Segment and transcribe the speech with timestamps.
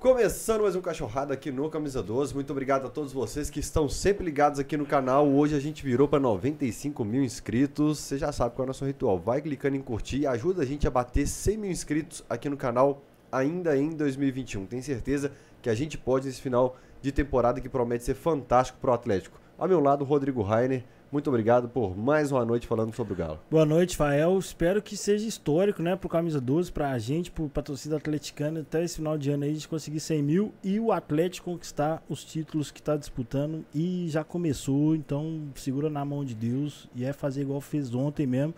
[0.00, 2.32] Começando mais um Cachorrada aqui no Camisa 12.
[2.32, 5.28] Muito obrigado a todos vocês que estão sempre ligados aqui no canal.
[5.28, 7.98] Hoje a gente virou para 95 mil inscritos.
[7.98, 9.18] Você já sabe qual é o nosso ritual.
[9.18, 12.56] Vai clicando em curtir e ajuda a gente a bater 100 mil inscritos aqui no
[12.56, 14.64] canal ainda em 2021.
[14.64, 18.92] Tenho certeza que a gente pode nesse final de temporada que promete ser fantástico para
[18.92, 19.38] o Atlético.
[19.58, 20.82] Ao meu lado, Rodrigo Rainer.
[21.12, 23.40] Muito obrigado por mais uma noite falando sobre o Galo.
[23.50, 24.38] Boa noite, Fael.
[24.38, 28.84] Espero que seja histórico, né, pro Camisa 12, pra gente, pro, pra torcida atleticana, até
[28.84, 32.70] esse final de ano aí, de conseguir 100 mil e o Atlético conquistar os títulos
[32.70, 33.64] que tá disputando.
[33.74, 38.24] E já começou, então segura na mão de Deus e é fazer igual fez ontem
[38.24, 38.54] mesmo.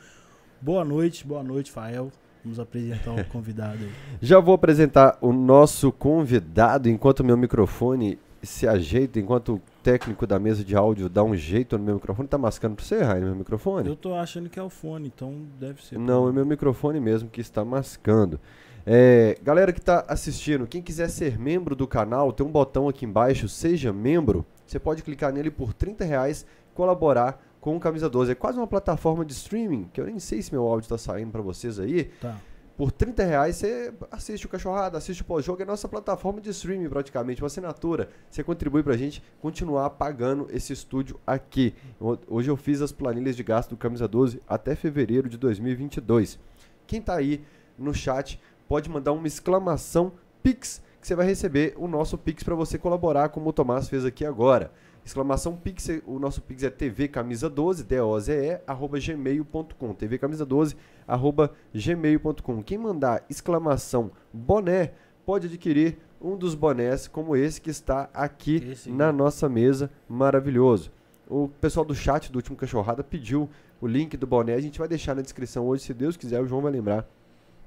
[0.61, 2.13] Boa noite, boa noite, Fael.
[2.45, 3.93] Vamos apresentar o convidado aí.
[4.21, 10.39] Já vou apresentar o nosso convidado enquanto meu microfone se ajeita, enquanto o técnico da
[10.39, 12.29] mesa de áudio dá um jeito no meu microfone.
[12.29, 13.89] Tá mascando pra você, Rainer, meu microfone?
[13.89, 15.99] Eu tô achando que é o fone, então deve ser.
[15.99, 18.41] Não, é meu microfone mesmo que está mascando.
[18.85, 23.05] É, galera que está assistindo, quem quiser ser membro do canal, tem um botão aqui
[23.05, 24.45] embaixo, seja membro.
[24.67, 28.33] Você pode clicar nele por 30 reais, colaborar com o Camisa 12.
[28.33, 31.31] É quase uma plataforma de streaming, que eu nem sei se meu áudio está saindo
[31.31, 32.05] para vocês aí.
[32.21, 32.37] Tá.
[32.77, 36.51] Por 30 reais você assiste o Cachorrada, assiste o pós-jogo, é a nossa plataforma de
[36.51, 38.09] streaming praticamente, uma assinatura.
[38.31, 41.75] Você contribui pra gente continuar pagando esse estúdio aqui.
[42.27, 46.39] Hoje eu fiz as planilhas de gasto do Camisa 12 até fevereiro de 2022.
[46.87, 47.45] Quem tá aí
[47.79, 52.55] no chat pode mandar uma exclamação Pix, que você vai receber o nosso Pix para
[52.55, 54.73] você colaborar, como o Tomás fez aqui agora.
[55.05, 59.95] Exclamação Pix, o nosso Pix é tvcamisa12, D-O-Z-E, arroba gmail.com.
[59.95, 60.77] tvcamisa12, arroba
[61.73, 62.63] gmail.com.
[62.63, 64.93] Quem mandar exclamação boné
[65.25, 69.19] pode adquirir um dos bonés como esse que está aqui Esse na aqui.
[69.19, 70.91] nossa mesa, maravilhoso.
[71.29, 73.49] O pessoal do chat do último Cachorrada pediu
[73.81, 76.47] o link do boné, a gente vai deixar na descrição hoje, se Deus quiser, o
[76.47, 77.07] João vai lembrar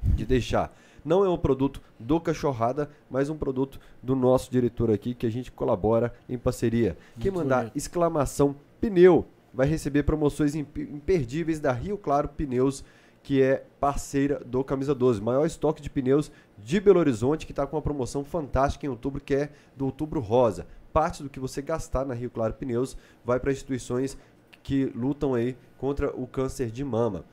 [0.02, 0.74] de deixar.
[1.04, 5.30] Não é um produto do Cachorrada, mas um produto do nosso diretor aqui, que a
[5.32, 6.98] gente colabora em parceria.
[7.20, 7.76] Quem Muito mandar bonito.
[7.76, 12.84] exclamação pneu vai receber promoções imp- imperdíveis da Rio Claro Pneus,
[13.26, 15.20] que é parceira do Camisa 12.
[15.20, 19.20] Maior estoque de pneus de Belo Horizonte, que está com uma promoção fantástica em outubro,
[19.20, 20.68] que é do Outubro Rosa.
[20.94, 24.16] Parte do que você gastar na Rio Claro Pneus vai para instituições
[24.62, 27.26] que lutam aí contra o câncer de mama.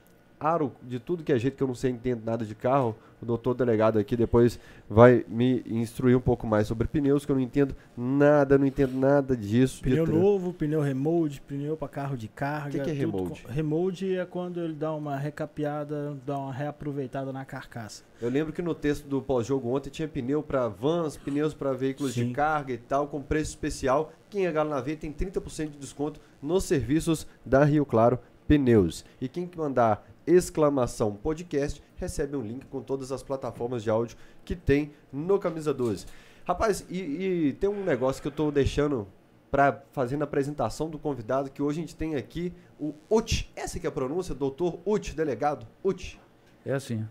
[0.43, 3.25] Aro, de tudo que é jeito que eu não sei, entendo nada de carro, o
[3.25, 4.59] doutor delegado aqui depois
[4.91, 8.99] vai me instruir um pouco mais sobre pneus, que eu não entendo nada, não entendo
[8.99, 9.77] nada disso.
[9.77, 12.71] de Pneu novo, pneu remold, pneu para carro de carga.
[12.81, 13.43] Que que é remold?
[13.43, 18.03] com- Remold é quando ele dá uma recapeada, dá uma reaproveitada na carcaça.
[18.21, 22.15] Eu lembro que no texto do pós-jogo ontem tinha pneu para vans, pneus para veículos
[22.15, 22.33] de Sim.
[22.33, 24.13] carga e tal, com preço especial.
[24.29, 29.05] Quem é Galo na Veia tem 30% de desconto nos serviços da Rio Claro Pneus.
[29.21, 34.17] E quem que mandar exclamação podcast recebe um link com todas as plataformas de áudio
[34.45, 36.07] que tem no Camisa 12.
[36.45, 39.07] Rapaz, e, e tem um negócio que eu tô deixando
[39.51, 43.53] para fazer na apresentação do convidado, que hoje a gente tem aqui o UT.
[43.55, 46.19] Essa que é a pronúncia, doutor UT, delegado UT.
[46.65, 47.07] É assim.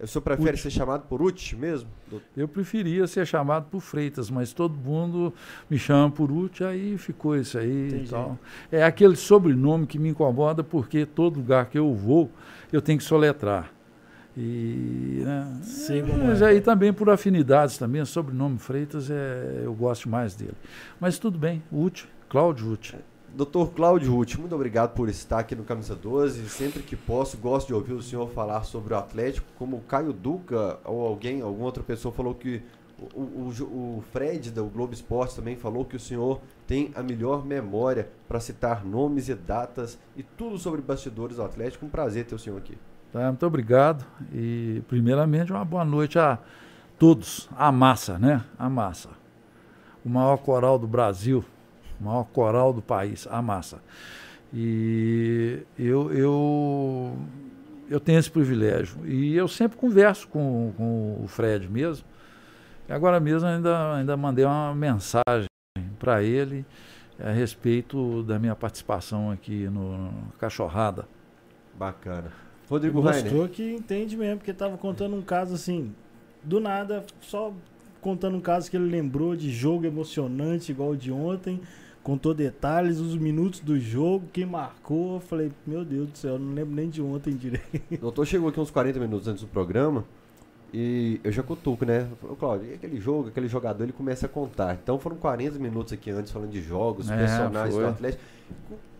[0.00, 1.90] O senhor prefere ser chamado por Uti mesmo?
[2.08, 2.26] doutor?
[2.36, 5.34] Eu preferia ser chamado por Freitas, mas todo mundo
[5.68, 8.04] me chama por Uti, aí ficou isso aí Entendi.
[8.04, 8.38] e tal.
[8.70, 12.30] É aquele sobrenome que me incomoda porque todo lugar que eu vou,
[12.72, 13.72] eu tenho que soletrar.
[14.36, 15.60] E, né,
[16.08, 16.46] como mas é.
[16.46, 20.54] aí também por afinidades também, o sobrenome Freitas é, eu gosto mais dele.
[21.00, 22.94] Mas tudo bem, Uti, Cláudio Uti.
[23.34, 26.48] Doutor Cláudio Uti, muito obrigado por estar aqui no Camisa 12.
[26.48, 29.46] Sempre que posso, gosto de ouvir o senhor falar sobre o Atlético.
[29.56, 32.62] Como o Caio Duca ou alguém, alguma outra pessoa falou que
[33.14, 37.44] o, o, o Fred do Globo Esporte também falou que o senhor tem a melhor
[37.44, 41.86] memória para citar nomes e datas e tudo sobre bastidores do Atlético.
[41.86, 42.76] Um prazer ter o senhor aqui.
[43.12, 44.04] Tá, muito obrigado.
[44.32, 46.38] E, primeiramente, uma boa noite a
[46.98, 47.48] todos.
[47.56, 48.44] A massa, né?
[48.58, 49.10] A massa.
[50.04, 51.44] O maior coral do Brasil,
[52.00, 53.80] o maior coral do país, a massa.
[54.52, 57.18] E eu, eu,
[57.90, 59.06] eu tenho esse privilégio.
[59.06, 62.06] E eu sempre converso com, com o Fred mesmo.
[62.88, 65.48] E agora mesmo ainda, ainda mandei uma mensagem
[65.98, 66.64] para ele
[67.18, 71.06] a respeito da minha participação aqui no, no Cachorrada.
[71.76, 72.32] Bacana.
[72.68, 73.24] Rodrigo Rainer.
[73.24, 75.94] Mostrou que entende mesmo, porque tava contando um caso assim,
[76.42, 77.52] do nada, só
[78.00, 81.60] contando um caso que ele lembrou de jogo emocionante, igual o de ontem.
[82.08, 85.16] Contou detalhes, os minutos do jogo, quem marcou.
[85.16, 87.82] Eu falei, meu Deus do céu, eu não lembro nem de ontem direito.
[87.92, 90.06] O doutor chegou aqui uns 40 minutos antes do programa
[90.72, 92.08] e eu já cutuco, né?
[92.18, 94.78] Falei, Cláudio, e aquele jogo, aquele jogador, ele começa a contar.
[94.82, 97.84] Então foram 40 minutos aqui antes falando de jogos, É, personagens foi.
[97.84, 98.22] do Atlético.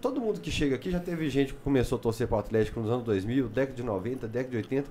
[0.03, 2.79] Todo mundo que chega aqui já teve gente que começou a torcer para o Atlético
[2.79, 4.91] nos anos 2000, década de 90, década de 80.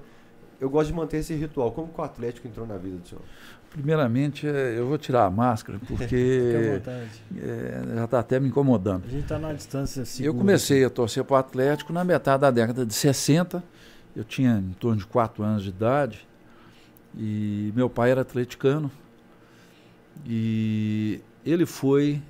[0.59, 1.71] Eu gosto de manter esse ritual.
[1.71, 3.24] Como que o Atlético entrou na vida do senhor?
[3.69, 6.51] Primeiramente, é, eu vou tirar a máscara, porque
[7.38, 9.06] é, já está até me incomodando.
[9.06, 10.36] A gente está numa distância segura.
[10.36, 13.63] Eu comecei a torcer para o Atlético na metade da década de 60.
[14.15, 16.27] Eu tinha em torno de 4 anos de idade.
[17.15, 18.92] E meu pai era atleticano.
[20.25, 22.21] E ele foi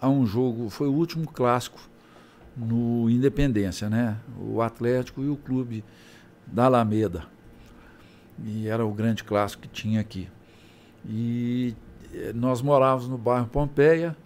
[0.00, 1.80] a um jogo, foi o último clássico
[2.56, 4.16] no Independência, né?
[4.38, 5.84] O Atlético e o clube
[6.46, 7.24] da Alameda.
[8.44, 10.28] E era o grande clássico que tinha aqui.
[11.08, 11.74] E
[12.12, 14.16] eh, nós morávamos no bairro Pompeia.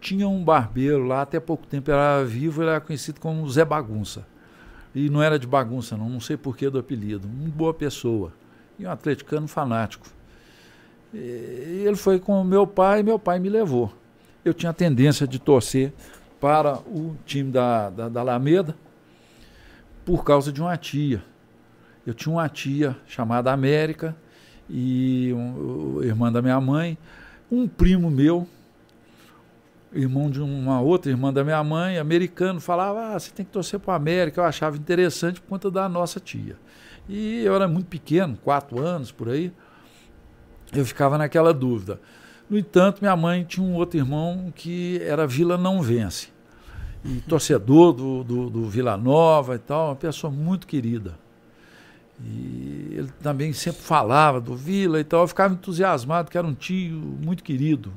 [0.00, 4.26] Tinha um barbeiro lá, até pouco tempo era vivo, ele era conhecido como Zé Bagunça.
[4.94, 7.28] E não era de bagunça, não, não sei porquê do apelido.
[7.28, 8.32] Uma boa pessoa.
[8.78, 10.06] E um atleticano fanático.
[11.12, 13.92] E ele foi com meu pai e meu pai me levou.
[14.44, 15.92] Eu tinha tendência de torcer
[16.40, 18.74] para o time da, da, da Alameda
[20.04, 21.22] por causa de uma tia.
[22.06, 24.16] Eu tinha uma tia chamada América
[24.70, 26.96] e um, irmã da minha mãe,
[27.50, 28.46] um primo meu,
[29.92, 33.80] irmão de uma outra irmã da minha mãe, americano, falava: ah, você tem que torcer
[33.80, 34.40] para a América.
[34.40, 36.56] Eu achava interessante por conta da nossa tia.
[37.08, 39.52] E eu era muito pequeno, quatro anos por aí,
[40.72, 42.00] eu ficava naquela dúvida.
[42.48, 46.28] No entanto, minha mãe tinha um outro irmão que era Vila Não Vence.
[47.04, 51.25] E torcedor do, do, do Vila Nova e tal, uma pessoa muito querida.
[52.24, 55.22] E ele também sempre falava do Vila e tal.
[55.22, 57.92] Eu ficava entusiasmado, que era um tio muito querido.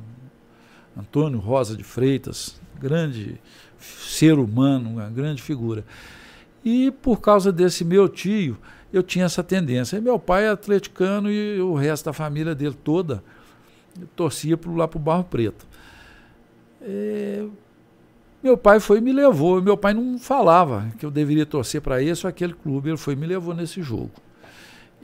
[0.98, 3.40] Antônio Rosa de Freitas, grande
[3.80, 5.86] ser humano, uma grande figura.
[6.64, 8.58] E por causa desse meu tio,
[8.92, 9.98] eu tinha essa tendência.
[9.98, 13.24] E meu pai é atleticano e o resto da família dele toda
[14.16, 15.66] torcia pro, lá para o Barro Preto.
[16.82, 17.46] É,
[18.42, 19.62] meu pai foi e me levou.
[19.62, 22.90] Meu pai não falava que eu deveria torcer para esse ou aquele clube.
[22.90, 24.12] Ele foi e me levou nesse jogo.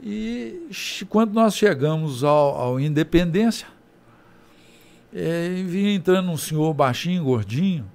[0.02, 0.68] E
[1.08, 3.66] quando nós chegamos ao, ao Independência,
[5.14, 7.90] é, vinha entrando um senhor baixinho, gordinho,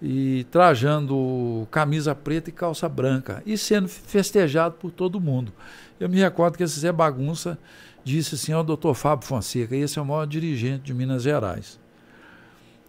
[0.00, 5.52] e trajando camisa preta e calça branca, e sendo festejado por todo mundo.
[5.98, 7.58] Eu me recordo que esse Zé Bagunça
[8.04, 11.80] disse assim ao doutor Fábio Fonseca, esse é o maior dirigente de Minas Gerais.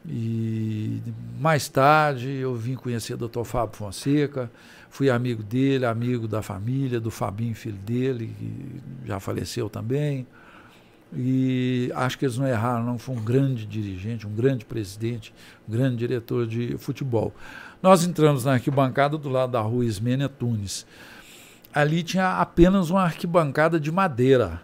[0.07, 1.01] E
[1.39, 4.51] mais tarde eu vim conhecer o doutor Fábio Fonseca,
[4.89, 10.27] fui amigo dele, amigo da família, do Fabinho, filho dele, que já faleceu também.
[11.13, 12.97] E acho que eles não erraram, não.
[12.97, 15.33] Foi um grande dirigente, um grande presidente,
[15.67, 17.33] um grande diretor de futebol.
[17.81, 20.85] Nós entramos na arquibancada do lado da rua Ismênia Tunes.
[21.73, 24.61] Ali tinha apenas uma arquibancada de madeira.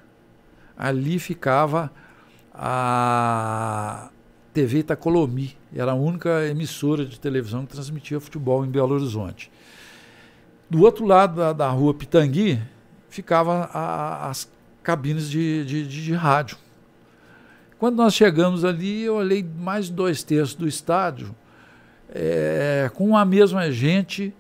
[0.78, 1.92] Ali ficava
[2.54, 4.10] a
[4.54, 5.56] TV Itacolomi.
[5.76, 9.52] Era a única emissora de televisão que transmitia futebol em Belo Horizonte.
[10.70, 12.60] Do outro lado da, da rua Pitangui
[13.10, 14.50] ficava a, as
[14.82, 16.58] cabines de, de, de, de, rádio.
[17.78, 21.36] Quando nós chegamos ali, eu olhei mais dois terços do estádio
[22.10, 24.34] é, com a mesma gente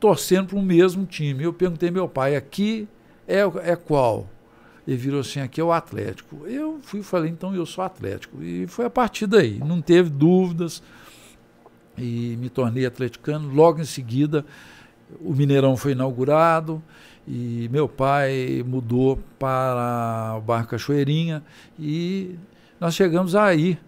[0.00, 1.44] torcendo para o mesmo time.
[1.44, 2.88] Eu perguntei meu pai, aqui
[3.26, 4.28] é, é qual?
[4.88, 6.46] Ele virou assim, aqui é o Atlético.
[6.46, 8.42] Eu fui falei, então eu sou Atlético.
[8.42, 10.82] E foi a partir daí, não teve dúvidas.
[11.98, 13.52] E me tornei atleticano.
[13.52, 14.46] Logo em seguida,
[15.20, 16.82] o Mineirão foi inaugurado
[17.26, 21.42] e meu pai mudou para o bairro Cachoeirinha
[21.78, 22.36] e
[22.80, 23.78] nós chegamos aí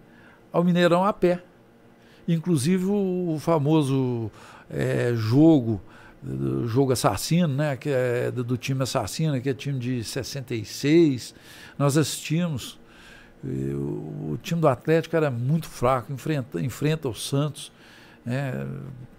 [0.53, 1.41] ao Mineirão a pé.
[2.27, 4.29] Inclusive o famoso
[4.69, 5.81] é, jogo
[6.21, 11.33] do jogo assassino, né, que é do, time assassino, que é time de 66.
[11.77, 12.79] Nós assistimos.
[13.43, 17.71] O, o, time do Atlético era muito fraco, enfrenta, enfrenta o Santos.
[18.23, 18.53] Né,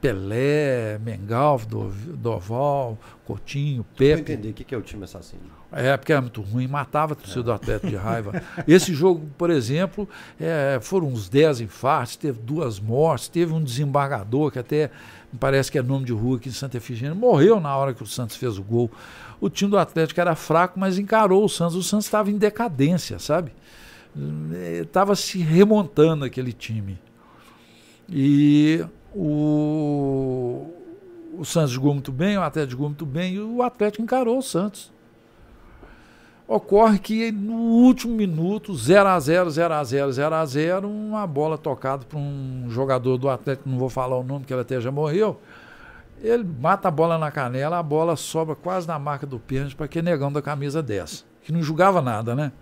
[0.01, 1.67] Pelé, Mengalvo,
[2.15, 4.23] Doval, Coutinho, Pepe.
[4.23, 5.43] Para entender o que é o time assassino.
[5.73, 8.43] É, porque era muito ruim, matava o torcedor do Atlético de raiva.
[8.69, 14.51] Esse jogo, por exemplo, é, foram uns 10 infartos, teve duas mortes, teve um desembargador
[14.53, 14.91] que até
[15.39, 18.07] parece que é nome de rua aqui em Santa Efigênia, morreu na hora que o
[18.07, 18.91] Santos fez o gol.
[19.41, 21.75] O time do Atlético era fraco, mas encarou o Santos.
[21.75, 23.53] O Santos estava em decadência, sabe?
[24.83, 26.99] Estava se remontando aquele time.
[28.09, 28.85] E
[29.15, 30.67] o,
[31.39, 34.43] o Santos jogou muito bem, o Atlético jogou muito bem, e o Atlético encarou o
[34.43, 34.93] Santos.
[36.53, 41.27] Ocorre que no último minuto, 0 a 0 0 a 0 0 a 0 uma
[41.27, 44.79] bola tocada para um jogador do Atlético, não vou falar o nome, que ele até
[44.79, 45.41] já morreu.
[46.21, 49.87] Ele mata a bola na canela, a bola sobra quase na marca do pênalti para
[49.87, 52.53] aquele negão da camisa 10, que não jogava nada, né?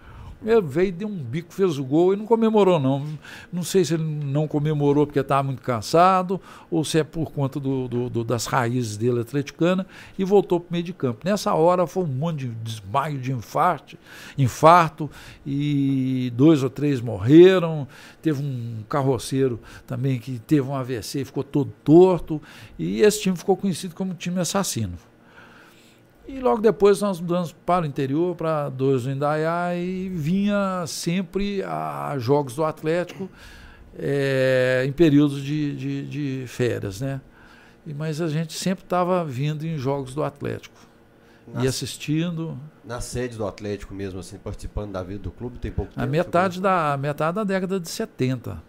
[0.44, 3.06] Ele veio, deu um bico, fez o gol e não comemorou, não.
[3.52, 7.61] Não sei se ele não comemorou porque estava muito cansado ou se é por conta
[7.61, 9.87] do, do, do, das raízes dele atleticana
[10.18, 11.20] e voltou para o meio de campo.
[11.25, 13.99] Nessa hora foi um monte de desmaio, de infarto,
[14.38, 15.11] infarto
[15.47, 17.87] e dois ou três morreram.
[18.23, 22.40] Teve um carroceiro também que teve um AVC e ficou todo torto.
[22.78, 25.10] E esse time ficou conhecido como time assassino.
[26.32, 31.60] E logo depois nós mudamos para o interior, para dois do Indaiá, e vinha sempre
[31.64, 33.28] a jogos do Atlético
[33.99, 37.20] é, em períodos de, de, de, férias, né?
[37.84, 40.78] E, mas a gente sempre estava vindo em jogos do Atlético.
[41.60, 42.56] e assistindo.
[42.84, 46.00] Na sede do Atlético mesmo, assim, participando da vida do clube, tem pouco tempo?
[46.00, 48.62] A metade da, metade da década de 70.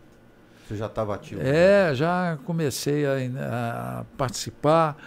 [0.68, 1.42] Você já estava ativo?
[1.42, 1.96] É, né?
[1.96, 4.98] já comecei a, a participar.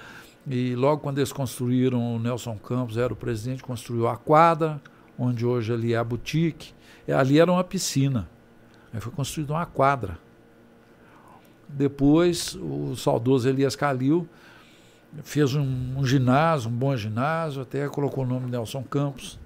[0.46, 4.80] E logo quando eles construíram, o Nelson Campos era o presidente, construiu a quadra,
[5.18, 6.74] onde hoje ali é a boutique.
[7.08, 8.28] Ali era uma piscina.
[8.92, 10.18] Aí foi construída uma quadra.
[11.68, 14.28] Depois, o saudoso Elias Calil
[15.22, 19.38] fez um, um, ginásio, um bom ginásio, até colocou o nome Nelson Campos.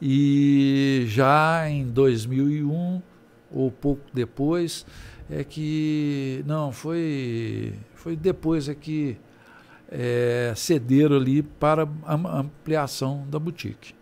[0.00, 3.02] E já em 2001,
[3.52, 4.84] ou pouco depois,
[5.30, 6.42] é que.
[6.46, 9.16] Não, foi foi depois é que
[9.88, 13.94] é, cederam ali para a ampliação da boutique.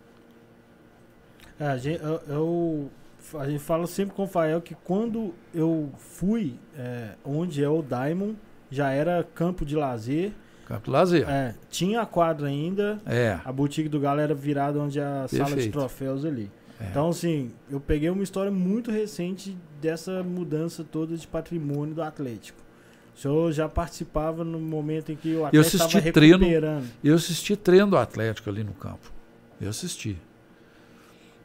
[1.59, 2.91] É, a, gente, eu, eu,
[3.39, 7.83] a gente fala sempre com o Fael que quando eu fui é, onde é o
[7.83, 8.35] Diamond,
[8.71, 10.31] já era campo de lazer.
[10.65, 11.29] Campo de lazer.
[11.29, 12.99] É, tinha a quadra ainda.
[13.05, 13.39] É.
[13.45, 15.45] A boutique do Galo era virada onde é a Perfeito.
[15.45, 16.49] sala de troféus ali.
[16.79, 16.87] É.
[16.89, 22.70] Então, assim, eu peguei uma história muito recente dessa mudança toda de patrimônio do Atlético.
[23.15, 26.39] O senhor já participava no momento em que o Atlético estava recuperando.
[26.39, 29.11] Treino, eu assisti treino do Atlético ali no campo.
[29.59, 30.17] Eu assisti.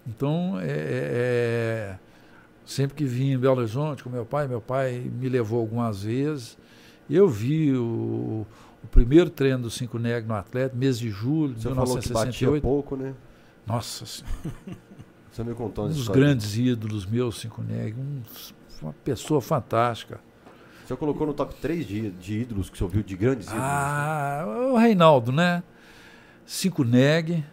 [0.07, 1.99] Então, é, é, é,
[2.65, 6.57] sempre que vim em Belo Horizonte com meu pai, meu pai me levou algumas vezes.
[7.11, 8.47] Eu vi o,
[8.83, 12.39] o primeiro treino do Cinco Neg no Atlético, mês de julho de 1968.
[12.39, 13.15] Falou que pouco, né?
[13.67, 14.37] Nossa Senhora.
[15.31, 17.95] Você me contou Um dos grandes ídolos meus, Cinco Neg.
[17.99, 18.23] Um,
[18.81, 20.19] uma pessoa fantástica.
[20.87, 23.49] O senhor colocou no top 3 de, de ídolos que o senhor viu, de grandes
[23.49, 23.65] ídolos?
[23.65, 25.65] Ah, o Reinaldo, né?
[26.47, 27.45] Cinco Neg.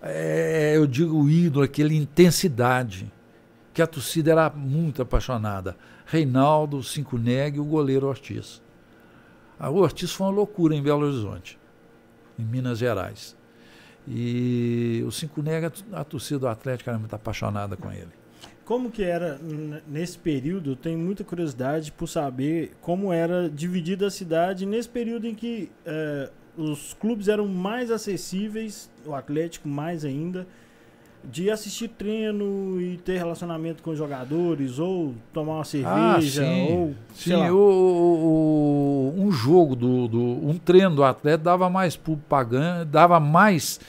[0.00, 3.12] É, eu digo ídolo, aquele intensidade,
[3.74, 5.76] que a torcida era muito apaixonada.
[6.06, 8.62] Reinaldo, Cinco Neg e o goleiro Ortiz.
[9.60, 11.58] Ah, o Ortiz foi uma loucura em Belo Horizonte,
[12.38, 13.36] em Minas Gerais.
[14.08, 18.21] E o Cinco Neg, a, a torcida do Atlético era muito apaixonada com ele.
[18.64, 19.40] Como que era
[19.86, 20.76] nesse período?
[20.76, 26.30] Tenho muita curiosidade por saber como era dividida a cidade nesse período em que é,
[26.56, 30.46] os clubes eram mais acessíveis, o Atlético mais ainda,
[31.24, 36.72] de assistir treino e ter relacionamento com jogadores, ou tomar uma cerveja, ah, sim.
[36.72, 36.94] ou.
[37.14, 40.20] Sim, o, o, um jogo do, do.
[40.20, 43.80] Um treino do Atlético dava mais público pagando, dava mais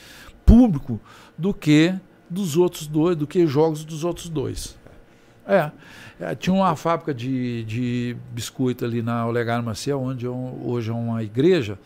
[0.46, 1.00] público
[1.38, 1.94] do que
[2.34, 4.78] dos outros dois, do que jogos dos outros dois.
[5.48, 5.72] É.
[6.20, 10.94] é tinha uma fábrica de, de biscoito ali na Olegário Maciel, onde é hoje é
[10.94, 11.78] uma igreja.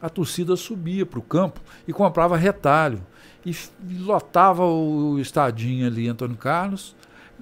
[0.00, 3.00] A torcida subia para o campo e comprava retalho.
[3.44, 3.54] E
[4.00, 6.94] lotava o estadinho ali, Antônio Carlos,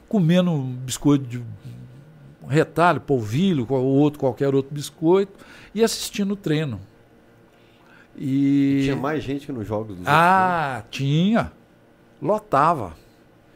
[0.09, 1.43] comendo biscoito de
[2.49, 5.33] retalho, polvilho, ou outro, qualquer outro biscoito,
[5.75, 6.81] e assistindo o treino.
[8.17, 8.81] E...
[8.85, 11.53] Tinha mais gente que nos jogos dos Ah, tinha.
[12.23, 12.93] Lotava.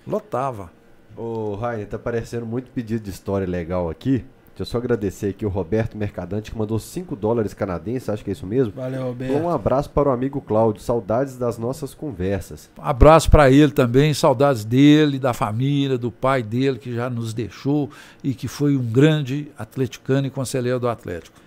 [0.07, 0.71] Lotava.
[1.17, 4.25] Ô, Rainer, tá aparecendo muito pedido de história legal aqui.
[4.57, 8.31] Deixa eu só agradecer aqui o Roberto Mercadante, que mandou 5 dólares canadenses, acho que
[8.31, 8.73] é isso mesmo.
[8.73, 9.37] Valeu, Roberto.
[9.37, 12.71] Um abraço para o amigo Cláudio, saudades das nossas conversas.
[12.79, 17.91] abraço para ele também, saudades dele, da família, do pai dele, que já nos deixou
[18.23, 21.44] e que foi um grande atleticano e conselheiro do Atlético.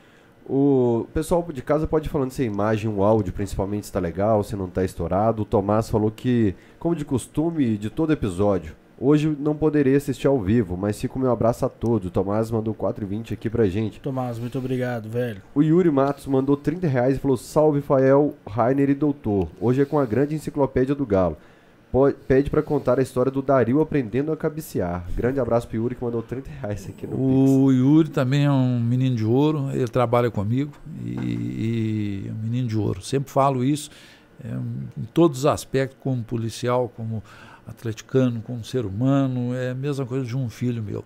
[0.50, 4.44] O pessoal de casa pode ir falando se a imagem, o áudio principalmente está legal,
[4.44, 5.42] se não está estourado.
[5.42, 10.40] O Tomás falou que, como de costume de todo episódio, hoje não poderia assistir ao
[10.40, 12.08] vivo, mas fica o meu abraço a todos.
[12.08, 14.00] O Tomás mandou 4,20 aqui pra gente.
[14.00, 15.42] Tomás, muito obrigado, velho.
[15.54, 19.50] O Yuri Matos mandou 30 reais e falou: Salve, Fael, Rainer e Doutor.
[19.60, 21.36] Hoje é com a grande enciclopédia do Galo
[22.28, 25.06] pede para contar a história do Dario aprendendo a cabecear.
[25.16, 27.80] Grande abraço pro Yuri que mandou 30 reais aqui no O Pix.
[27.80, 30.72] Yuri também é um menino de ouro, ele trabalha comigo
[31.04, 33.02] e, e é um menino de ouro.
[33.02, 33.90] Sempre falo isso
[34.44, 34.50] é,
[35.00, 37.24] em todos os aspectos, como policial, como
[37.68, 41.04] atleticano, como ser humano, é a mesma coisa de um filho meu.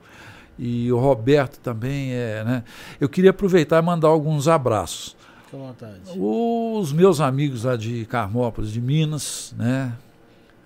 [0.59, 2.63] E o Roberto também é, né?
[2.99, 5.15] Eu queria aproveitar e mandar alguns abraços.
[5.45, 6.01] Fique à vontade.
[6.15, 9.93] Os meus amigos lá de Carmópolis, de Minas, né?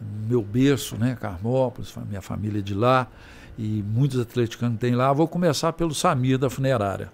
[0.02, 3.08] Meu berço, né, Carmópolis, minha família de lá,
[3.58, 5.12] e muitos atleticanos tem lá.
[5.14, 7.12] Vou começar pelo Samir da funerária.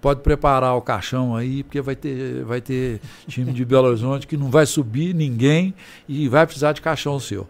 [0.00, 4.36] Pode preparar o caixão aí, porque vai ter, vai ter time de Belo Horizonte que
[4.36, 5.74] não vai subir ninguém
[6.08, 7.48] e vai precisar de caixão seu.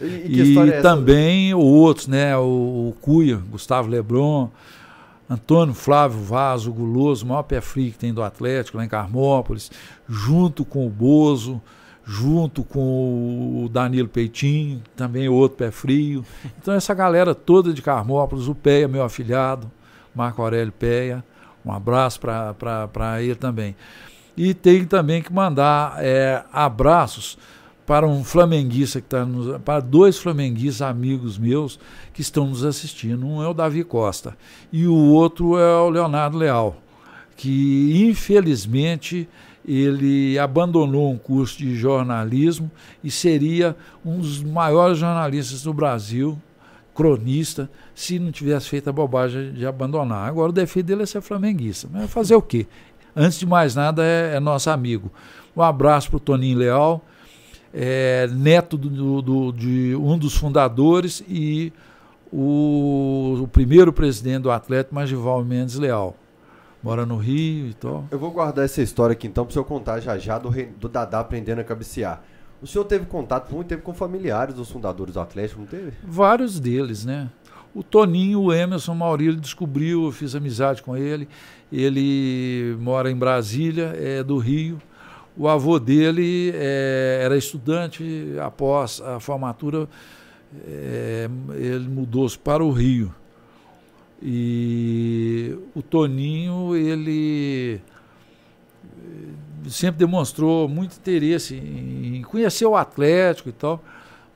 [0.00, 2.36] E, e, e é também outros, né?
[2.36, 4.48] O, o Cuia, Gustavo Lebron,
[5.28, 9.70] Antônio Flávio Vaso Guloso, o maior pé frio que tem do Atlético lá em Carmópolis,
[10.08, 11.60] junto com o Bozo,
[12.08, 16.24] junto com o Danilo Peitinho, também outro pé frio.
[16.58, 19.70] Então essa galera toda de Carmópolis, o Peia, meu afilhado,
[20.14, 21.22] Marco Aurélio Peia,
[21.62, 23.76] um abraço para ele também.
[24.34, 27.36] E tem também que mandar é, abraços
[27.84, 29.60] para um flamenguista que está nos.
[29.60, 31.78] para dois flamenguistas amigos meus
[32.14, 33.26] que estão nos assistindo.
[33.26, 34.34] Um é o Davi Costa
[34.72, 36.76] e o outro é o Leonardo Leal,
[37.36, 39.28] que infelizmente
[39.68, 42.70] ele abandonou um curso de jornalismo
[43.04, 46.40] e seria um dos maiores jornalistas do Brasil,
[46.94, 50.28] cronista, se não tivesse feito a bobagem de abandonar.
[50.28, 51.88] Agora o defeito dele é ser flamenguista.
[51.92, 52.66] Mas fazer o quê?
[53.14, 55.12] Antes de mais nada, é, é nosso amigo.
[55.54, 57.04] Um abraço para o Toninho Leal
[57.72, 61.72] é, neto do, do, de um dos fundadores e
[62.32, 66.16] o, o primeiro presidente do Atlético, Magival Mendes Leal.
[66.88, 68.06] Mora no Rio e tal.
[68.10, 70.88] Eu vou guardar essa história aqui então para o senhor contar já já do, do
[70.88, 72.22] Dadá aprendendo a cabecear.
[72.62, 75.92] O senhor teve contato muito tempo com familiares dos fundadores do Atlético, não teve?
[76.02, 77.28] Vários deles, né?
[77.74, 81.28] O Toninho, o Emerson, Maurílio descobriu, eu fiz amizade com ele.
[81.70, 84.80] Ele mora em Brasília, é do Rio.
[85.36, 89.86] O avô dele é, era estudante, após a formatura,
[90.66, 93.14] é, ele mudou-se para o Rio.
[94.20, 97.80] E o Toninho, ele
[98.84, 103.82] eh, sempre demonstrou muito interesse em conhecer o Atlético e tal,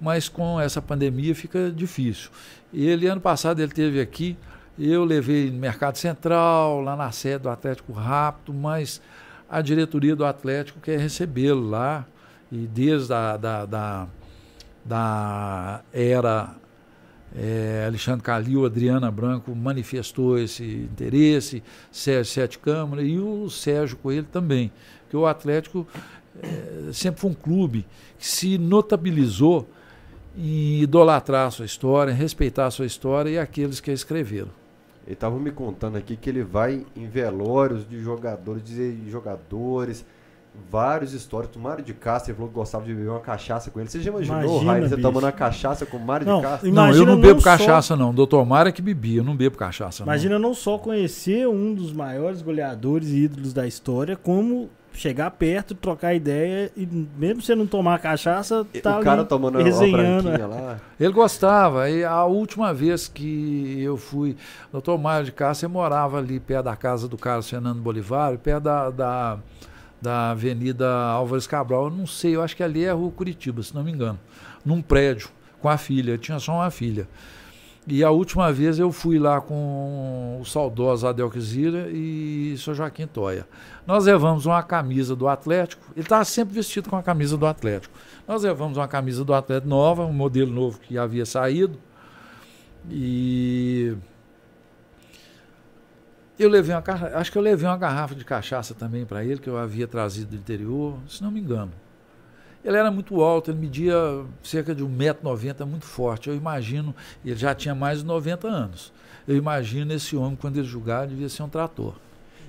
[0.00, 2.30] mas com essa pandemia fica difícil.
[2.72, 4.36] Ele, ano passado, ele teve aqui,
[4.78, 9.02] eu levei no Mercado Central, lá na sede do Atlético Rápido, mas
[9.50, 12.06] a diretoria do Atlético quer recebê-lo lá,
[12.50, 14.08] e desde a da, da,
[14.84, 16.54] da era
[17.36, 24.26] é, Alexandre Calil, Adriana Branco manifestou esse interesse, Sérgio Sete Câmara e o Sérgio Coelho
[24.30, 24.70] também,
[25.08, 25.86] que o Atlético
[26.42, 27.86] é, sempre foi um clube
[28.18, 29.68] que se notabilizou
[30.36, 34.50] em idolatrar a sua história, em respeitar a sua história e aqueles que a escreveram.
[35.04, 40.04] Ele estava me contando aqui que ele vai em velórios de jogadores, de jogadores,
[40.70, 41.56] vários históricos.
[41.56, 43.88] O Mário de Castro ele falou que gostava de beber uma cachaça com ele.
[43.88, 46.72] Você já imaginou, Raio, você tomando uma cachaça com o Mário não, de Castro?
[46.72, 47.96] Não, eu não bebo não cachaça, só...
[47.96, 48.14] não.
[48.14, 50.02] Doutor Mário é que bebia, eu não bebo cachaça.
[50.02, 50.48] Imagina não.
[50.48, 56.14] não só conhecer um dos maiores goleadores e ídolos da história, como chegar perto, trocar
[56.14, 56.86] ideia e
[57.16, 60.28] mesmo você não tomar cachaça, tá o cara tomando resenhando.
[60.28, 60.80] Uma lá.
[61.00, 61.88] Ele gostava.
[61.88, 64.36] E a última vez que eu fui,
[64.68, 68.64] o doutor Mário de Castro, morava ali perto da casa do Carlos Fernando Bolivar, perto
[68.64, 69.38] da, da,
[70.02, 71.84] da Avenida Álvares Cabral.
[71.84, 74.18] Eu não sei, eu acho que ali é a Rua Curitiba, se não me engano.
[74.64, 76.18] Num prédio, com a filha.
[76.18, 77.08] tinha só uma filha.
[77.86, 82.74] E a última vez eu fui lá com o saudoso Adel Quizira e o Sr.
[82.74, 83.46] Joaquim Toia.
[83.86, 87.92] Nós levamos uma camisa do Atlético, ele estava sempre vestido com a camisa do Atlético.
[88.26, 91.76] Nós levamos uma camisa do Atlético nova, um modelo novo que havia saído.
[92.88, 93.96] E
[96.38, 96.82] eu levei uma
[97.14, 100.30] acho que eu levei uma garrafa de cachaça também para ele, que eu havia trazido
[100.30, 101.72] do interior, se não me engano.
[102.64, 103.94] Ele era muito alto, ele media
[104.42, 106.28] cerca de 1,90m, muito forte.
[106.28, 108.92] Eu imagino, ele já tinha mais de 90 anos.
[109.26, 111.94] Eu imagino esse homem, quando ele julgar, devia ser um trator.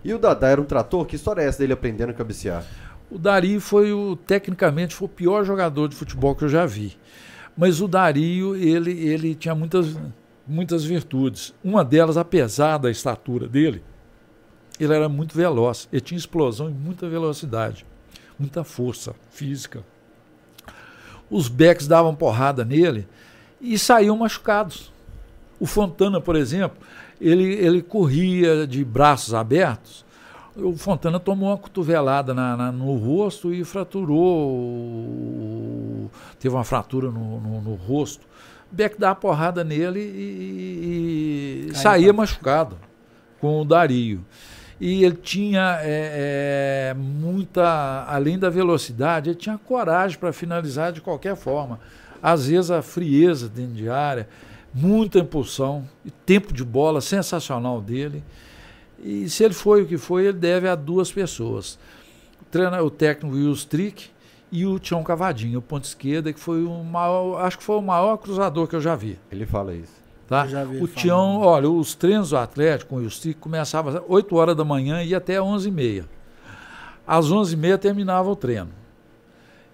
[0.03, 1.05] E o Dadá era um trator?
[1.05, 2.63] Que história é essa dele aprendendo a cabecear?
[3.09, 6.97] O Dari foi o, tecnicamente, foi o pior jogador de futebol que eu já vi.
[7.55, 9.95] Mas o Dario, ele, ele tinha muitas,
[10.47, 11.53] muitas virtudes.
[11.63, 13.83] Uma delas, apesar da estatura dele,
[14.79, 15.87] ele era muito veloz.
[15.91, 17.85] Ele tinha explosão e muita velocidade,
[18.39, 19.83] muita força física
[21.33, 23.07] os backs davam porrada nele
[23.59, 24.93] e saíam machucados.
[25.59, 26.77] O Fontana, por exemplo,
[27.19, 30.05] ele, ele corria de braços abertos.
[30.55, 34.21] O Fontana tomou uma cotovelada na, na, no rosto e fraturou.
[36.39, 38.27] Teve uma fratura no, no, no rosto.
[38.73, 42.77] Beck dava porrada nele e, e saía machucado
[43.39, 44.25] com o Dario
[44.85, 50.99] e ele tinha é, é, muita, além da velocidade, ele tinha coragem para finalizar de
[50.99, 51.79] qualquer forma.
[52.21, 54.27] Às vezes a frieza dentro de área,
[54.73, 58.21] muita impulsão e tempo de bola sensacional dele.
[58.99, 61.79] E se ele foi o que foi, ele deve a duas pessoas.
[62.83, 64.09] O técnico Will Strick
[64.53, 67.81] e o Tião Cavadinho, o ponto esquerda, que foi o maior, acho que foi o
[67.81, 69.17] maior cruzador que eu já vi.
[69.31, 70.03] Ele fala isso.
[70.27, 70.45] Tá?
[70.79, 74.63] o Tião, olha, os treinos do Atlético com o Stick começavam às 8 horas da
[74.63, 76.05] manhã e ia até 11 e meia.
[77.05, 78.69] Às 11 e meia terminava o treino.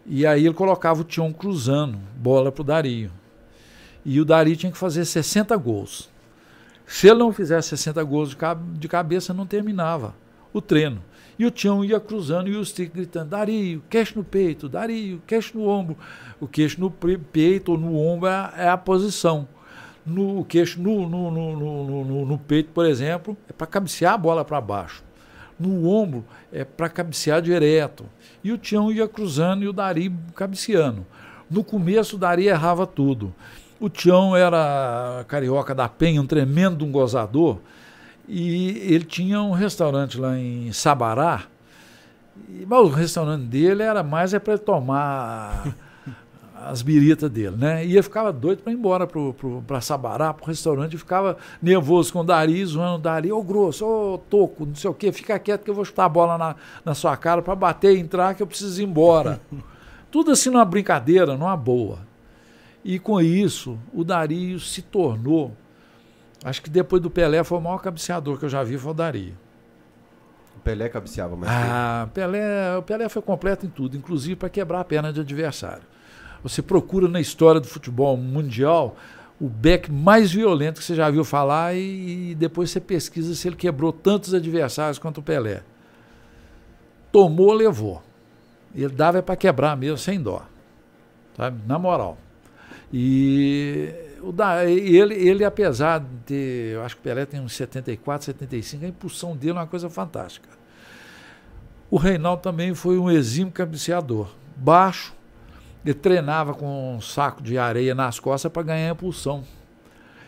[0.05, 3.11] E aí ele colocava o Tião cruzando, bola pro Dario.
[4.05, 6.09] E o Dario tinha que fazer 60 gols.
[6.87, 8.37] Se ele não fizesse 60 gols
[8.79, 10.15] de cabeça, não terminava
[10.53, 11.03] o treino.
[11.39, 15.57] E o Tião ia cruzando e o Stick gritando: Dario, queixo no peito, Dario, queixo
[15.57, 15.97] no ombro.
[16.37, 19.47] O queixo no peito ou no ombro é, é a posição.
[20.05, 24.43] No queixo no, no, no, no, no peito, por exemplo, é para cabecear a bola
[24.43, 25.01] para baixo.
[25.57, 28.05] No ombro é para cabecear direto.
[28.43, 31.05] E o Tião ia cruzando e o Dari cabeceando.
[31.49, 33.33] No começo o Dari errava tudo.
[33.79, 37.59] O Tião era carioca da Penha, um tremendo um gozador.
[38.31, 41.45] E ele tinha um restaurante lá em Sabará.
[42.67, 45.75] Mas o restaurante dele era mais é para tomar
[46.53, 47.83] as biritas dele, né?
[47.83, 49.07] E ele ficava doido para ir embora
[49.65, 53.41] para Sabará, para o restaurante, e ficava nervoso com o Dari, zoando o Dari, ô
[53.41, 56.37] grosso, ô toco, não sei o quê, fica quieto que eu vou chutar a bola
[56.37, 59.41] na, na sua cara para bater e entrar que eu preciso ir embora.
[60.11, 61.99] Tudo assim numa brincadeira, numa boa.
[62.85, 65.51] E com isso, o Dario se tornou
[66.43, 68.93] Acho que depois do Pelé foi o maior cabeceador que eu já vi, foi o
[68.93, 69.35] Dari.
[70.55, 71.51] O Pelé cabeceava mais.
[71.51, 75.83] Ah, Pelé, o Pelé foi completo em tudo, inclusive para quebrar a perna de adversário.
[76.43, 78.95] Você procura na história do futebol mundial
[79.39, 83.47] o back mais violento que você já viu falar e, e depois você pesquisa se
[83.47, 85.61] ele quebrou tantos adversários quanto o Pelé.
[87.11, 88.01] Tomou, levou.
[88.73, 90.43] Ele dava para quebrar mesmo, sem dó.
[91.35, 91.59] Sabe?
[91.65, 92.17] Na moral.
[92.93, 98.25] E o da, ele, ele, apesar de eu acho que o Pelé tem uns 74,
[98.25, 100.49] 75, a impulsão dele é uma coisa fantástica.
[101.89, 104.29] O Reinaldo também foi um exímio cabeceador.
[104.55, 105.13] Baixo,
[105.83, 109.43] ele treinava com um saco de areia nas costas para ganhar impulsão.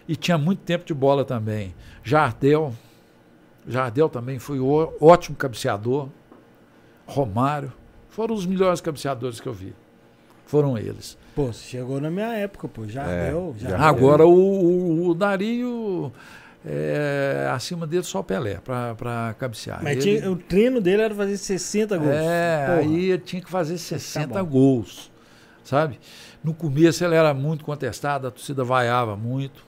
[0.08, 1.76] E tinha muito tempo de bola também.
[2.04, 2.74] Jardel,
[3.68, 4.60] Jardel também foi
[5.00, 6.10] ótimo cabeceador.
[7.06, 7.72] Romário,
[8.10, 9.76] foram os melhores cabeceadores que eu vi.
[10.46, 11.18] Foram eles.
[11.36, 12.88] Pô, chegou na minha época, pô.
[12.88, 13.56] Já é, deu.
[13.58, 16.12] Já Agora o, o, o Dario.
[16.64, 19.82] É, acima dele só o Pelé para cabecear.
[19.82, 22.12] Mas ele, tinha, o treino dele era fazer 60 gols.
[22.12, 22.80] É, Porra.
[22.80, 25.12] aí ele tinha que fazer 60 tá gols,
[25.64, 26.00] sabe?
[26.44, 29.66] No começo ele era muito contestado, a torcida vaiava muito.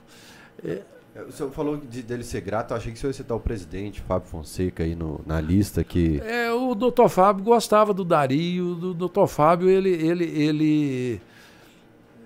[0.64, 0.82] É,
[1.28, 3.40] o senhor falou de, dele ser grato, eu achei que o senhor ia citar o
[3.40, 6.20] presidente, Fábio Fonseca, aí no, na lista que...
[6.24, 9.90] É, o doutor Fábio gostava do Dario, do doutor Fábio, ele...
[9.90, 11.20] ele, ele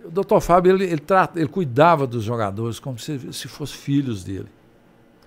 [0.08, 4.24] o doutor Fábio, ele, ele, trata, ele cuidava dos jogadores como se, se fossem filhos
[4.24, 4.48] dele.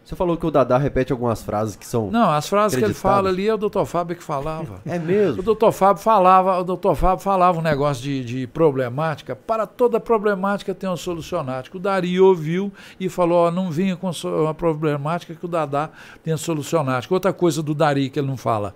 [0.04, 2.10] Você falou que o Dadá repete algumas frases que são.
[2.10, 4.82] Não, as frases que ele fala ali é o doutor Fábio que falava.
[4.86, 5.40] é mesmo?
[5.40, 9.36] O doutor Fábio falava, o doutor Fábio falava um negócio de, de problemática.
[9.36, 11.78] Para toda problemática tem um solucionático.
[11.78, 15.92] O Dari ouviu e falou: ó, não vinha com uma problemática que o Dadá
[16.24, 17.14] tem solucionático.
[17.14, 18.74] Outra coisa do Dari que ele não fala.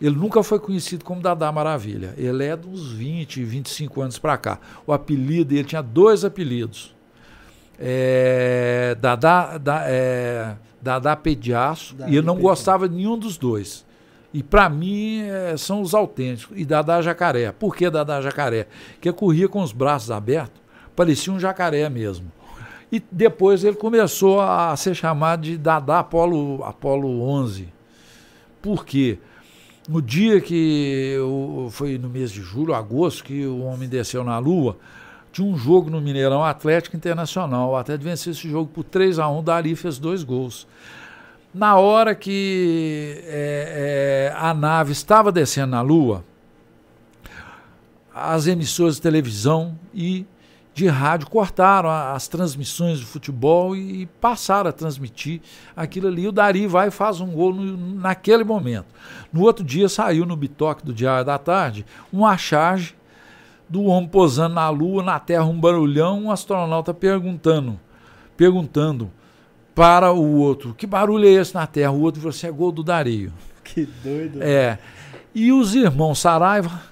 [0.00, 2.14] Ele nunca foi conhecido como Dadá Maravilha.
[2.16, 4.58] Ele é dos 20, 25 anos para cá.
[4.86, 6.94] O apelido, ele tinha dois apelidos.
[7.78, 13.84] É, Dadá, da, é, Dadá Pediaço, e ele não gostava de nenhum dos dois.
[14.32, 16.56] E para mim é, são os autênticos.
[16.58, 17.52] E Dadá Jacaré.
[17.52, 18.68] Por que Dadá Jacaré?
[18.94, 20.60] Porque corria com os braços abertos,
[20.96, 22.30] parecia um jacaré mesmo.
[22.92, 27.68] E depois ele começou a ser chamado de Dadá Apolo, Apolo 11.
[28.60, 29.18] Por quê?
[29.90, 31.16] No dia que
[31.72, 34.76] foi no mês de julho, agosto, que o homem desceu na Lua,
[35.32, 37.74] tinha um jogo no Mineirão Atlético Internacional.
[37.74, 40.64] Até de vencer esse jogo por 3 a 1 Dari fez dois gols.
[41.52, 46.24] Na hora que é, é, a nave estava descendo na Lua,
[48.14, 50.24] as emissoras de televisão e
[50.80, 55.42] de rádio cortaram as transmissões de futebol e passaram a transmitir
[55.76, 56.26] aquilo ali.
[56.26, 58.86] O Dari vai e faz um gol no, naquele momento.
[59.30, 62.94] No outro dia saiu no bitoque do Diário da Tarde uma charge
[63.68, 67.78] do homem posando na Lua, na Terra, um barulhão, um astronauta perguntando,
[68.34, 69.10] perguntando
[69.74, 71.92] para o outro, que barulho é esse na Terra?
[71.92, 73.32] O outro falou assim, é gol do Dario.
[73.62, 74.42] Que doido.
[74.42, 74.78] É.
[75.34, 76.89] E os irmãos Saraiva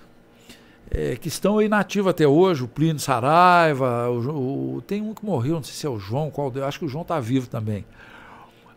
[0.90, 5.24] é, que estão aí nativos até hoje, o Plínio Saraiva, o, o, tem um que
[5.24, 7.84] morreu, não sei se é o João, qual acho que o João está vivo também.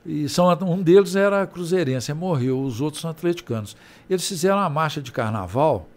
[0.05, 3.77] E são, um deles era cruzeirense, morreu, os outros são atleticanos.
[4.09, 5.87] Eles fizeram uma marcha de carnaval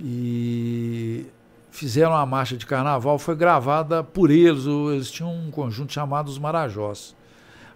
[0.00, 1.26] e
[1.70, 6.38] fizeram uma marcha de carnaval, foi gravada por eles, eles tinham um conjunto chamado Os
[6.38, 7.14] Marajós.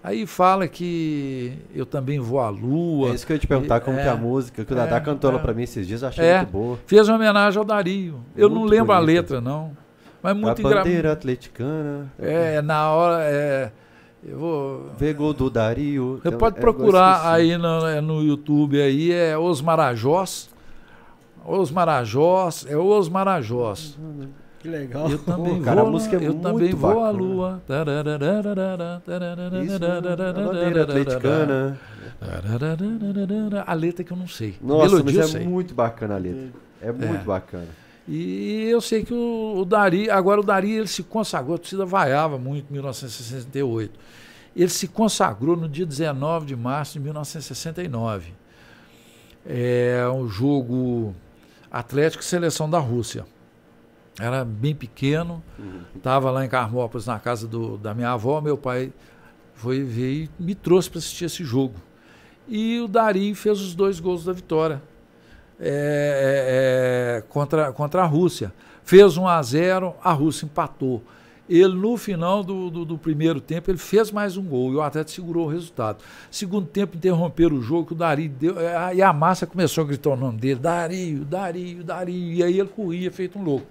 [0.07, 3.09] Aí fala que eu também vou à lua.
[3.11, 4.77] É isso que eu ia te perguntar, como é, que é a música, que o
[4.77, 5.43] Dadá é, cantou ela é.
[5.43, 6.37] pra mim esses dias, eu achei É.
[6.39, 6.79] muito boa.
[6.87, 8.21] Fez uma homenagem ao Dario.
[8.37, 9.13] Eu não lembro a bonita.
[9.21, 9.77] letra, não.
[10.23, 11.13] Mas muito a bandeira engraçado.
[11.19, 12.13] atleticana.
[12.21, 13.25] É, na hora.
[13.25, 13.73] É,
[14.25, 14.91] eu vou.
[14.97, 16.21] Vê gol do Dario.
[16.23, 20.49] Você Então, pode é, procurar aí no, é, no YouTube aí, é Os Marajós.
[21.45, 23.99] Os Marajós, é Os Marajós.
[24.67, 25.09] Que legal.
[25.09, 27.63] Eu também Pô, cara, vou, a música é eu muito também vou à lua.
[29.63, 31.81] Isso, bandeira atleticana.
[33.65, 34.57] A letra que eu não sei.
[34.61, 36.49] Nossa, Melodia mas é muito bacana a letra.
[36.83, 37.69] É muito bacana.
[38.09, 41.85] E eu sei que o, o Dari, agora o Dari ele se consagrou, a torcida
[41.85, 43.93] vaiava muito em 1968.
[44.57, 48.33] Ele se consagrou no dia 19 de março de 1969.
[49.45, 51.15] É um jogo
[51.71, 53.25] Atlético e Seleção da Rússia.
[54.19, 55.43] Era bem pequeno,
[55.95, 58.41] estava lá em Carmópolis, na casa do- da minha avó.
[58.41, 58.91] Meu pai
[59.55, 61.75] foi ver e me trouxe para assistir esse jogo.
[62.49, 64.81] E o Dari fez os dois gols da vitória
[65.61, 68.53] é, é, é, contra, contra a Rússia.
[68.85, 71.03] Fez 1 a 0 a Rússia empatou.
[71.49, 74.83] Ele, no final do, do, do primeiro tempo, ele fez mais um gol e o
[74.83, 76.03] Atlético segurou o resultado.
[76.31, 78.59] Segundo tempo, interromperam o jogo, que o Dari deu.
[78.59, 82.15] é, E a massa começou a gritar o nome dele: Dario, Dario, Dario.
[82.33, 83.67] E aí ele corria, feito um louco.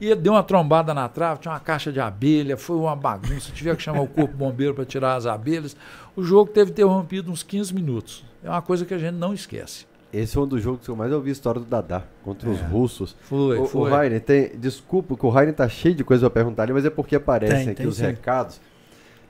[0.00, 3.52] E ele deu uma trombada na trave, tinha uma caixa de abelha, foi uma bagunça.
[3.52, 5.76] Tiveram que chamar o corpo bombeiro para tirar as abelhas.
[6.16, 8.24] O jogo teve interrompido uns 15 minutos.
[8.42, 9.86] É uma coisa que a gente não esquece.
[10.12, 12.60] Esse foi um dos jogos que eu mais ouvi a história do Dadá contra os
[12.60, 12.62] É.
[12.64, 13.16] russos.
[13.22, 13.90] Foi, o, o foi.
[13.90, 16.90] Rainer, tem, desculpa que o Rainer tá cheio de coisa pra perguntar ali, mas é
[16.90, 18.04] porque aparecem Tem, aqui tem os sim.
[18.06, 18.60] recados.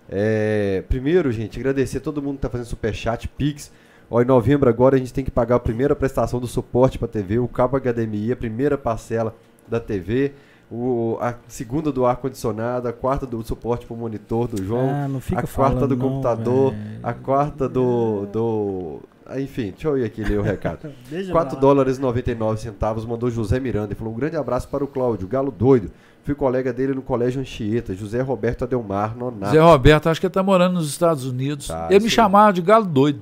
[0.08, 3.72] É, primeiro, gente, agradecer a todo mundo que tá fazendo superchat, Pix.
[4.10, 7.08] Ó, em novembro agora a gente tem que pagar a primeira prestação do suporte pra
[7.08, 9.34] TV, o cabo HDMI, a primeira parcela
[9.66, 10.32] da TV,
[10.70, 15.20] o, a segunda do ar-condicionado, a quarta do suporte pro monitor do João, Ah, não
[15.20, 19.00] fica a quarta falando do não, computador, a quarta do, do...
[19.26, 20.88] ah, Enfim, deixa eu ir aqui ler o recado.
[21.08, 21.60] Deixa 4 pra lá.
[21.60, 25.28] dólares e 99 centavos mandou José Miranda e falou: Um grande abraço para o Cláudio,
[25.28, 25.90] galo doido.
[26.24, 29.52] Fui colega dele no colégio Anchieta, José Roberto Adelmar Nonato.
[29.52, 31.68] Zé Roberto, acho que ele está morando nos Estados Unidos.
[31.68, 32.14] Tá, ele me isso.
[32.16, 33.20] chamava de galo doido.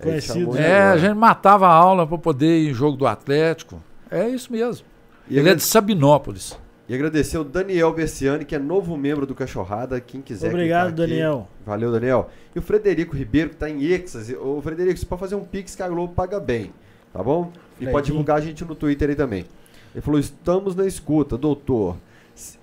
[0.00, 0.58] Ele Conhecido, né?
[0.60, 3.80] ele É, a gente matava a aula para poder ir em jogo do Atlético.
[4.10, 4.84] É isso mesmo.
[5.30, 6.58] E, ele é agrade- de Sabinópolis.
[6.88, 10.00] E agradecer o Daniel Berciani, que é novo membro do Cachorrada.
[10.00, 10.48] Quem quiser.
[10.48, 10.96] Obrigado, aqui.
[10.96, 11.48] Daniel.
[11.64, 12.30] Valeu, Daniel.
[12.54, 14.30] E o Frederico Ribeiro, que está em Exas.
[14.30, 16.72] Ô, Frederico, você pode fazer um Pix que a Globo paga bem,
[17.12, 17.50] tá bom?
[17.80, 19.46] E pode divulgar a gente no Twitter aí também.
[19.94, 21.96] Ele falou: estamos na escuta, doutor.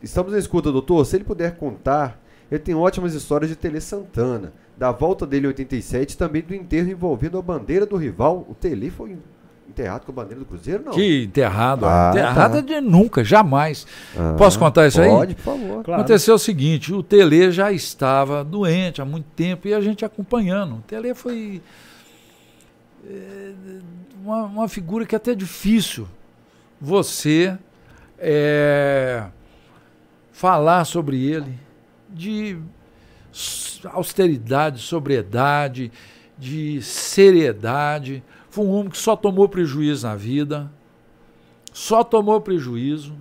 [0.04, 1.06] Estamos na escuta, doutor.
[1.06, 4.54] Se ele puder contar, ele tem ótimas histórias de Tele Santana.
[4.78, 8.46] Da volta dele em 87, também do enterro envolvendo a bandeira do rival.
[8.50, 9.18] O Tele foi
[9.72, 10.92] enterrado com a bandeira do Cruzeiro, não?
[10.92, 11.86] Que enterrado.
[11.86, 12.60] Ah, enterrado tá.
[12.60, 13.88] é de nunca, jamais.
[14.18, 15.10] Ah, Posso contar isso aí?
[15.10, 15.84] Pode, por favor.
[15.84, 16.02] Claro.
[16.02, 20.76] Aconteceu o seguinte, o Tele já estava doente há muito tempo e a gente acompanhando.
[20.76, 21.62] O Tele foi
[23.10, 23.52] é,
[24.24, 26.08] uma, uma figura que é até difícil
[26.80, 27.58] você
[28.20, 29.24] é,
[30.32, 31.58] falar sobre ele
[32.10, 32.58] de
[33.86, 35.92] austeridade, sobriedade,
[36.38, 38.24] de seriedade.
[38.52, 40.70] Foi um homem que só tomou prejuízo na vida,
[41.72, 43.16] só tomou prejuízo.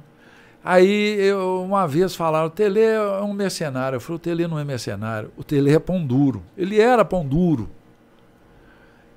[0.62, 3.94] Aí eu, uma vez falaram, o Tele é um mercenário.
[3.96, 6.42] Eu falei, o Tele não é mercenário, o Tele é pão duro.
[6.58, 7.70] Ele era pão duro.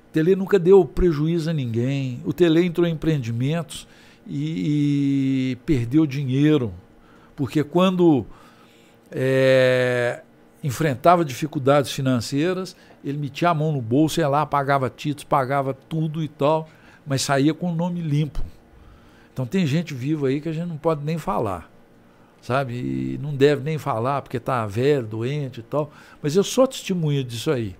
[0.08, 2.22] O Tele nunca deu prejuízo a ninguém.
[2.24, 3.88] O Tele entrou em empreendimentos
[4.24, 6.72] e, e perdeu dinheiro.
[7.34, 8.24] Porque quando
[9.10, 10.22] é,
[10.62, 16.22] enfrentava dificuldades financeiras, ele metia a mão no bolso, ia lá, pagava títulos, pagava tudo
[16.24, 16.68] e tal,
[17.06, 18.42] mas saía com o nome limpo.
[19.32, 21.70] Então tem gente viva aí que a gente não pode nem falar,
[22.40, 22.74] sabe?
[22.74, 25.92] E não deve nem falar porque está velho, doente e tal.
[26.22, 27.76] Mas eu sou testemunha disso aí.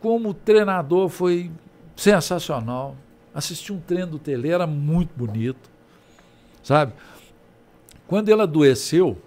[0.00, 1.50] Como treinador foi
[1.94, 2.96] sensacional.
[3.32, 5.70] Assisti um treino do Tele, era muito bonito,
[6.62, 6.92] sabe?
[8.06, 9.18] Quando ele adoeceu,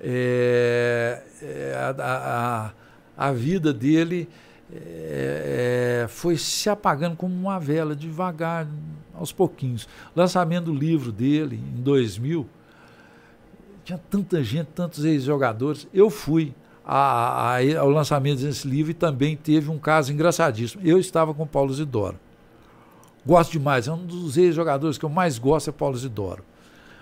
[0.00, 2.70] é, é, a, a,
[3.16, 4.28] a vida dele
[4.72, 8.66] é, é, foi se apagando como uma vela, devagar,
[9.14, 9.88] aos pouquinhos.
[10.14, 12.46] Lançamento do livro dele, em 2000,
[13.84, 15.88] tinha tanta gente, tantos ex-jogadores.
[15.94, 16.52] Eu fui
[16.84, 20.82] a, a, ao lançamento desse livro e também teve um caso engraçadíssimo.
[20.84, 22.18] Eu estava com Paulo Zidoro.
[23.24, 26.44] Gosto demais, é um dos ex-jogadores que eu mais gosto é Paulo Zidoro.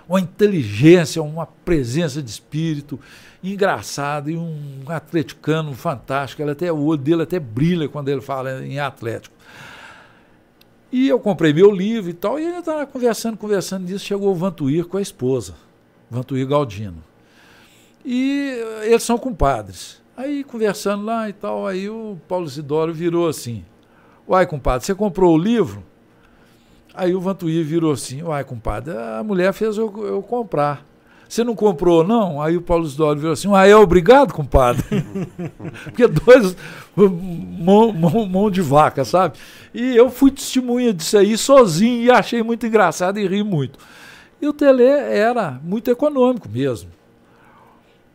[0.09, 3.01] Uma inteligência, uma presença de espírito
[3.43, 6.43] engraçado e um atleticano fantástico.
[6.43, 9.35] Ele até, o olho dele até brilha quando ele fala em Atlético.
[10.91, 14.35] E eu comprei meu livro e tal, e ele estava conversando, conversando disso, chegou o
[14.35, 15.55] Vantuir com a esposa,
[16.09, 17.03] Vantuir Galdino.
[18.05, 20.01] E eles são compadres.
[20.17, 23.65] Aí conversando lá e tal, aí o Paulo Isidoro virou assim:
[24.29, 25.83] Uai, compadre, você comprou o livro?
[26.95, 30.87] Aí o Vantuí virou assim: Uai, compadre, a mulher fez eu, eu comprar.
[31.29, 32.41] Você não comprou, não?
[32.41, 34.85] Aí o Paulo Isidoro virou assim: Ah, é obrigado, compadre.
[35.85, 36.57] Porque dois
[36.95, 39.37] mão, mão, mão, de vaca, sabe?
[39.75, 43.79] E eu fui testemunha disso aí sozinho e achei muito engraçado e ri muito.
[44.41, 46.91] E o Tele era muito econômico mesmo.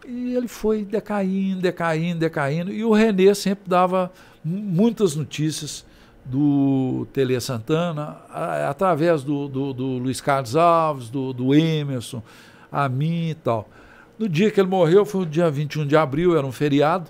[0.08, 2.72] E ele foi decaindo, decaindo, decaindo.
[2.72, 4.12] E o Renê sempre dava
[4.44, 5.86] muitas notícias
[6.26, 12.22] do Tele Santana, a, através do, do, do, Luiz Carlos Alves, do, do Emerson,
[12.72, 13.70] a mim e tal.
[14.18, 17.10] No dia que ele morreu, foi o dia 21 de abril, era um feriado.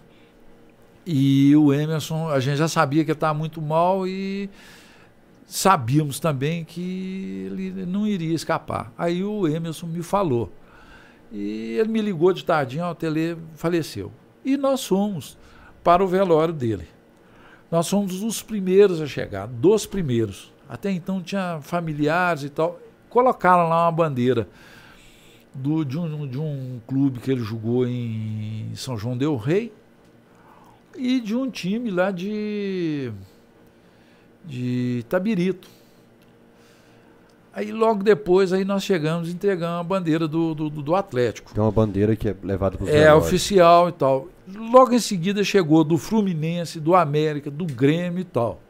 [1.05, 4.49] E o Emerson, a gente já sabia que ele estava muito mal e
[5.45, 8.93] sabíamos também que ele não iria escapar.
[8.97, 10.51] Aí o Emerson me falou.
[11.31, 14.11] E ele me ligou de tardinho, ó, o Tele faleceu.
[14.45, 15.37] E nós fomos
[15.83, 16.87] para o velório dele.
[17.71, 20.51] Nós fomos os primeiros a chegar, dos primeiros.
[20.67, 22.79] Até então tinha familiares e tal.
[23.09, 24.47] Colocaram lá uma bandeira
[25.53, 29.71] do, de, um, de um clube que ele jogou em São João Del Rei
[30.95, 33.11] e de um time lá de,
[34.45, 35.67] de Tabirito.
[37.51, 41.53] Aí logo depois aí nós chegamos e entregamos a bandeira do, do, do Atlético.
[41.53, 44.27] Tem uma bandeira que é levada para os É, oficial e tal.
[44.55, 48.61] Logo em seguida chegou do Fluminense, do América, do Grêmio e tal.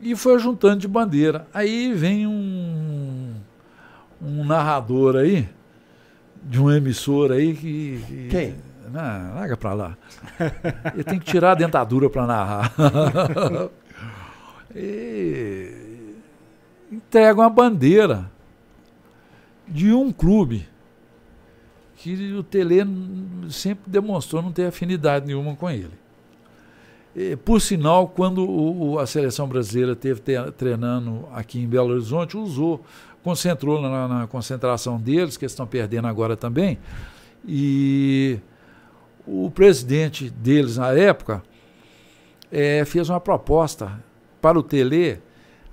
[0.00, 1.46] E foi juntando de bandeira.
[1.52, 3.34] Aí vem um,
[4.20, 5.48] um narrador aí,
[6.42, 8.04] de uma emissora aí que.
[8.06, 8.54] que Quem?
[8.90, 9.96] Não, larga pra lá.
[10.92, 12.72] Ele tem que tirar a dentadura para narrar.
[14.74, 16.16] e
[16.90, 18.30] entregam a bandeira
[19.68, 20.68] de um clube
[22.00, 22.78] que o Tele
[23.50, 25.92] sempre demonstrou não ter afinidade nenhuma com ele.
[27.44, 30.22] Por sinal, quando o, a seleção brasileira teve
[30.56, 32.82] treinando aqui em Belo Horizonte, usou,
[33.22, 36.78] concentrou na, na concentração deles, que estão perdendo agora também,
[37.46, 38.38] e
[39.26, 41.42] o presidente deles na época
[42.50, 44.02] é, fez uma proposta
[44.40, 45.20] para o Tele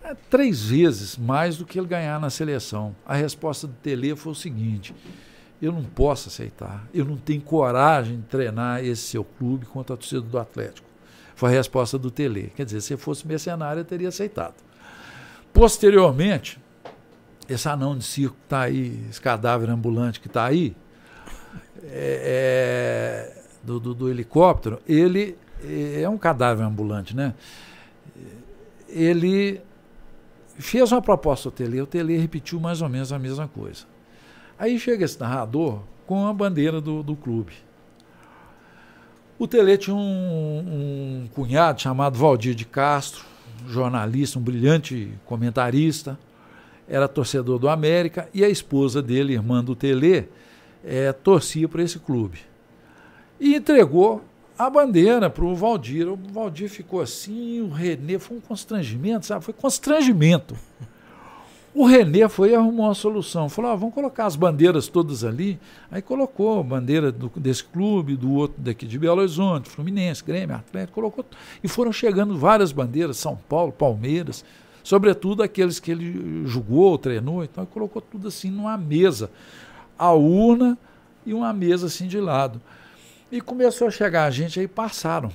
[0.04, 2.94] é três vezes mais do que ele ganhar na seleção.
[3.06, 4.94] A resposta do Tele foi o seguinte:
[5.62, 9.98] eu não posso aceitar, eu não tenho coragem de treinar esse seu clube contra a
[9.98, 10.88] torcida do Atlético.
[11.36, 12.52] Foi a resposta do Tele.
[12.56, 14.56] Quer dizer, se fosse mercenário, eu teria aceitado.
[15.54, 16.60] Posteriormente,
[17.50, 20.76] esse anão de circo que está aí, esse cadáver ambulante que está aí,
[21.84, 25.38] é, é, do, do, do helicóptero, ele
[26.00, 27.34] é um cadáver ambulante, né?
[28.88, 29.62] Ele
[30.58, 33.86] fez uma proposta ao Tele, o Tele repetiu mais ou menos a mesma coisa.
[34.58, 37.54] Aí chega esse narrador com a bandeira do, do clube.
[39.38, 43.24] O Tele tinha um, um cunhado chamado Valdir de Castro,
[43.67, 46.17] jornalista, um brilhante comentarista,
[46.88, 50.28] era torcedor do América, e a esposa dele, irmã do Tele,
[50.84, 52.39] é, torcia para esse clube.
[53.39, 54.24] E entregou
[54.58, 56.08] a bandeira para o Valdir.
[56.08, 59.46] O Valdir ficou assim, o Renê foi um constrangimento, sabe?
[59.46, 60.56] Foi constrangimento.
[61.78, 63.48] O Renê foi e arrumou uma solução.
[63.50, 65.60] Falou: ah, vamos colocar as bandeiras todas ali.
[65.92, 70.96] Aí colocou bandeira do, desse clube, do outro daqui de Belo Horizonte, Fluminense, Grêmio, Atlético,
[70.96, 71.24] colocou.
[71.63, 74.44] E foram chegando várias bandeiras, São Paulo, Palmeiras,
[74.84, 79.30] sobretudo aqueles que ele julgou, treinou, então colocou tudo assim numa mesa.
[80.00, 80.76] A urna
[81.28, 82.60] e uma mesa assim de lado.
[83.32, 85.32] E começou a chegar a gente, aí passaram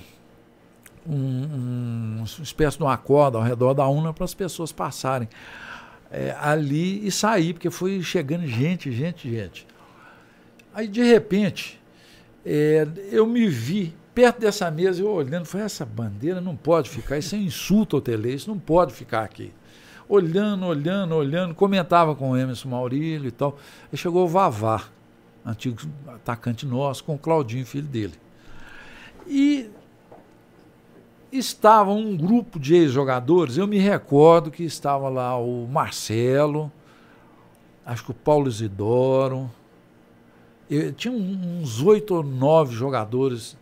[1.07, 5.29] um, um, uma espécie de uma corda ao redor da urna para as pessoas passarem
[6.13, 9.65] é, ali e sair, porque foi chegando gente, gente, gente.
[10.71, 11.81] Aí, de repente,
[12.45, 17.17] é, eu me vi perto dessa mesa, eu olhando, falei, essa bandeira não pode ficar,
[17.17, 19.51] isso é um insulto ao tele, isso não pode ficar aqui.
[20.07, 23.57] Olhando, olhando, olhando, comentava com o Emerson Maurílio e tal.
[23.91, 24.83] Aí chegou o Vavá
[25.43, 28.13] antigo atacante nosso, com o Claudinho, filho dele.
[29.25, 29.71] E
[31.37, 36.71] estava um grupo de ex-jogadores, eu me recordo que estava lá o Marcelo,
[37.85, 39.49] acho que o Paulo Isidoro,
[40.69, 43.57] eu, tinha uns oito ou nove jogadores,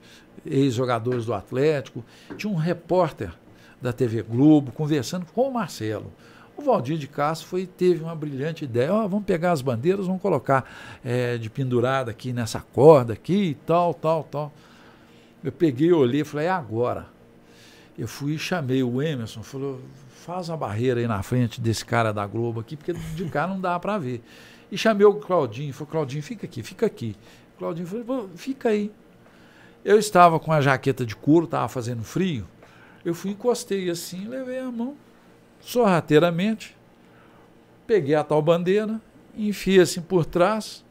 [0.45, 2.03] ex-jogadores do Atlético,
[2.38, 3.34] tinha um repórter
[3.81, 6.12] da TV Globo conversando com o Marcelo.
[6.55, 8.93] O Valdir de Castro foi, teve uma brilhante ideia.
[8.93, 10.69] Oh, vamos pegar as bandeiras, vamos colocar
[11.04, 14.54] é, de pendurada aqui nessa corda aqui e tal, tal, tal.
[15.43, 17.08] Eu peguei, olhei e falei, é agora.
[18.02, 19.79] Eu fui e chamei o Emerson, falou,
[20.25, 23.62] faz uma barreira aí na frente desse cara da Globo aqui, porque de cá não
[23.62, 24.23] dá para ver.
[24.71, 27.15] E chamei o Claudinho, falou, Claudinho, fica aqui, fica aqui.
[27.54, 28.91] O Claudinho falou, fica aí.
[29.85, 32.47] Eu estava com a jaqueta de couro, estava fazendo frio.
[33.06, 34.95] Eu fui, encostei assim, levei a mão,
[35.60, 36.75] sorrateiramente,
[37.85, 38.99] peguei a tal bandeira,
[39.37, 40.83] enfiei assim por trás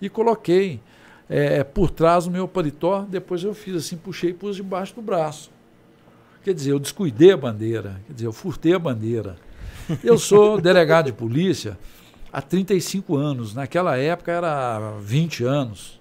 [0.00, 0.80] e coloquei
[1.28, 3.00] é, por trás do meu paletó.
[3.00, 5.50] Depois eu fiz assim, puxei e pus debaixo do braço.
[6.44, 9.36] Quer dizer, eu descuidei a bandeira, quer dizer, eu furtei a bandeira.
[10.02, 11.78] Eu sou delegado de polícia
[12.32, 13.54] há 35 anos.
[13.54, 16.00] Naquela época era 20 anos.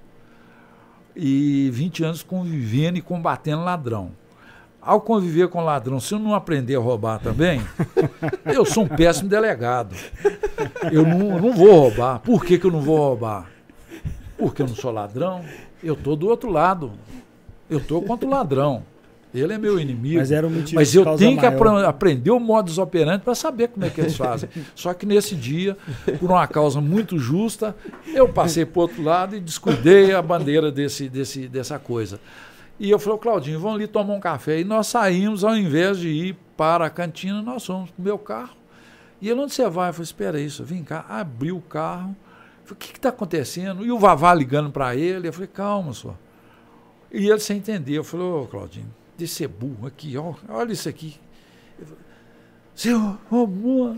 [1.16, 4.12] E 20 anos convivendo e combatendo ladrão.
[4.82, 7.62] Ao conviver com ladrão, se eu não aprender a roubar também,
[8.46, 9.96] eu sou um péssimo delegado.
[10.92, 12.20] Eu não, não vou roubar.
[12.20, 13.52] Por que, que eu não vou roubar?
[14.40, 15.46] Porque eu não sou ladrão.
[15.84, 16.94] Eu estou do outro lado.
[17.70, 18.84] Eu estou contra o ladrão.
[19.34, 20.18] Ele é meu inimigo.
[20.18, 23.86] Mas era um motivo Mas eu tenho que aprender o modus operandi para saber como
[23.86, 24.50] é que eles fazem.
[24.76, 25.78] Só que nesse dia,
[26.20, 27.76] por uma causa muito justa,
[28.14, 32.20] eu passei para o outro lado e descuidei a bandeira desse, desse, dessa coisa.
[32.78, 34.60] E eu falei, Claudinho, vamos ali tomar um café.
[34.60, 38.18] E nós saímos, ao invés de ir para a cantina, nós fomos para o meu
[38.18, 38.56] carro.
[39.22, 39.90] E ele, onde você vai?
[39.90, 42.16] Eu falei, espera eu vim cá, abri o carro.
[42.66, 43.86] Falei, o que está acontecendo?
[43.86, 45.28] E o Vavá ligando para ele.
[45.28, 46.18] Eu falei, calma, senhor.
[47.12, 47.94] E ele sem entender.
[47.94, 51.16] Eu falei, ô Claudinho, de ser burro aqui, ó, olha isso aqui.
[52.74, 53.96] Seu roubou.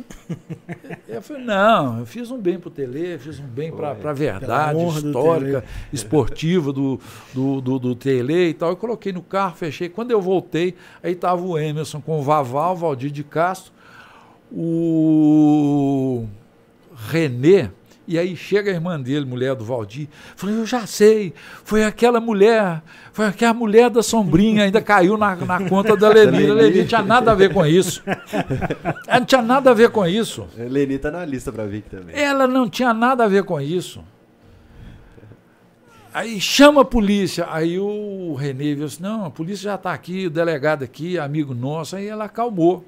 [1.07, 4.13] Eu falei, não, eu fiz um bem para o Tele, fiz um bem para a
[4.13, 5.73] verdade do histórica, Tele.
[5.93, 6.99] esportiva do,
[7.33, 8.69] do, do, do Tele e tal.
[8.69, 9.87] Eu coloquei no carro, fechei.
[9.87, 13.71] Quando eu voltei, aí estava o Emerson com o Vaval, o Valdir de Castro,
[14.51, 16.25] o
[16.93, 17.69] Renê,
[18.07, 21.33] e aí chega a irmã dele, mulher do Valdir, falei, eu já sei,
[21.63, 22.81] foi aquela mulher,
[23.13, 26.49] foi aquela mulher da sombrinha, ainda caiu na, na conta da Leni.
[26.49, 28.03] A Leni tinha nada a ver com isso.
[29.07, 30.47] Ela não tinha nada a ver com isso.
[30.57, 32.15] Leni tá na lista pra vir também.
[32.15, 34.03] Ela não tinha nada a ver com isso.
[36.13, 37.47] Aí chama a polícia.
[37.49, 41.53] Aí o Renê viu assim: não, a polícia já está aqui, o delegado aqui, amigo
[41.55, 41.95] nosso.
[41.95, 42.85] Aí ela acalmou.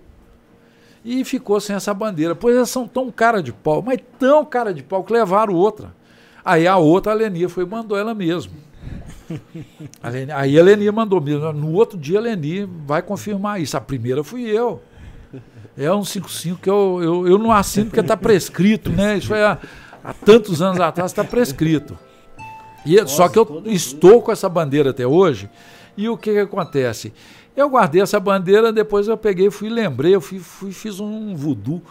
[1.05, 2.33] E ficou sem essa bandeira.
[2.35, 5.93] Pois elas são tão cara de pau, mas tão cara de pau que levaram outra.
[6.43, 8.51] Aí a outra, a Lenia, foi e mandou ela mesmo.
[10.01, 11.53] A Leni- aí a Lenia mandou mesmo.
[11.53, 13.77] No outro dia a Leni vai confirmar isso.
[13.77, 14.81] A primeira fui eu.
[15.77, 19.17] É um 55 que eu, eu, eu não assino porque está prescrito, né?
[19.17, 19.57] Isso foi há,
[20.03, 21.97] há tantos anos atrás, está prescrito.
[22.85, 25.49] E, é- só que eu estou com essa bandeira até hoje.
[25.97, 27.13] E o que, que acontece?
[27.55, 31.81] Eu guardei essa bandeira, depois eu peguei, fui lembrei, eu fui, fui- fiz um voodoo,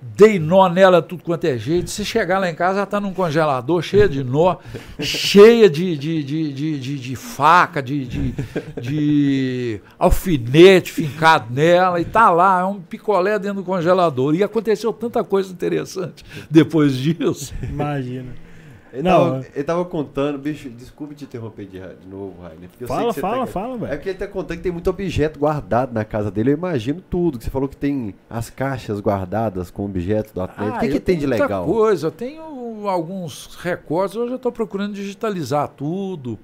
[0.00, 1.88] dei nó nela tudo quanto é jeito.
[1.90, 4.56] Se chegar lá em casa, ela está num congelador, cheia de nó,
[4.98, 8.34] cheia de, de, de, de, de- de faca, de, de,
[8.80, 14.34] de alfinete fincado nela, e tá lá, é um picolé dentro do congelador.
[14.34, 17.54] E aconteceu tanta coisa interessante depois disso.
[17.62, 18.47] Imagina.
[18.92, 22.70] Ele, Não, tava, ele tava contando, bicho, desculpe te interromper de, de novo, Rainer.
[22.86, 23.92] Fala, você fala, tá- fala, É velho.
[23.96, 26.50] porque ele tá contando que tem muito objeto guardado na casa dele.
[26.52, 27.36] Eu imagino tudo.
[27.38, 30.76] Que você falou que tem as caixas guardadas com objetos do atleta.
[30.76, 31.66] o que, Ah, que tem de tenho muita legal?
[31.66, 36.38] coisa, eu tenho alguns recortes, hoje eu estou procurando digitalizar tudo.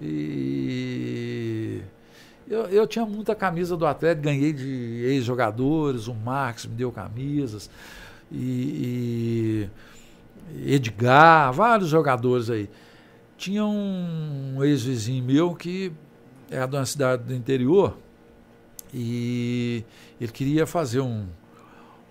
[0.00, 1.80] E
[2.48, 7.70] eu, eu tinha muita camisa do Atlético, ganhei de ex-jogadores, o Marcos me deu camisas,
[8.32, 8.36] e,
[9.66, 9.68] e
[10.64, 12.68] Edgar, vários jogadores aí.
[13.36, 15.92] Tinha um ex-vizinho meu que
[16.50, 17.96] é de uma cidade do interior
[18.92, 19.84] e
[20.20, 21.26] ele queria fazer um,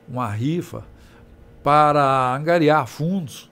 [0.08, 0.84] uma rifa
[1.62, 3.50] para angariar fundos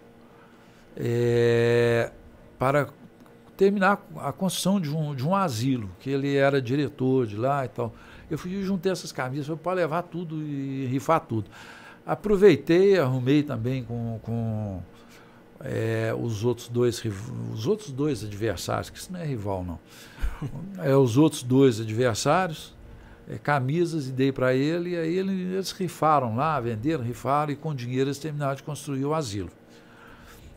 [0.95, 2.09] eh,
[2.57, 2.87] para
[3.55, 7.67] terminar a construção de um, de um asilo, que ele era diretor de lá e
[7.67, 7.93] tal.
[8.29, 11.49] Eu fui juntei essas camisas para levar tudo e rifar tudo.
[12.07, 14.81] Aproveitei, arrumei também com, com
[15.59, 17.03] eh, os outros dois
[17.53, 19.77] os outros dois adversários, que isso não é rival não.
[20.81, 22.73] É, os outros dois adversários,
[23.29, 27.57] eh, camisas e dei para ele, e aí ele- eles rifaram lá, venderam, rifaram, e
[27.57, 29.49] com dinheiro eles terminaram de construir o asilo.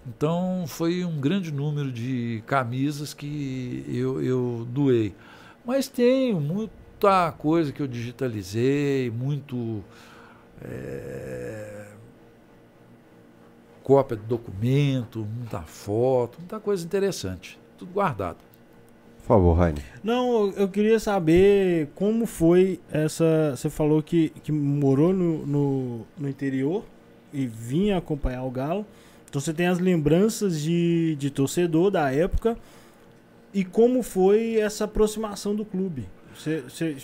[0.07, 5.15] Então foi um grande número de camisas que eu, eu doei.
[5.65, 9.83] Mas tenho muita coisa que eu digitalizei, muito
[10.63, 11.87] eh,
[13.83, 17.59] cópia de documento, muita foto, muita coisa interessante.
[17.79, 18.39] Tudo guardado.
[19.19, 19.85] Por favor, Rainer.
[20.03, 23.55] Não, eu queria saber como foi essa.
[23.57, 26.85] Você falou que, que morou no, no, no interior
[27.33, 28.85] e vinha acompanhar o Galo.
[29.29, 32.57] Então você tem as lembranças de, de torcedor da época.
[33.55, 36.09] E como foi essa aproximação do clube?
[36.35, 36.97] Você, você-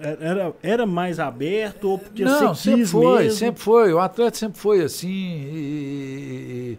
[0.00, 3.38] era, era mais aberto ou porque Não, você sempre foi, mesmo?
[3.38, 3.92] sempre foi.
[3.92, 5.08] O atleta sempre foi assim.
[5.08, 6.78] e-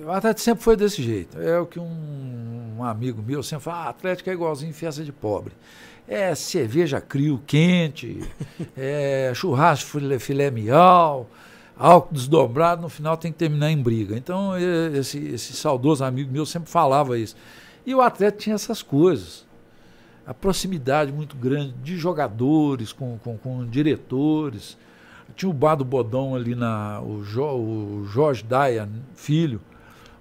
[0.00, 1.38] e- o atleta sempre foi desse jeito.
[1.40, 2.30] É o que um
[2.78, 5.52] um amigo meu sempre fala, ah, Atlético é igualzinho festa de pobre.
[6.08, 8.20] É cerveja crio quente,
[8.74, 11.28] é churrasco filé, filé mial,
[11.78, 14.16] álcool desdobrado, no final tem que terminar em briga.
[14.16, 14.52] Então,
[14.94, 17.36] esse, esse saudoso amigo meu sempre falava isso.
[17.84, 19.44] E o Atlético tinha essas coisas.
[20.30, 24.78] A proximidade muito grande de jogadores com, com, com diretores.
[25.34, 27.00] Tinha o bar do Bodão ali na.
[27.00, 29.60] O, jo, o Jorge Daia, filho,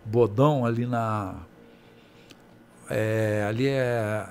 [0.03, 1.35] Bodão ali na.
[2.89, 4.25] É, ali é,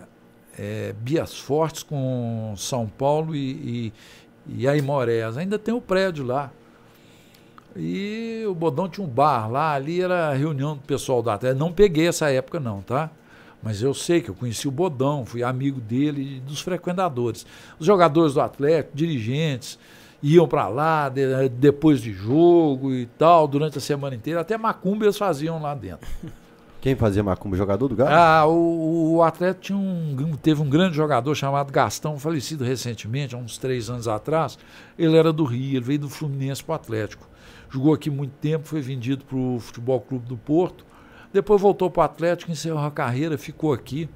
[0.58, 3.92] é, Bias Fortes com São Paulo e,
[4.48, 5.36] e, e Aimorés.
[5.36, 6.50] Ainda tem o prédio lá.
[7.76, 11.60] E o Bodão tinha um bar lá, ali era a reunião do pessoal da Atlético.
[11.60, 13.12] Não peguei essa época, não, tá?
[13.62, 17.44] Mas eu sei que eu conheci o Bodão, fui amigo dele e dos frequentadores.
[17.78, 19.78] Os jogadores do Atlético, dirigentes,
[20.22, 24.40] iam para lá de, depois de jogo e tal, durante a semana inteira.
[24.40, 26.08] Até macumba eles faziam lá dentro.
[26.80, 27.56] Quem fazia macumba?
[27.56, 28.10] Jogador do Galo?
[28.12, 33.38] Ah, o, o Atlético tinha um, teve um grande jogador chamado Gastão, falecido recentemente, há
[33.38, 34.56] uns três anos atrás.
[34.96, 37.28] Ele era do Rio, ele veio do Fluminense para o Atlético.
[37.68, 40.86] Jogou aqui muito tempo, foi vendido para o Futebol Clube do Porto.
[41.32, 44.08] Depois voltou para o Atlético, encerrou a carreira, ficou aqui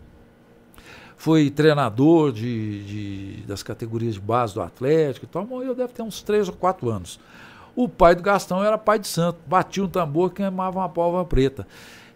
[1.23, 6.03] foi treinador de, de, das categorias de base do Atlético e tal, morreu deve ter
[6.03, 7.21] uns três ou quatro anos.
[7.77, 11.25] O pai do Gastão era pai de santo, batia um tambor e queimava uma pólvora
[11.25, 11.65] preta.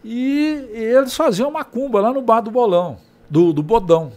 [0.04, 2.98] E, eles faziam macumba lá no bar do bolão,
[3.30, 4.10] do, do bodão.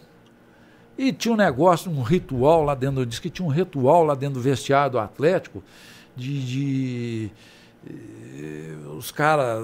[0.97, 4.39] E tinha um negócio, um ritual lá dentro, diz que tinha um ritual lá dentro
[4.39, 5.63] do vestiário do Atlético
[6.15, 7.31] de, de
[8.97, 9.59] os caras.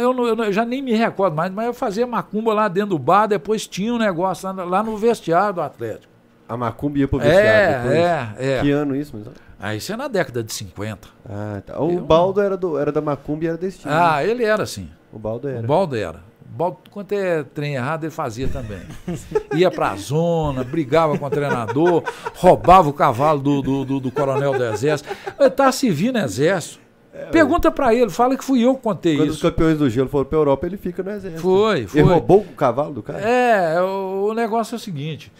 [0.00, 2.98] Eu, eu, eu, já nem me recordo mais, mas eu fazia macumba lá dentro do
[2.98, 6.12] bar, depois tinha um negócio lá, lá no vestiário do Atlético.
[6.48, 7.96] A macumba ia pro vestiário é, depois?
[7.96, 8.60] É, é.
[8.60, 9.34] Que ano isso, mas...
[9.58, 11.08] Ah, isso é na década de 50.
[11.28, 11.80] Ah, tá.
[11.80, 12.00] O eu...
[12.00, 13.92] Baldo era, do, era da macumba e era desse time.
[13.92, 14.28] Ah, né?
[14.28, 14.88] ele era sim.
[15.12, 15.60] O Baldo era.
[15.60, 16.18] O Baldo era.
[16.44, 18.82] O Baldo, quanto é trem errado, ele fazia também.
[19.54, 22.02] Ia pra zona, brigava com o treinador,
[22.34, 25.08] roubava o cavalo do, do, do, do coronel do exército.
[25.38, 26.85] Ele tá servindo exército.
[27.16, 29.38] É, Pergunta para ele, fala que fui eu que contei Quando isso.
[29.38, 31.40] Quando os campeões do gelo foram pra Europa, ele fica no exército.
[31.40, 32.00] Foi, foi.
[32.02, 33.18] Ele roubou o cavalo do cara?
[33.18, 35.32] É, o, o negócio é o seguinte: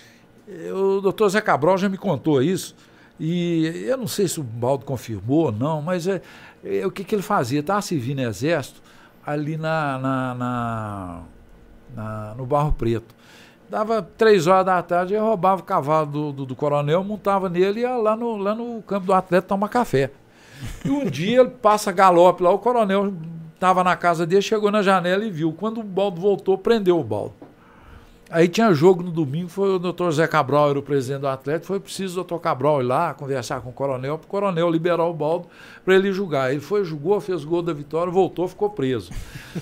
[0.73, 2.75] o doutor Zé Cabral já me contou isso,
[3.21, 6.23] e eu não sei se o Baldo confirmou ou não, mas é,
[6.65, 7.61] é o que, que ele fazia?
[7.61, 8.81] Estava servindo exército
[9.25, 11.21] ali na, na, na,
[11.95, 13.15] na, no Barro Preto.
[13.69, 17.81] Dava três horas da tarde, ele roubava o cavalo do, do, do coronel, montava nele
[17.81, 20.11] e ia lá no, lá no campo do atleta tomar café.
[20.85, 23.13] E um dia ele passa galope lá, o coronel
[23.55, 25.53] estava na casa dele, chegou na janela e viu.
[25.53, 27.35] Quando o baldo voltou, prendeu o baldo.
[28.29, 31.67] Aí tinha jogo no domingo, foi o doutor Zé Cabral, era o presidente do Atlético,
[31.67, 35.05] foi preciso o doutor Cabral ir lá conversar com o coronel, para o coronel liberar
[35.05, 35.47] o baldo
[35.85, 36.51] para ele julgar.
[36.51, 39.13] Ele foi, julgou, fez gol da vitória, voltou, ficou preso.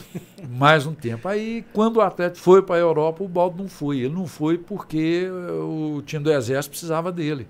[0.48, 1.28] Mais um tempo.
[1.28, 3.98] Aí, quando o Atlético foi para a Europa, o baldo não foi.
[3.98, 7.46] Ele não foi porque o time do Exército precisava dele.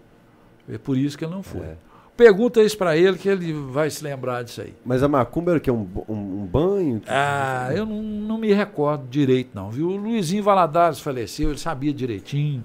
[0.69, 1.61] É por isso que ele não foi.
[1.61, 1.77] É.
[2.17, 4.73] Pergunta isso para ele que ele vai se lembrar disso aí.
[4.85, 5.71] Mas a macumba era o quê?
[5.71, 7.03] Um, um, um banho?
[7.09, 9.89] Ah, eu não, não me recordo direito não, viu?
[9.89, 12.65] O Luizinho Valadares faleceu, ele sabia direitinho.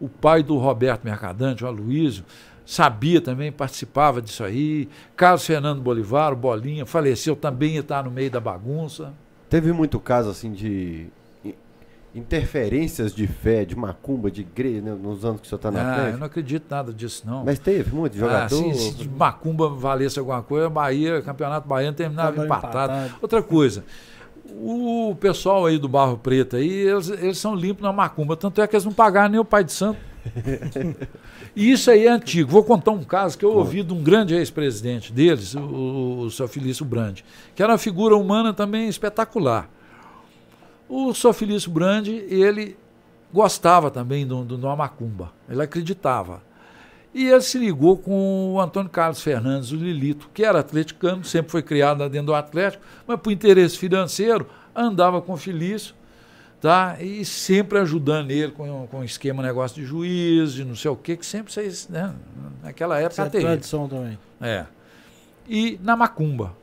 [0.00, 2.24] O pai do Roberto Mercadante, o Aloysio,
[2.66, 4.88] sabia também, participava disso aí.
[5.16, 9.14] Carlos Fernando Bolivar, o Bolinha, faleceu, também está no meio da bagunça.
[9.48, 11.06] Teve muito caso assim de
[12.14, 15.80] interferências de fé, de macumba, de igreja, né, nos anos que o senhor está na
[15.80, 16.12] ah, frente?
[16.12, 17.44] Eu não acredito nada disso, não.
[17.44, 18.70] Mas teve muito ah, jogador?
[18.70, 22.92] Ah, se, se macumba valesse alguma coisa, Bahia, campeonato baiano terminava empatado.
[22.92, 23.14] empatado.
[23.20, 23.84] Outra coisa,
[24.50, 28.66] o pessoal aí do Barro Preto aí, eles, eles são limpos na macumba, tanto é
[28.66, 29.98] que eles não pagaram nem o pai de santo.
[31.54, 32.50] e isso aí é antigo.
[32.50, 36.48] Vou contar um caso que eu ouvi de um grande ex-presidente deles, o, o seu
[36.48, 39.70] Felício Brandi, que era uma figura humana também espetacular.
[40.88, 41.32] O Sr.
[41.34, 42.76] Felício Brandi, ele
[43.32, 46.42] gostava também do, do, do macumba, ele acreditava.
[47.12, 51.50] E ele se ligou com o Antônio Carlos Fernandes, o Lilito, que era atleticano, sempre
[51.50, 55.94] foi criado dentro do Atlético, mas por interesse financeiro andava com o Felício,
[56.60, 56.96] tá?
[57.00, 61.16] E sempre ajudando ele com, com esquema negócio de juiz, de não sei o quê,
[61.16, 62.14] que sempre vocês, né?
[62.62, 64.18] Naquela época Isso é tradição também.
[64.40, 64.66] É.
[65.48, 66.54] E na macumba.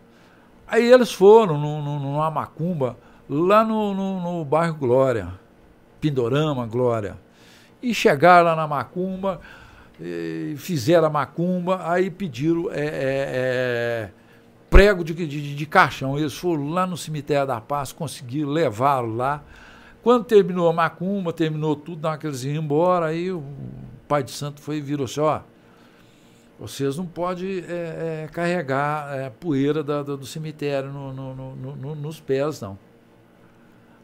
[0.68, 2.98] Aí eles foram numa macumba
[3.30, 5.34] lá no, no, no bairro Glória,
[6.00, 7.18] Pindorama, Glória.
[7.82, 9.40] E chegaram lá na Macumba,
[10.58, 14.10] fizeram a Macumba, aí pediram é, é, é,
[14.70, 16.18] prego de, de, de, caixão.
[16.18, 19.44] Eles foram lá no cemitério da Paz, conseguiram, levaram lá.
[20.04, 23.44] Quando terminou a Macumba, terminou tudo, dá aqueles iam embora, aí o
[24.08, 25.40] pai de santo foi e virou assim, ó,
[26.60, 32.20] vocês não podem é, é, carregar é, poeira da, do cemitério no, no, no, nos
[32.20, 32.78] pés, não.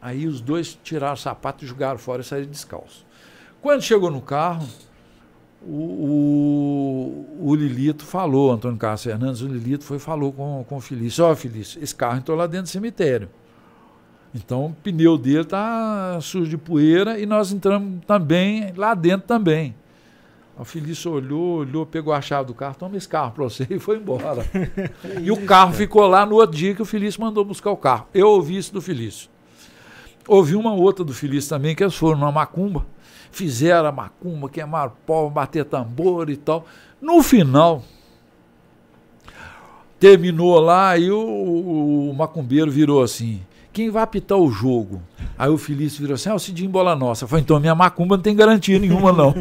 [0.01, 3.05] Aí os dois tiraram o sapato, jogaram fora e saíram descalço.
[3.61, 4.67] Quando chegou no carro,
[5.61, 10.81] o, o, o Lilito falou, Antônio Carlos Fernandes, o Lilito foi falou com, com o
[10.81, 13.29] Felício, ó oh, Felício, esse carro entrou lá dentro do cemitério.
[14.33, 19.75] Então o pneu dele tá sujo de poeira e nós entramos também lá dentro também.
[20.57, 23.79] O Felício olhou, olhou, pegou a chave do carro, toma esse carro para você e
[23.79, 24.43] foi embora.
[25.21, 28.07] e o carro ficou lá no outro dia que o Felício mandou buscar o carro.
[28.13, 29.29] Eu ouvi isso do Felício.
[30.27, 32.85] Ouvi uma outra do Felício também, que eles foram numa macumba,
[33.31, 36.65] fizeram a macumba, queimaram pau, bater tambor e tal.
[37.01, 37.83] No final,
[39.99, 43.41] terminou lá e o, o, o macumbeiro virou assim:
[43.71, 45.01] quem vai apitar o jogo?
[45.37, 47.27] Aí o Felício virou assim: ah, o Cidinho bola nossa.
[47.27, 49.33] Foi então minha macumba não tem garantia nenhuma, não.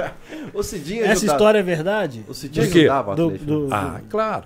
[0.54, 2.24] o Cidinho Essa história é verdade?
[2.28, 4.44] O Cidinho ajudava do, do, do, Ah, claro.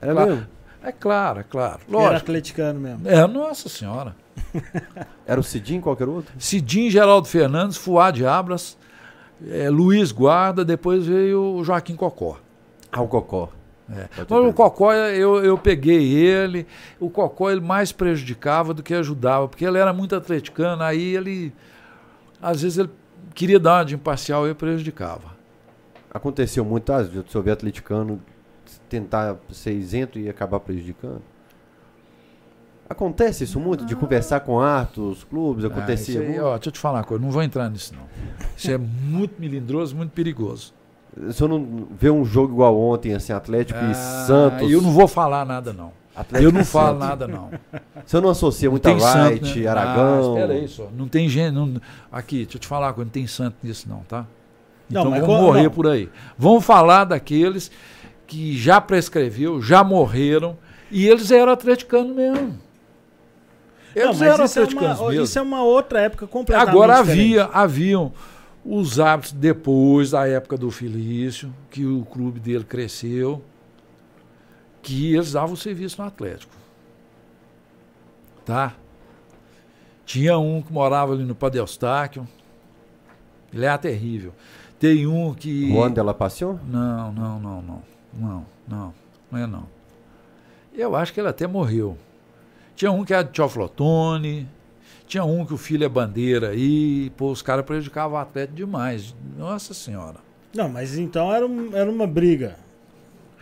[0.00, 0.30] É claro.
[0.30, 0.46] mesmo?
[0.82, 1.80] É claro, é claro.
[1.88, 2.08] Lógico.
[2.08, 3.08] Era atleticano mesmo.
[3.08, 4.14] É, nossa senhora.
[5.26, 6.32] Era o Cidinho qualquer outro?
[6.38, 8.76] Cidinho, Geraldo Fernandes, Fuad Abras,
[9.48, 12.38] é, Luiz Guarda, depois veio o Joaquim Cocó.
[12.90, 13.50] Ah, o Cocó.
[13.88, 14.08] É.
[14.28, 16.66] Mas o Cocó, eu, eu peguei ele,
[16.98, 21.52] o Cocó ele mais prejudicava do que ajudava, porque ele era muito atleticano, aí ele,
[22.42, 22.90] às vezes ele
[23.34, 25.36] queria dar uma de imparcial e prejudicava.
[26.10, 28.20] Aconteceu muito, às vezes, o atleticano
[28.88, 31.22] tentar ser isento e acabar prejudicando?
[32.88, 36.44] Acontece isso muito, de conversar com atos, clubes, ah, acontecia ah, aí, muito?
[36.44, 38.02] Ó, deixa eu te falar uma coisa, não vou entrar nisso não.
[38.56, 40.72] Isso é muito melindroso, muito perigoso.
[41.16, 43.94] O senhor não vê um jogo igual ontem, assim, Atlético ah, e
[44.26, 44.70] Santos?
[44.70, 45.90] Eu não vou falar nada, não.
[46.14, 47.50] Atlético eu não falo nada, não.
[47.74, 49.66] O senhor não associa muito a White, né?
[49.66, 50.36] Aragão?
[50.36, 50.88] Ah, espera aí, só.
[50.96, 51.52] Não tem gente.
[51.52, 51.80] Não...
[52.10, 54.26] Aqui, deixa eu te falar, não tem santo nisso, não, tá?
[54.88, 55.70] Então não, vamos morrer não.
[55.70, 56.08] por aí.
[56.38, 57.70] Vamos falar daqueles
[58.26, 60.56] que já prescreveu, já morreram,
[60.90, 62.65] e eles eram atleticanos mesmo.
[63.96, 65.14] Eles não, eram atleticanos é uma.
[65.14, 67.50] Isso é uma outra época completamente Agora havia, diferente.
[67.54, 68.12] haviam
[68.62, 73.42] os hábitos depois da época do Felício, que o clube dele cresceu,
[74.82, 76.52] que eles davam serviço no Atlético.
[78.44, 78.74] Tá?
[80.04, 81.60] Tinha um que morava ali no Padre
[83.52, 84.34] Ele era terrível.
[84.78, 85.72] Tem um que.
[85.72, 86.58] Juan de la Passion?
[86.68, 87.82] Não, não, não, não.
[88.12, 88.94] Não, não.
[89.30, 89.66] Não é não.
[90.74, 91.96] Eu acho que ele até morreu.
[92.76, 94.46] Tinha um que era de Tioflotone.
[95.08, 99.14] Tinha um que o filho é bandeira aí, pô, os caras prejudicavam o atleta demais.
[99.38, 100.16] Nossa senhora.
[100.54, 102.56] Não, mas então era, um, era uma briga.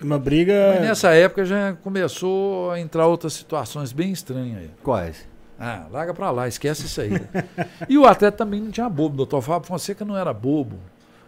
[0.00, 0.74] Uma briga.
[0.74, 4.70] Mas nessa época já começou a entrar outras situações bem estranhas aí.
[4.82, 5.26] Quais?
[5.58, 7.12] Ah, larga pra lá, esquece isso aí.
[7.88, 9.16] e o atleta também não tinha bobo.
[9.16, 10.76] Doutor Fábio Fonseca não era bobo.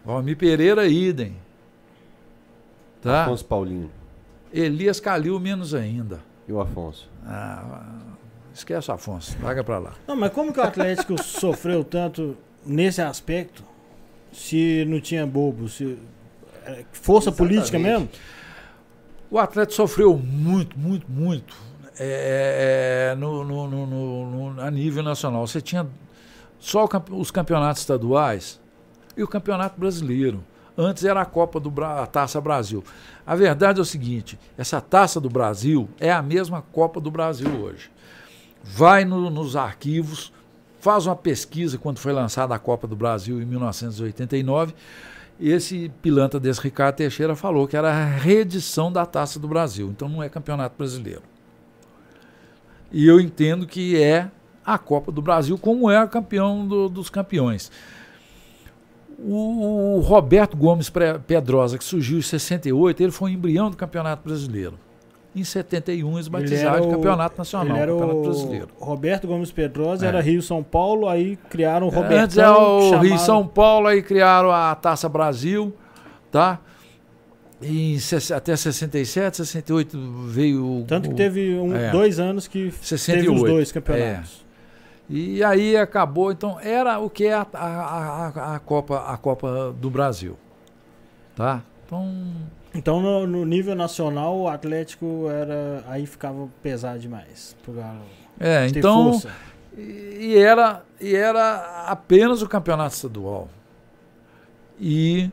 [0.05, 1.37] Valmir Pereira, idem.
[3.01, 3.25] Tá?
[3.25, 3.91] Afonso Paulinho.
[4.53, 6.21] Elias Calil, menos ainda.
[6.49, 7.09] E o Afonso?
[7.25, 7.83] Ah,
[8.57, 9.93] Esquece o Afonso, larga para lá.
[10.09, 12.35] Não, mas como que o Atlético sofreu tanto
[12.65, 13.63] nesse aspecto
[14.33, 15.69] se não tinha bobo?
[15.69, 15.99] Se,
[16.65, 17.55] é, força Exatamente.
[17.55, 18.09] política mesmo?
[19.31, 21.55] O Atlético sofreu muito, muito, muito
[21.99, 25.47] é, é, no, no, no, no, a nível nacional.
[25.47, 25.87] Você tinha
[26.59, 28.59] só os campeonatos estaduais
[29.15, 30.43] e o campeonato brasileiro.
[30.79, 32.85] Antes era a Copa do Bra a Taça Brasil.
[33.27, 37.49] A verdade é o seguinte: essa Taça do Brasil é a mesma Copa do Brasil
[37.49, 37.91] hoje
[38.67, 40.33] vai no, nos arquivos,
[40.81, 44.75] faz uma pesquisa quando foi lançada a Copa do Brasil em 1989.
[45.39, 50.09] Esse pilantra desse Ricardo Teixeira falou que era a reedição da Taça do Brasil, então
[50.09, 51.23] não é campeonato brasileiro.
[52.91, 54.31] E eu entendo que é
[54.65, 57.71] a Copa do Brasil, como é o campeão do, dos campeões.
[59.19, 60.93] O, o Roberto Gomes
[61.27, 64.79] Pedrosa, que surgiu em 68, ele foi um embrião do Campeonato Brasileiro
[65.37, 68.69] em 71 eles batizaram o Campeonato Nacional, ele Campeonato Brasileiro.
[68.79, 70.09] Roberto Gomes Pedrosa é.
[70.09, 72.23] era Rio São Paulo, aí criaram o Roberto.
[72.23, 73.03] Antes era o chamaram...
[73.03, 75.75] Rio São Paulo, aí criaram a Taça Brasil,
[76.33, 76.59] tá?
[77.61, 77.99] E
[78.35, 80.85] até 67, 68 veio.
[80.89, 84.41] Tanto que teve um, é, dois anos que 68, teve os dois campeonatos.
[84.43, 84.46] É.
[85.09, 89.75] E aí acabou, então era o que é a, a, a, a, Copa, a Copa
[89.79, 90.37] do Brasil.
[91.37, 91.63] Tá?
[91.85, 92.11] Então
[92.77, 95.83] então, no, no, nível nacional, o Atlético era.
[95.89, 98.03] Aí ficava pesado demais pro Galo.
[98.39, 99.13] É, então.
[99.13, 99.31] Força.
[99.79, 103.49] E era, e era apenas o campeonato estadual.
[104.79, 105.31] E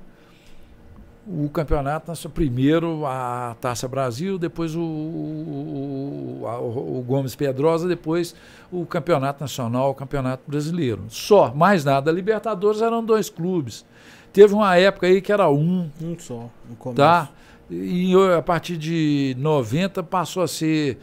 [1.25, 8.35] o campeonato, primeiro a Taça Brasil, depois o, o, o, o, Gomes Pedrosa, depois
[8.71, 11.03] o campeonato nacional, o campeonato brasileiro.
[11.09, 12.11] Só, mais nada.
[12.11, 13.85] A Libertadores eram dois clubes.
[14.33, 15.89] Teve uma época aí que era um.
[16.01, 16.97] Um só, no começo.
[16.97, 17.29] Tá?
[17.69, 20.99] E a partir de 90 passou a ser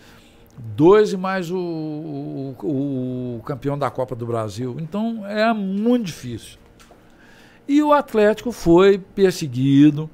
[0.76, 4.76] Dois e mais o, o, o campeão da Copa do Brasil.
[4.78, 6.58] Então é muito difícil.
[7.70, 10.10] E o Atlético foi perseguido.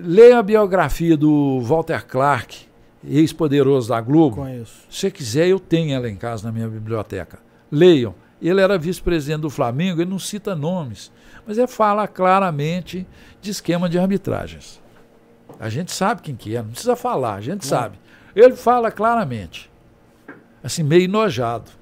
[0.00, 2.68] Leia a biografia do Walter Clark,
[3.04, 4.36] ex-poderoso da Globo.
[4.36, 4.86] Conheço.
[4.88, 7.40] Se você quiser, eu tenho ela em casa na minha biblioteca.
[7.68, 8.14] Leiam.
[8.40, 11.10] Ele era vice-presidente do Flamengo, ele não cita nomes,
[11.44, 13.04] mas ele fala claramente
[13.40, 14.80] de esquema de arbitragens.
[15.58, 17.98] A gente sabe quem que é, não precisa falar, a gente sabe.
[18.36, 19.68] Ele fala claramente,
[20.62, 21.72] assim, meio enojado.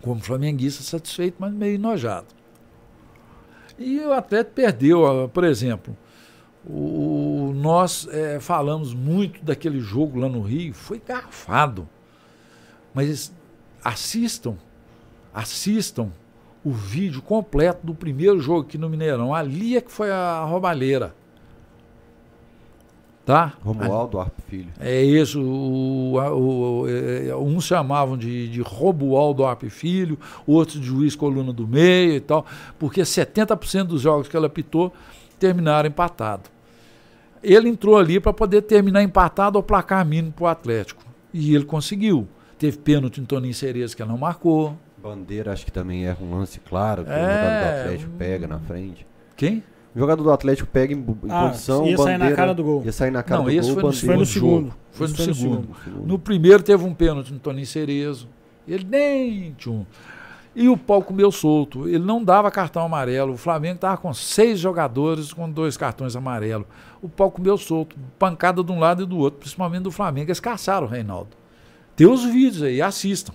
[0.00, 2.41] Como flamenguista satisfeito, mas meio enojado.
[3.82, 5.96] E o Atlético perdeu, por exemplo,
[6.64, 11.88] o, nós é, falamos muito daquele jogo lá no Rio, foi garfado.
[12.94, 13.32] Mas
[13.82, 14.56] assistam,
[15.34, 16.12] assistam
[16.64, 19.34] o vídeo completo do primeiro jogo aqui no Mineirão.
[19.34, 21.14] Ali é que foi a roubalheira.
[23.24, 23.52] Tá?
[23.62, 24.68] Romualdo Arp Filho.
[24.80, 25.40] É isso.
[25.40, 31.52] O, o, o, é, uns chamavam de, de Romualdo Arp Filho, outros de juiz coluna
[31.52, 32.44] do meio e tal,
[32.78, 34.92] porque 70% dos jogos que ela apitou
[35.38, 36.50] terminaram empatado.
[37.42, 41.04] Ele entrou ali para poder terminar empatado ao placar mínimo para o Atlético.
[41.32, 42.28] E ele conseguiu.
[42.58, 44.76] Teve pênalti em Toninho Cereza que ela não marcou.
[45.02, 48.46] Bandeira, acho que também erra um lance claro, que É, o jogador do Atlético pega
[48.46, 49.04] na frente.
[49.36, 49.64] Quem?
[49.94, 52.82] O jogador do Atlético pega em, Ah, posição, ia sair na bandeira, cara do gol.
[52.84, 54.06] Ia sair na cara Não, do esse gol, foi no bandeira.
[54.06, 54.48] Foi no jogo.
[54.48, 54.74] segundo.
[54.90, 55.68] Foi no foi segundo.
[55.68, 56.06] No segundo.
[56.06, 58.28] No primeiro teve um pênalti no Toninho Cerezo.
[58.66, 59.84] Ele nem tchum.
[60.54, 61.88] E o pau comeu solto.
[61.88, 63.32] Ele não dava cartão amarelo.
[63.32, 66.66] O Flamengo estava com seis jogadores com dois cartões amarelos.
[67.02, 67.96] O pau comeu solto.
[68.18, 70.28] Pancada de um lado e do outro, principalmente do Flamengo.
[70.28, 71.30] Eles caçaram o Reinaldo.
[71.96, 73.32] Tem os vídeos aí, assistam.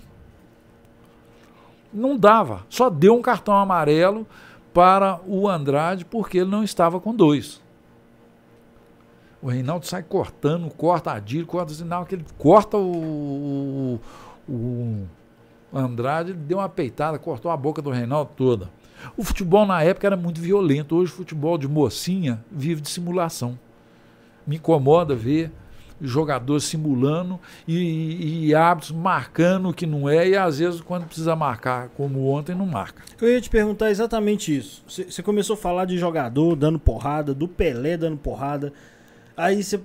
[1.94, 2.62] Não dava.
[2.70, 4.26] Só deu um cartão amarelo
[4.78, 7.60] para o Andrade porque ele não estava com dois.
[9.42, 14.00] O Reinaldo sai cortando, corta a Dílio, corta o sinal, que ele corta o,
[14.48, 15.08] o, o
[15.74, 18.70] Andrade, ele deu uma peitada, cortou a boca do Reinaldo toda.
[19.18, 20.96] O futebol na época era muito violento.
[20.96, 23.58] Hoje o futebol de mocinha vive de simulação.
[24.46, 25.52] Me incomoda ver
[26.02, 31.36] jogador simulando e, e árbitros marcando o que não é, e às vezes quando precisa
[31.36, 33.02] marcar, como ontem, não marca.
[33.20, 34.84] Eu ia te perguntar exatamente isso.
[34.88, 38.72] Você começou a falar de jogador dando porrada, do Pelé dando porrada.
[39.36, 39.80] Aí você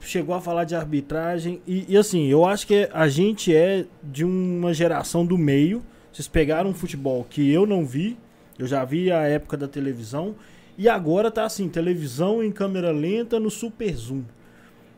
[0.00, 1.60] chegou a falar de arbitragem.
[1.66, 5.82] E, e assim, eu acho que a gente é de uma geração do meio.
[6.12, 8.16] Vocês pegaram um futebol que eu não vi.
[8.58, 10.34] Eu já vi a época da televisão.
[10.76, 14.22] E agora tá assim, televisão em câmera lenta no super zoom.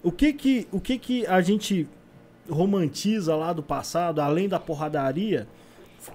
[0.03, 1.87] O que que, o que, que a gente
[2.49, 5.47] romantiza lá do passado, além da porradaria?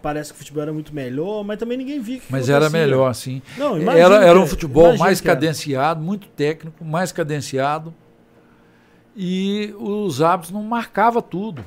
[0.01, 2.87] Parece que o futebol era muito melhor, mas também ninguém via que Mas era acontecia.
[2.87, 3.41] melhor, sim.
[3.55, 4.47] Não, Era, era um é.
[4.47, 5.23] futebol mais é.
[5.23, 7.93] cadenciado, muito técnico, mais cadenciado.
[9.15, 11.63] E os árbitros não marcava tudo.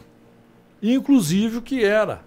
[0.83, 2.21] Inclusive o que era.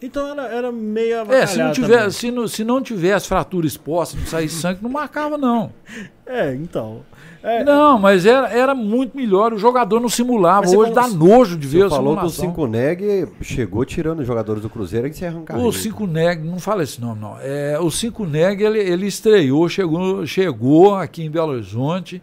[0.00, 4.16] Então era, era meio É, se não, tivesse, se, não, se não tivesse fratura exposta,
[4.16, 5.72] não saísse sangue, não marcava, não.
[6.24, 7.06] É, então.
[7.48, 9.52] É, Não, mas era, era muito melhor.
[9.54, 10.68] O jogador não simulava.
[10.68, 12.28] Hoje dá falou- nojo de ver Você a falou que o.
[12.30, 15.58] Cinco Neg chegou tirando os jogadores do Cruzeiro e se arrancar.
[15.58, 17.36] O Cinco Neg, não fala esse nome, não.
[17.40, 22.20] É, o Cinco Neg, ele, ele estreou, chegou, chegou aqui em Belo Horizonte,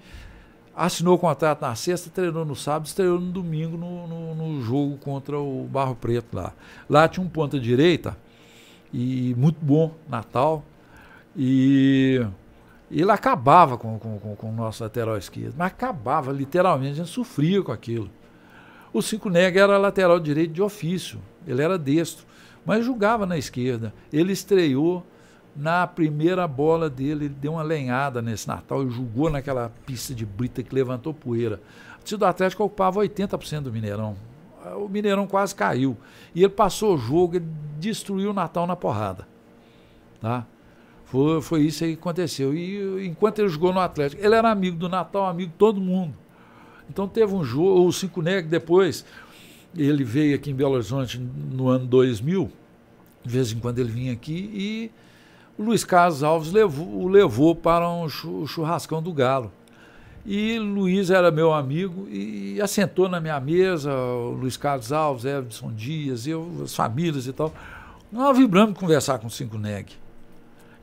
[0.76, 4.98] assinou o contrato na sexta, treinou no sábado, estreou no domingo no, no, no jogo
[4.98, 6.54] contra o Barro Preto lá.
[6.90, 8.16] Lá tinha um ponta direita,
[8.94, 10.64] e muito bom, Natal,
[11.36, 12.22] e
[12.90, 17.10] ele acabava com, com, com, com o nosso lateral esquerdo, mas acabava, literalmente, a gente
[17.10, 18.10] sofria com aquilo.
[18.94, 22.26] O Cinco Neg era lateral direito de ofício, ele era destro,
[22.66, 23.94] mas jogava na esquerda.
[24.12, 25.06] Ele estreou
[25.56, 30.26] na primeira bola dele, ele deu uma lenhada nesse Natal e jogou naquela pista de
[30.26, 31.62] brita que levantou poeira.
[32.02, 34.16] O time do Atlético ocupava 80% do Mineirão.
[34.78, 35.96] O Mineirão quase caiu.
[36.34, 37.48] E ele passou o jogo, ele
[37.80, 39.28] destruiu o Natal na porrada.
[40.20, 40.46] Tá?
[41.16, 42.54] Foi, foi isso aí que aconteceu.
[42.54, 46.14] E enquanto ele jogou no Atlético, ele era amigo do Natal, amigo de todo mundo.
[46.90, 49.06] Então teve um jogo, o Cinco Neg depois,
[49.78, 52.52] ele veio aqui em Belo Horizonte no ano 2000,
[53.24, 54.92] de vez em quando ele vinha aqui, e
[55.58, 59.54] o Luiz Carlos Alves levou, o levou para um chu- churrascão do Galo.
[60.26, 65.72] E Luiz era meu amigo e assentou na minha mesa, o Luiz Carlos Alves, Everson
[65.72, 67.54] Dias, eu, as famílias e tal.
[68.12, 69.94] Nós vibramos conversar com o Cinco Neg.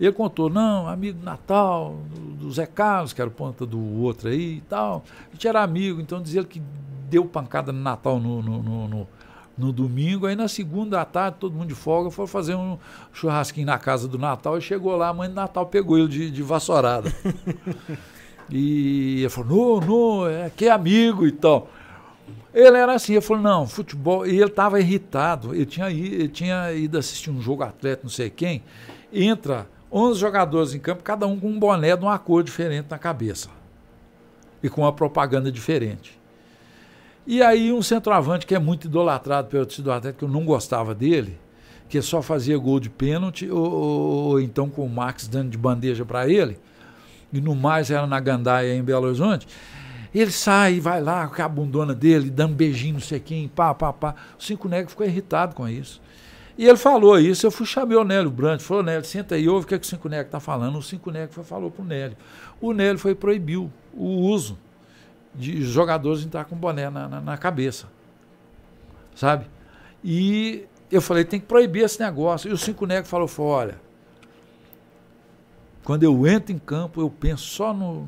[0.03, 1.97] Ele contou, não, amigo do Natal,
[2.41, 5.05] do, Zé Carlos, que era o ponta do outro aí e tal.
[5.29, 6.61] A gente era amigo, então dizia ele que
[7.09, 9.09] deu pancada no Natal no, no, no, no-
[9.57, 10.27] no domingo.
[10.27, 12.77] Aí na segunda à tarde, todo mundo de folga, foi fazer um
[13.13, 14.59] churrasquinho na casa do Natal.
[14.59, 17.15] E chegou lá, a mãe do Natal pegou ele de, de vassourada.
[18.51, 21.69] e ele falou, não, não, é que é amigo e tal.
[22.53, 24.27] Ele era assim, ele falou, não, futebol.
[24.27, 25.55] E ele estava irritado.
[25.55, 28.65] Ele tinha, ele tinha ido assistir um jogo atleta, não sei quem.
[29.13, 32.99] Entra 11 jogadores em campo, cada um com um boné de uma cor diferente na
[32.99, 33.51] cabeça.
[34.63, 36.19] E com uma propaganda diferente.
[37.27, 40.45] E aí um centroavante que é muito idolatrado pelo torcida do Atlético, que eu não
[40.45, 41.39] gostava dele,
[41.89, 45.59] que só fazia gol de pênalti, ou, ou, ou então com o Max dando de
[45.59, 46.59] bandeja para ele,
[47.33, 49.47] e no mais era na Gandaia em Belo Horizonte.
[50.15, 53.93] Ele sai, vai lá com a bundona dele, dando beijinho, não sei quem, pá, pá,
[53.93, 54.15] pá.
[54.39, 56.03] O Cinco Negro ficou irritado com isso.
[56.57, 59.65] E ele falou isso, eu fui chamar o Nélio Brandt, falou, Nélio, senta aí, ouve
[59.65, 60.79] o que, é que o Cinco Negro está falando.
[60.79, 62.17] O Cinco Negro foi, falou para o Nélio.
[62.61, 64.59] O Nélio foi proibiu o uso
[65.35, 67.87] de jogadores entrar com boné na, na, na cabeça.
[69.15, 69.47] Sabe?
[70.05, 72.51] E eu falei, tem que proibir esse negócio.
[72.51, 73.81] E o Cinco Negro falou, olha,
[75.85, 78.07] quando eu entro em campo, eu penso só no,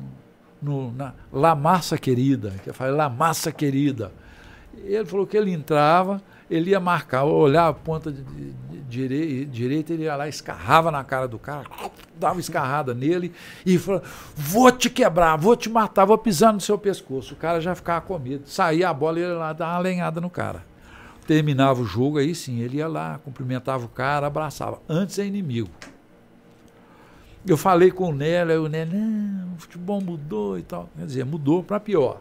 [0.61, 4.11] no, na La Massa Querida, que eu falei, La Massa Querida.
[4.83, 8.21] Ele falou que ele entrava, ele ia marcar, olhar a ponta de,
[8.87, 11.65] de, direita, ele ia lá, escarrava na cara do cara,
[12.19, 13.33] dava escarrada nele
[13.65, 14.01] e falou:
[14.35, 17.33] Vou te quebrar, vou te matar, vou pisar no seu pescoço.
[17.33, 18.47] O cara já ficava com medo.
[18.47, 20.63] Saía a bola e ele ia lá dar uma lenhada no cara.
[21.27, 24.79] Terminava o jogo, aí sim, ele ia lá, cumprimentava o cara, abraçava.
[24.87, 25.69] Antes é inimigo.
[27.47, 30.89] Eu falei com o Nélio, aí o Nélio, não, o futebol mudou e tal.
[30.97, 32.19] Quer dizer, mudou para pior.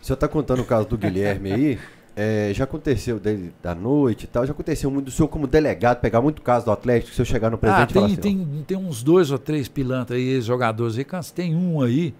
[0.00, 1.78] O senhor está contando o caso do Guilherme aí.
[2.16, 6.00] É, já aconteceu dele da noite e tal, já aconteceu muito do senhor como delegado,
[6.00, 8.64] pegar muito caso do Atlético, se eu chegar no presidente ah, tem, e assim, tem,
[8.68, 11.04] tem uns dois ou três pilantras aí, jogadores aí,
[11.34, 12.14] tem um aí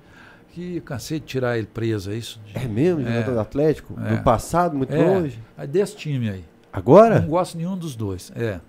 [0.51, 2.40] que cansei de tirar ele preso, é isso?
[2.45, 3.95] De, é mesmo, é, jogador do Atlético?
[4.05, 5.38] É, no passado, muito é, longe?
[5.57, 6.45] É desse time aí.
[6.72, 7.20] Agora?
[7.20, 8.61] Não gosto nenhum dos dois, é.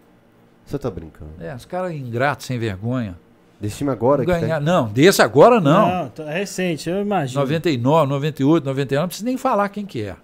[0.64, 1.32] Você tá brincando?
[1.40, 3.18] É, os caras ingratos, sem vergonha.
[3.60, 4.24] Desse time agora?
[4.24, 5.88] Não, ganhar, não, desse agora não.
[5.88, 7.42] Não, tá, é recente, eu imagino.
[7.42, 10.16] 99, 98, 99, não precisa nem falar quem que é.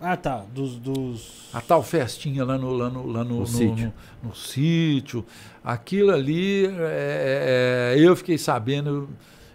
[0.00, 0.44] Ah, tá.
[0.52, 1.48] Dos, dos...
[1.52, 3.92] A tal festinha lá no, lá no, lá no, no, no sítio.
[4.22, 5.24] No, no, sítio.
[5.64, 9.08] Aquilo ali, é, é, eu fiquei sabendo,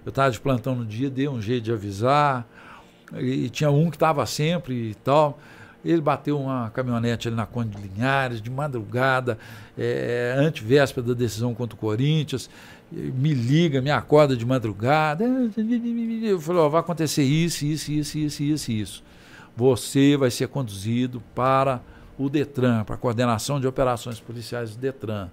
[0.03, 2.47] eu estava de plantão no dia, dei um jeito de avisar.
[3.13, 5.39] E, e tinha um que estava sempre e tal.
[5.85, 9.37] Ele bateu uma caminhonete ali na Conde de Linhares, de madrugada,
[9.77, 12.49] é, antevéspera da decisão contra o Corinthians.
[12.91, 15.23] Me liga, me acorda de madrugada.
[16.23, 19.10] Eu falei: oh, vai acontecer isso, isso, isso, isso, isso, isso
[19.55, 21.81] você vai ser conduzido para
[22.17, 25.29] o Detran, para a coordenação de operações policiais do Detran.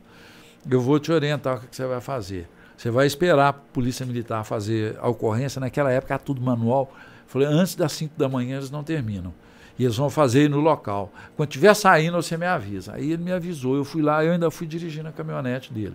[0.69, 2.49] Eu vou te orientar o que você vai fazer.
[2.77, 5.61] Você vai esperar a Polícia Militar fazer a ocorrência.
[5.61, 6.93] Naquela época era tudo manual.
[7.27, 9.35] falei, antes das 5 da manhã eles não terminam.
[9.79, 11.13] E eles vão fazer no local.
[11.37, 12.95] Quando estiver saindo, você me avisa.
[12.95, 13.77] Aí ele me avisou.
[13.77, 15.95] Eu fui lá, eu ainda fui dirigindo a caminhonete dele.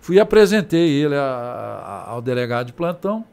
[0.00, 3.24] Fui e apresentei ele a, a, ao delegado de plantão.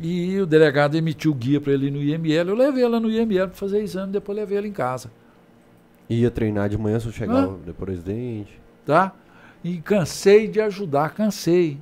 [0.00, 2.50] E o delegado emitiu guia para ele no IML.
[2.50, 5.10] Eu levei ela no IML para fazer exame, depois levei ela em casa.
[6.08, 7.54] Ia treinar de manhã se eu chegar ah.
[7.64, 8.60] depois dente.
[8.84, 9.12] Tá?
[9.64, 11.78] E cansei de ajudar, cansei.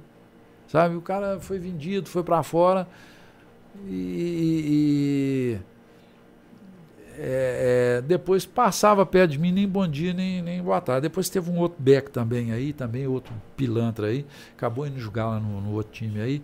[0.68, 0.94] Sabe?
[0.94, 2.86] O cara foi vendido, foi para fora.
[3.86, 5.58] E.
[5.60, 5.74] e
[7.16, 11.02] é, é, depois passava perto de mim, nem bom dia, nem, nem boa tarde.
[11.02, 14.26] Depois teve um outro Beck também aí, também outro pilantra aí.
[14.56, 16.42] Acabou indo jogar lá no, no outro time aí.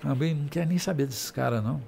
[0.00, 1.80] Também não quer nem saber desses caras, não.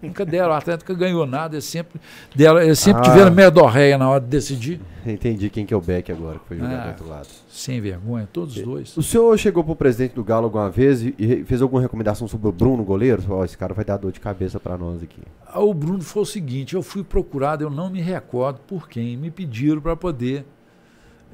[0.00, 2.00] Nunca deram, o Atlético ganhou nada, eles sempre,
[2.34, 4.80] deram, eles sempre ah, tiveram medorreia na hora de decidir.
[5.04, 7.26] Entendi quem que é o Beck agora, que foi jogar ah, do outro lado.
[7.48, 8.96] Sem vergonha, todos os dois.
[8.96, 12.46] O senhor chegou pro presidente do Galo alguma vez e, e fez alguma recomendação sobre
[12.46, 13.24] o Bruno, goleiro?
[13.28, 15.20] Oh, esse cara vai dar dor de cabeça para nós aqui.
[15.44, 19.16] Ah, o Bruno foi o seguinte, eu fui procurado, eu não me recordo por quem,
[19.16, 20.46] me pediram para poder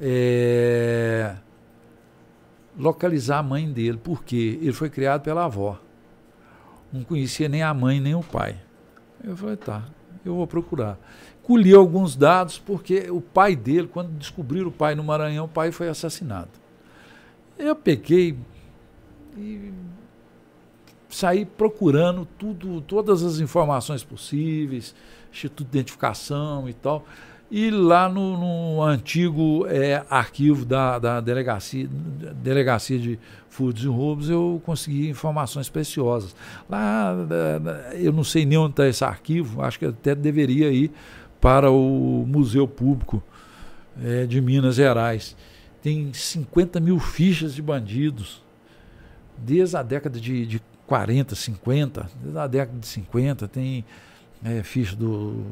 [0.01, 1.35] é,
[2.75, 5.84] localizar a mãe dele, porque ele foi criado pela avó
[6.95, 8.57] não conhecia nem a mãe nem o pai.
[9.23, 9.83] Eu falei, tá,
[10.23, 10.97] eu vou procurar.
[11.43, 15.71] Colhi alguns dados, porque o pai dele, quando descobriram o pai no Maranhão, o pai
[15.71, 16.49] foi assassinado.
[17.57, 18.37] Eu peguei
[19.37, 19.71] e
[21.09, 24.95] saí procurando tudo, todas as informações possíveis,
[25.31, 27.05] Instituto de Identificação e tal.
[27.49, 31.87] E lá no, no antigo é, arquivo da, da delegacia,
[32.41, 33.19] delegacia de
[33.49, 36.35] furtos e roubos, eu consegui informações preciosas.
[36.67, 37.15] Lá,
[37.93, 40.91] eu não sei nem onde está esse arquivo, acho que até deveria ir
[41.39, 43.23] para o Museu Público
[44.03, 45.35] é, de Minas Gerais.
[45.83, 48.43] Tem 50 mil fichas de bandidos,
[49.37, 53.85] desde a década de, de 40, 50, desde a década de 50, tem
[54.43, 55.45] é, ficha do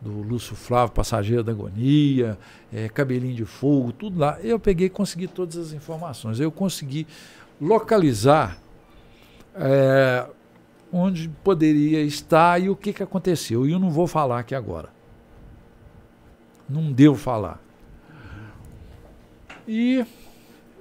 [0.00, 2.38] do Lúcio Flávio, Passageiro da Agonia,
[2.72, 4.38] é, Cabelinho de Fogo, tudo lá.
[4.40, 6.38] Eu peguei e consegui todas as informações.
[6.38, 7.06] Eu consegui
[7.60, 8.58] localizar
[9.54, 10.26] é,
[10.92, 13.66] onde poderia estar e o que, que aconteceu.
[13.66, 14.90] E eu não vou falar aqui agora.
[16.68, 17.60] Não devo falar.
[19.66, 20.06] E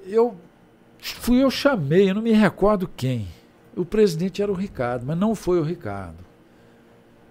[0.05, 0.35] eu
[0.99, 3.27] fui, eu chamei, eu não me recordo quem.
[3.75, 6.26] O presidente era o Ricardo, mas não foi o Ricardo.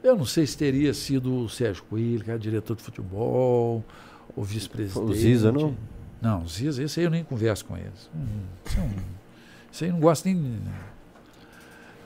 [0.06, 3.84] Eu não sei se teria sido o Sérgio Coelho, que era diretor de futebol,
[4.36, 5.10] o vice-presidente.
[5.10, 5.76] O Ziza, não?
[6.22, 8.08] Não, o Ziza, esse aí eu nem converso com eles.
[8.14, 8.94] Hum, isso, é um,
[9.72, 10.62] isso aí não gosto nem.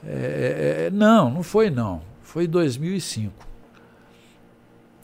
[0.03, 2.01] É, é, é não, não foi não.
[2.23, 3.35] Foi em 2005.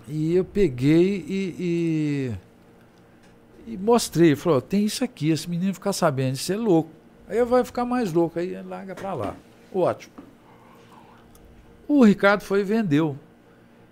[0.09, 2.32] E eu peguei e,
[3.66, 4.34] e, e mostrei.
[4.34, 6.88] Falou: tem isso aqui, esse menino ficar sabendo, isso é louco.
[7.28, 9.36] Aí vai ficar mais louco, aí larga para lá.
[9.74, 10.14] Ótimo.
[11.89, 13.18] O Ricardo foi e vendeu.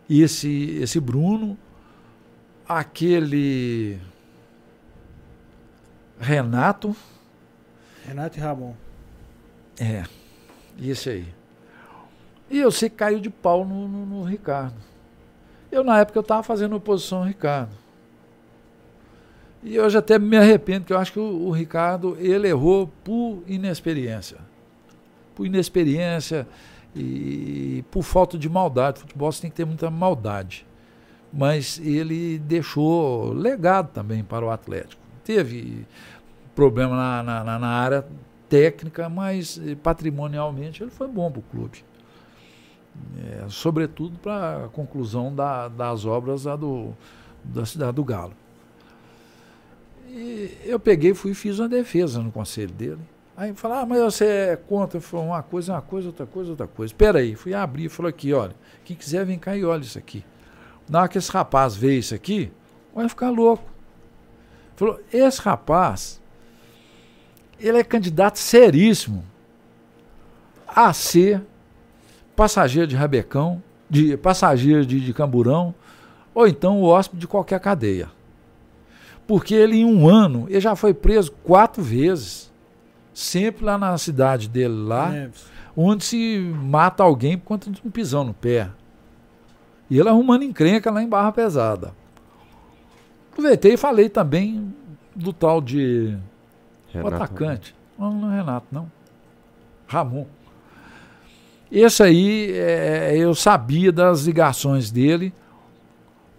[0.09, 1.57] E esse, esse Bruno,
[2.69, 3.99] aquele
[6.19, 6.95] Renato.
[8.07, 8.75] Renato e Ramon.
[9.79, 10.05] É,
[10.79, 11.27] isso aí.
[12.51, 14.77] E eu sei que caiu de pau no, no, no Ricardo.
[15.71, 17.73] Eu, na época, eu estava fazendo oposição ao Ricardo.
[19.63, 23.43] E hoje até me arrependo, que eu acho que o, o Ricardo, ele errou por
[23.47, 24.39] inexperiência.
[25.35, 26.47] Por inexperiência
[26.95, 29.01] e por falta de maldade.
[29.01, 30.67] Futebol você tem que ter muita maldade.
[31.33, 35.03] Mas ele deixou legado também para o Atlético.
[35.25, 35.87] Teve
[36.55, 38.07] problema na, na, na área
[38.49, 41.85] técnica, mas patrimonialmente ele foi bom para o clube.
[43.19, 46.93] É, sobretudo para a conclusão da, das obras da, do,
[47.43, 48.35] da cidade do Galo.
[50.09, 53.01] E eu peguei fui e fiz uma defesa no conselho dele.
[53.37, 54.99] Aí falou, ah, mas você é contra?
[54.99, 56.93] Eu falei, uma coisa é uma coisa, outra coisa, outra coisa.
[56.93, 58.55] Espera aí, fui abrir falou aqui, olha,
[58.85, 60.25] quem quiser vem cá e olha isso aqui.
[60.89, 62.53] Na hora que esse rapaz vê isso aqui,
[62.95, 63.65] vai ficar louco.
[64.77, 66.21] Falou, esse rapaz,
[67.59, 69.25] ele é candidato seríssimo
[70.67, 71.43] a ser
[72.37, 75.75] passageiro de rabecão, de passageiro de, de camburão,
[76.35, 78.11] ou então o hóspede de qualquer cadeia.
[79.27, 82.53] Porque ele, em um ano, ele já foi preso quatro vezes.
[83.15, 85.31] Sempre lá na cidade dele, lá, é.
[85.77, 88.69] onde se mata alguém por conta de um pisão no pé.
[89.89, 91.95] E ele arrumando encrenca lá em Barra Pesada.
[93.31, 94.75] Aproveitei e falei também
[95.15, 96.17] do tal de
[96.93, 97.75] Renato, o atacante.
[97.97, 98.91] Não, não é Renato, não.
[99.87, 100.27] Ramon.
[101.71, 105.33] Esse aí, é, eu sabia das ligações dele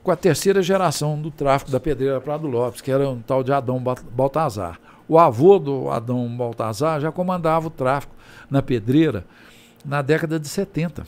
[0.03, 3.51] com a terceira geração do tráfico da Pedreira Prado Lopes, que era um tal de
[3.51, 4.79] Adão Baltazar.
[5.07, 8.15] O avô do Adão Baltazar já comandava o tráfico
[8.49, 9.25] na Pedreira
[9.83, 11.05] na década de 70.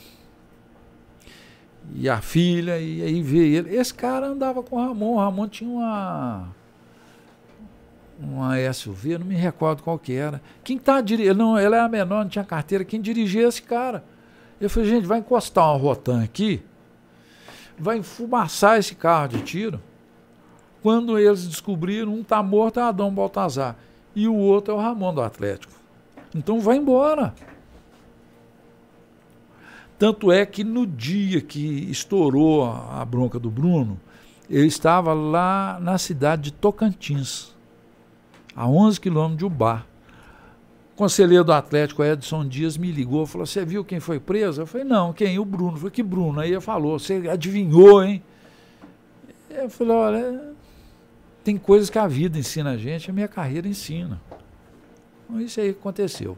[1.94, 3.76] E a filha, e aí veio ele.
[3.76, 5.14] Esse cara andava com o Ramon.
[5.14, 6.48] O Ramon tinha uma.
[8.20, 10.40] Uma SUV, não me recordo qual que era.
[10.62, 11.38] Quem tá dirigindo.
[11.38, 12.84] Não, ela era menor, não tinha carteira.
[12.84, 14.04] Quem dirigia esse cara?
[14.60, 16.62] Eu falei, gente, vai encostar uma Rotan aqui
[17.78, 19.80] vai enfumaçar esse carro de tiro.
[20.82, 23.76] Quando eles descobriram, um está morto é Adão Baltazar
[24.14, 25.72] e o outro é o Ramon do Atlético.
[26.34, 27.34] Então vai embora.
[29.98, 33.98] Tanto é que no dia que estourou a bronca do Bruno,
[34.48, 37.54] eu estava lá na cidade de Tocantins,
[38.54, 39.86] a 11 quilômetros de Ubar
[40.98, 44.60] conselheiro do Atlético, Edson Dias, me ligou, falou: Você viu quem foi preso?
[44.60, 45.38] Eu falei: Não, quem?
[45.38, 45.74] O Bruno.
[45.74, 46.40] Eu falei: Que Bruno?
[46.40, 48.20] Aí ele falou: Você adivinhou, hein?
[49.48, 50.52] Eu falei: Olha,
[51.48, 54.20] tem coisas que a vida ensina a gente, a minha carreira ensina.
[55.24, 56.36] Então, isso aí aconteceu.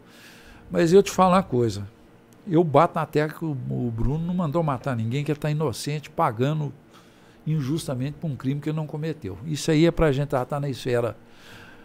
[0.70, 1.84] Mas eu te falo uma coisa:
[2.46, 6.08] eu bato na terra que o, Bruno não mandou matar ninguém, que ele está inocente,
[6.08, 6.72] pagando
[7.44, 9.36] injustamente por um crime que ele não cometeu.
[9.46, 11.16] Isso aí é para a gente tratar na esfera.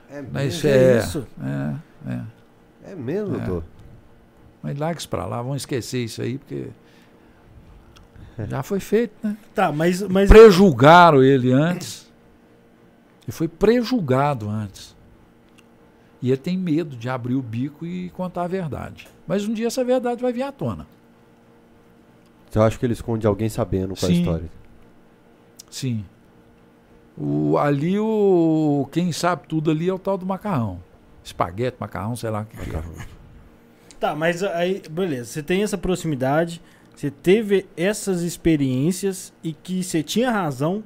[0.08, 1.28] É, na esfera, é isso?
[1.42, 2.92] É, é.
[2.92, 3.40] É mesmo, é.
[3.40, 3.64] doutor?
[4.62, 6.68] Mas larga isso pra lá, vamos esquecer isso aí, porque.
[8.48, 9.36] Já foi feito, né?
[9.56, 10.04] Tá, mas.
[10.04, 10.30] mas...
[10.30, 12.05] Prejulgaram ele antes.
[13.26, 14.96] Ele foi prejulgado antes.
[16.22, 19.08] E ele tem medo de abrir o bico e contar a verdade.
[19.28, 20.88] Mas um dia essa verdade vai vir à tona.
[22.50, 24.50] Você acha que ele esconde alguém sabendo qual é a história?
[25.70, 26.06] Sim.
[27.18, 28.88] O, ali o.
[28.92, 30.80] Quem sabe tudo ali é o tal do macarrão
[31.26, 32.84] espaguete, macarrão, sei lá o que, que é.
[34.00, 36.62] Tá, mas aí, beleza, você tem essa proximidade,
[36.96, 40.84] você teve essas experiências e que você tinha razão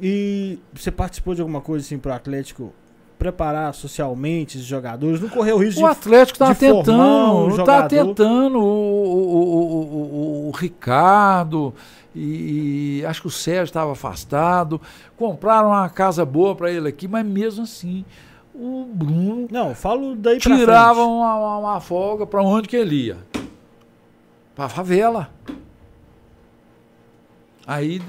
[0.00, 2.72] e você participou de alguma coisa assim pro Atlético
[3.18, 7.64] preparar socialmente os jogadores, não correr o risco o de O Atlético tá tentando, um
[7.64, 11.74] tá tentando o, o, o, o, Ricardo
[12.14, 14.80] e, e acho que o Sérgio estava afastado,
[15.16, 18.04] compraram uma casa boa para ele aqui, mas mesmo assim
[18.54, 19.48] o Bruno.
[19.50, 23.18] Não, falo daí Tirava uma, uma, uma, folga para onde que ele ia?
[24.54, 25.30] Pra favela.
[27.68, 28.00] Aí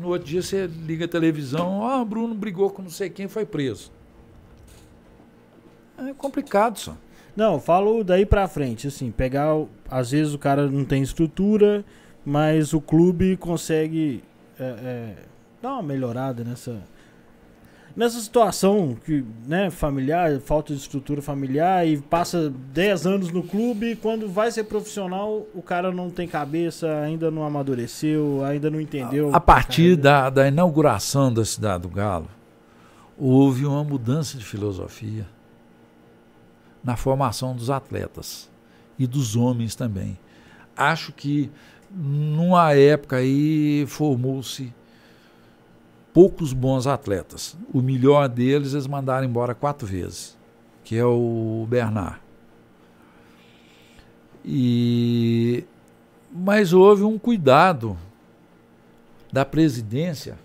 [0.00, 3.28] no outro dia você liga a televisão, ó, oh, Bruno brigou com não sei quem,
[3.28, 3.92] foi preso.
[5.96, 6.96] É complicado só.
[7.36, 9.54] Não, falo daí pra frente, assim, pegar.
[9.88, 11.84] Às vezes o cara não tem estrutura,
[12.24, 14.24] mas o clube consegue
[14.58, 15.14] é, é,
[15.62, 16.82] dar uma melhorada nessa.
[17.96, 23.92] Nessa situação que, né, familiar, falta de estrutura familiar e passa 10 anos no clube
[23.92, 28.80] e quando vai ser profissional, o cara não tem cabeça, ainda não amadureceu, ainda não
[28.80, 29.32] entendeu.
[29.32, 32.28] A, a partir da, da inauguração da Cidade do Galo,
[33.16, 35.28] houve uma mudança de filosofia
[36.82, 38.50] na formação dos atletas
[38.98, 40.18] e dos homens também.
[40.76, 41.48] Acho que
[41.88, 44.74] numa época aí formou-se
[46.14, 47.56] poucos bons atletas.
[47.72, 50.38] O melhor deles eles mandaram embora quatro vezes,
[50.84, 52.20] que é o Bernard.
[54.44, 55.64] E
[56.32, 57.96] mas houve um cuidado
[59.32, 60.38] da presidência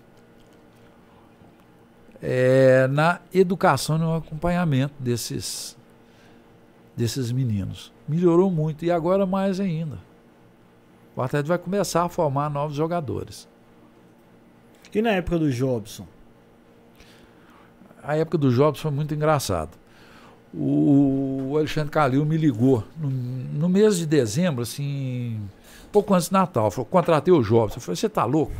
[2.21, 5.77] é, na educação e no acompanhamento desses
[6.95, 7.93] desses meninos.
[8.07, 9.99] Melhorou muito e agora mais ainda.
[11.15, 13.47] O Atlético vai começar a formar novos jogadores.
[14.93, 16.07] E na época do Jobson?
[18.01, 19.71] A época do Jobson foi muito engraçado.
[20.53, 25.39] O Alexandre Calil me ligou no, no mês de dezembro, assim,
[25.91, 26.71] pouco antes do Natal.
[26.71, 27.77] Falou: contratei o Jobson.
[27.77, 28.53] Eu falei: você tá louco?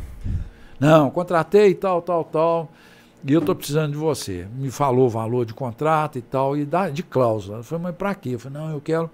[0.78, 2.70] Não, contratei tal, tal, tal.
[3.24, 4.46] E eu estou precisando de você.
[4.54, 7.58] Me falou o valor de contrato e tal, e da, de cláusula.
[7.58, 8.30] Eu falei, mas para quê?
[8.30, 9.10] Eu falei, não, eu quero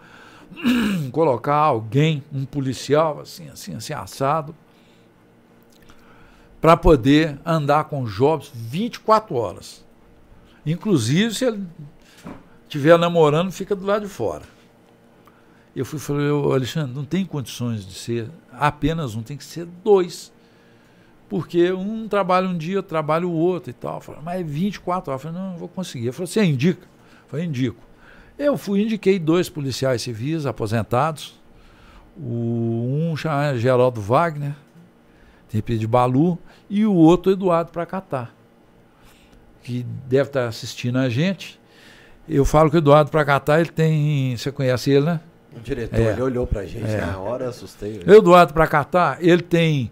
[1.10, 4.54] colocar alguém, um policial, assim, assim, assim, assado,
[6.60, 9.84] para poder andar com Jobs 24 horas.
[10.64, 11.64] Inclusive, se ele
[12.64, 14.42] estiver namorando, fica do lado de fora.
[15.74, 20.32] Eu fui falei, Alexandre, não tem condições de ser apenas um, tem que ser dois.
[21.28, 24.00] Porque um trabalha um dia, trabalha o outro e tal.
[24.00, 25.24] Falei, mas é 24 horas.
[25.24, 26.06] Eu falei, não, não vou conseguir.
[26.06, 26.82] Ele falou, você indica?
[26.82, 27.80] Eu falei, indico.
[28.38, 31.34] Eu fui, indiquei dois policiais civis aposentados.
[32.16, 34.54] O, um chamado Geraldo Wagner,
[35.48, 36.38] tem de Balu,
[36.68, 38.32] e o outro Eduardo Pracatar,
[39.62, 41.60] que deve estar assistindo a gente.
[42.28, 44.36] Eu falo que o Eduardo Pracatar, ele tem.
[44.36, 45.20] Você conhece ele, né?
[45.56, 46.12] O diretor, é.
[46.12, 47.00] ele olhou pra gente é.
[47.00, 48.02] na hora, assustei.
[48.06, 49.90] Eduardo Pracatar, ele tem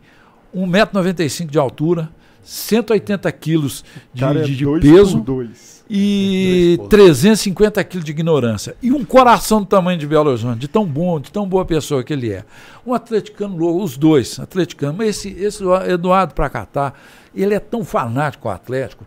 [0.54, 2.10] 1,95m de altura,
[2.42, 5.24] 180 quilos de, é de, de peso
[5.96, 8.74] e 350 quilos de ignorância.
[8.82, 12.02] E um coração do tamanho de Belo Horizonte, de tão bom, de tão boa pessoa
[12.02, 12.44] que ele é.
[12.84, 14.94] Um atleticano louco, os dois, atleticano.
[14.98, 16.94] Mas esse, esse Eduardo Pracatá,
[17.32, 19.04] ele é tão fanático ao Atlético.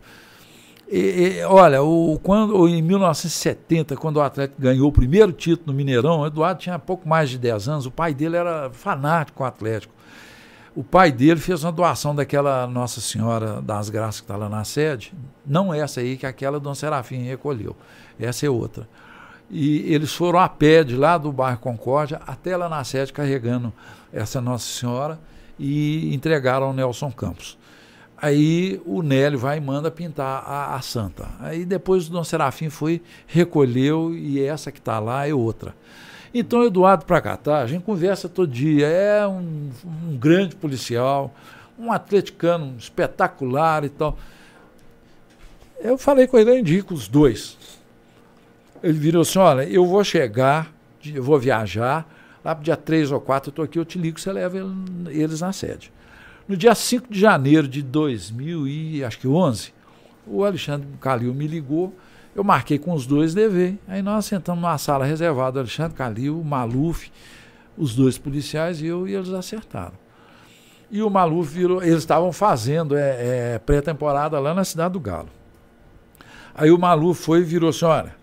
[0.87, 5.73] E, e, olha, o, quando, em 1970, quando o Atlético ganhou o primeiro título no
[5.73, 9.49] Mineirão, o Eduardo tinha pouco mais de 10 anos, o pai dele era fanático ao
[9.49, 9.93] Atlético.
[10.77, 14.63] O pai dele fez uma doação daquela Nossa Senhora das Graças que está lá na
[14.63, 15.11] sede.
[15.43, 17.75] Não essa aí, que aquela Dom Serafim recolheu.
[18.19, 18.87] Essa é outra.
[19.49, 23.73] E eles foram a pé de lá do bairro Concórdia até lá na sede carregando
[24.13, 25.19] essa Nossa Senhora
[25.57, 27.57] e entregaram ao Nelson Campos.
[28.15, 31.27] Aí o Nélio vai e manda pintar a, a santa.
[31.39, 35.73] Aí depois o Dom Serafim foi, recolheu e essa que está lá é outra.
[36.39, 41.33] Então, Eduardo Pracatá, a gente conversa todo dia, é um, um grande policial,
[41.79, 44.15] um atleticano espetacular e tal.
[45.79, 47.57] Eu falei com ele, eu indico os dois.
[48.83, 50.71] Ele virou assim: olha, eu vou chegar,
[51.03, 52.07] eu vou viajar,
[52.45, 54.57] lá para dia 3 ou 4 eu estou aqui, eu te ligo, você leva
[55.07, 55.91] eles na sede.
[56.47, 59.73] No dia 5 de janeiro de 2011,
[60.27, 61.95] o Alexandre Calil me ligou
[62.37, 63.79] eu marquei com os dois DV.
[63.87, 67.11] Aí nós sentamos numa sala reservada, Alexandre Calil, Maluf,
[67.75, 69.95] os dois policiais e eu, e eles acertaram.
[70.91, 75.29] E o Maluf virou, eles estavam fazendo é, é, pré-temporada lá na Cidade do Galo.
[76.53, 78.15] Aí o Maluf foi e virou assim, olha,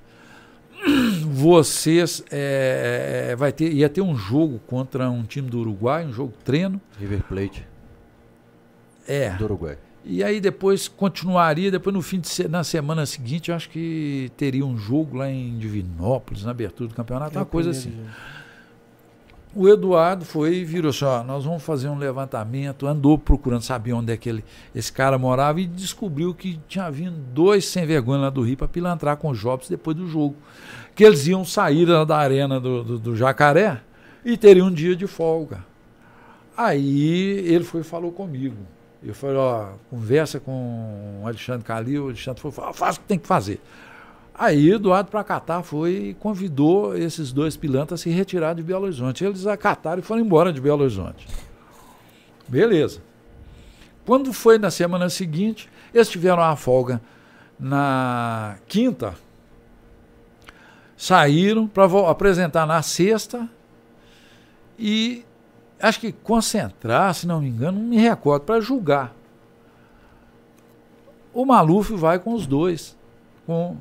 [1.26, 6.12] vocês é, é, vai ter, ia ter um jogo contra um time do Uruguai, um
[6.12, 6.80] jogo treino.
[7.00, 7.66] River Plate.
[9.08, 9.30] É.
[9.30, 9.76] Do Uruguai.
[10.06, 14.64] E aí depois continuaria, depois no fim de na semana seguinte, eu acho que teria
[14.64, 17.92] um jogo lá em Divinópolis, na abertura do campeonato, uma coisa assim.
[19.56, 23.92] O Eduardo foi e virou assim, ó, nós vamos fazer um levantamento, andou procurando saber
[23.92, 24.44] onde é que ele,
[24.74, 28.68] esse cara morava e descobriu que tinha vindo dois sem vergonha lá do Rio para
[28.68, 30.34] pilantrar com os Jobs depois do jogo.
[30.94, 33.80] Que eles iam sair da arena do, do, do Jacaré
[34.24, 35.64] e teriam um dia de folga.
[36.56, 38.56] Aí ele foi e falou comigo.
[39.04, 43.18] Eu falei, ó, conversa com o Alexandre Calil, o Alexandre falou, faz o que tem
[43.18, 43.60] que fazer.
[44.34, 48.84] Aí Eduardo para Catar foi e convidou esses dois pilantras a se retirar de Belo
[48.84, 49.24] Horizonte.
[49.24, 51.28] Eles acataram e foram embora de Belo Horizonte.
[52.48, 53.00] Beleza.
[54.04, 57.00] Quando foi na semana seguinte, eles tiveram a folga
[57.58, 59.14] na quinta,
[60.96, 63.48] saíram para apresentar na sexta
[64.78, 65.24] e
[65.88, 69.14] acho que concentrar, se não me engano, não me recordo, para julgar.
[71.32, 72.96] O Maluf vai com os dois,
[73.46, 73.76] com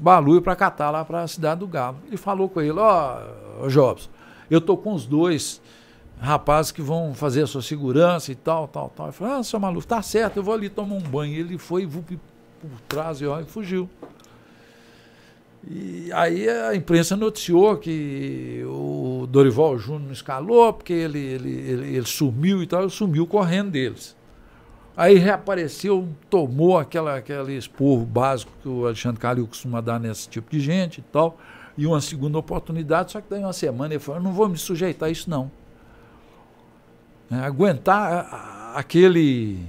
[0.00, 1.98] Baluio para catar lá para a cidade do Galo.
[2.10, 3.18] E falou com ele: Ó,
[3.62, 4.10] oh, Jobs,
[4.50, 5.60] eu tô com os dois
[6.20, 9.06] rapazes que vão fazer a sua segurança e tal, tal, tal.
[9.06, 11.34] Ele falou: Ah, seu Maluf, tá certo, eu vou ali tomar um banho.
[11.34, 13.88] Ele foi e por trás e, ó, e fugiu.
[15.68, 22.06] E aí a imprensa noticiou que o Dorival Júnior escalou, porque ele, ele, ele, ele
[22.06, 24.16] sumiu e tal, sumiu correndo deles.
[24.96, 30.50] Aí reapareceu, tomou aquela, aquele esporro básico que o Alexandre Calil costuma dar nesse tipo
[30.50, 31.36] de gente e tal,
[31.76, 35.08] e uma segunda oportunidade, só que daí uma semana ele falou, não vou me sujeitar
[35.08, 35.50] a isso não.
[37.30, 39.66] É, aguentar aquele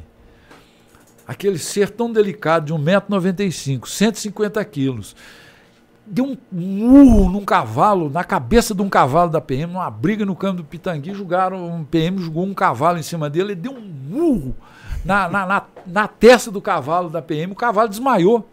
[1.27, 5.13] aquele ser tão delicado de 1,95m, 150 quilos,
[6.09, 10.35] deu um murro num cavalo, na cabeça de um cavalo da PM, numa briga no
[10.35, 13.81] campo do Pitangui, jogaram, um PM jogou um cavalo em cima dele, ele deu um
[13.81, 14.55] murro
[15.03, 18.47] na, na, na, na testa do cavalo da PM, o cavalo desmaiou.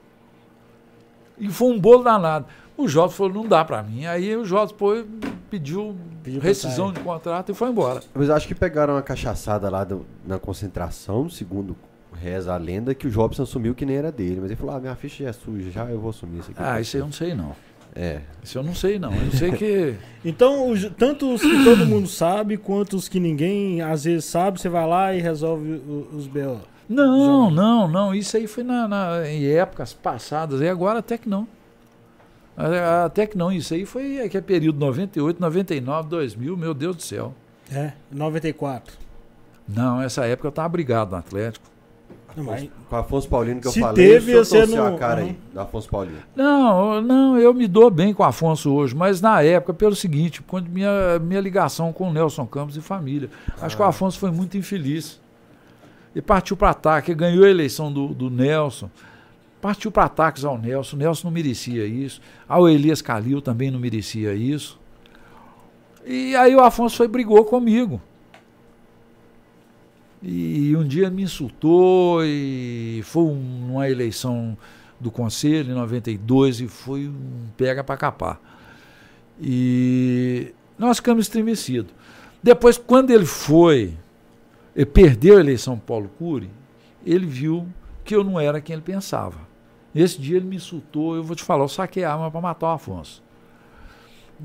[1.39, 2.47] E foi um bolo danado.
[2.77, 4.07] O Jota falou, não dá para mim.
[4.07, 5.05] Aí o Jota pô,
[5.49, 8.01] pediu, pediu rescisão de contrato e foi embora.
[8.13, 11.77] Mas acho que pegaram uma cachaçada lá do, na concentração, segundo
[12.15, 14.41] reza a lenda, que o Jobson assumiu que nem era dele.
[14.41, 16.63] Mas ele falou, ah, minha ficha já é suja, já eu vou assumir isso aqui.
[16.63, 17.55] Ah, isso aí eu não sei não.
[17.95, 18.21] É.
[18.43, 19.13] Isso eu não sei, não.
[19.15, 19.95] Eu sei que.
[20.25, 24.61] então, os, tanto os que todo mundo sabe, quanto os que ninguém às vezes sabe,
[24.61, 25.81] você vai lá e resolve
[26.13, 26.61] os BO.
[26.89, 28.15] Não, não, não.
[28.15, 30.61] Isso aí foi na, na, em épocas passadas.
[30.61, 31.47] E agora até que não.
[32.57, 33.53] Até que não.
[33.53, 37.33] Isso aí foi é que é período 98, 99, 2000, meu Deus do céu.
[37.73, 38.97] É, 94.
[39.67, 41.74] Não, essa época eu estava brigado no Atlético.
[42.37, 42.69] Não, mas...
[42.89, 44.87] Com o Afonso Paulino que Se eu falei, teve, você não...
[44.87, 45.29] a cara uhum.
[45.29, 46.19] aí, do Afonso Paulino.
[46.35, 50.43] Não, não, eu me dou bem com o Afonso hoje, mas na época, pelo seguinte,
[50.43, 53.31] quando minha, minha ligação com o Nelson Campos e família.
[53.61, 53.77] Acho ah.
[53.77, 53.89] que o ah.
[53.89, 55.21] Afonso foi muito infeliz.
[56.15, 58.89] E partiu para ataque, ganhou a eleição do, do Nelson.
[59.61, 60.97] Partiu para ataques ao Nelson.
[60.97, 62.21] O Nelson não merecia isso.
[62.49, 64.79] Ao Elias Calil também não merecia isso.
[66.05, 68.01] E aí o Afonso foi brigou comigo.
[70.27, 74.57] E um dia me insultou e foi uma eleição
[74.99, 78.41] do conselho em 92 e foi um pega para capar.
[79.39, 81.93] E nós ficamos estremecidos.
[82.43, 83.93] Depois, quando ele foi,
[84.75, 86.51] ele perdeu a eleição Paulo Cury,
[87.05, 87.69] ele viu
[88.03, 89.39] que eu não era quem ele pensava.
[89.93, 92.69] Nesse dia ele me insultou, eu vou te falar, eu saquei a arma para matar
[92.69, 93.23] o Afonso.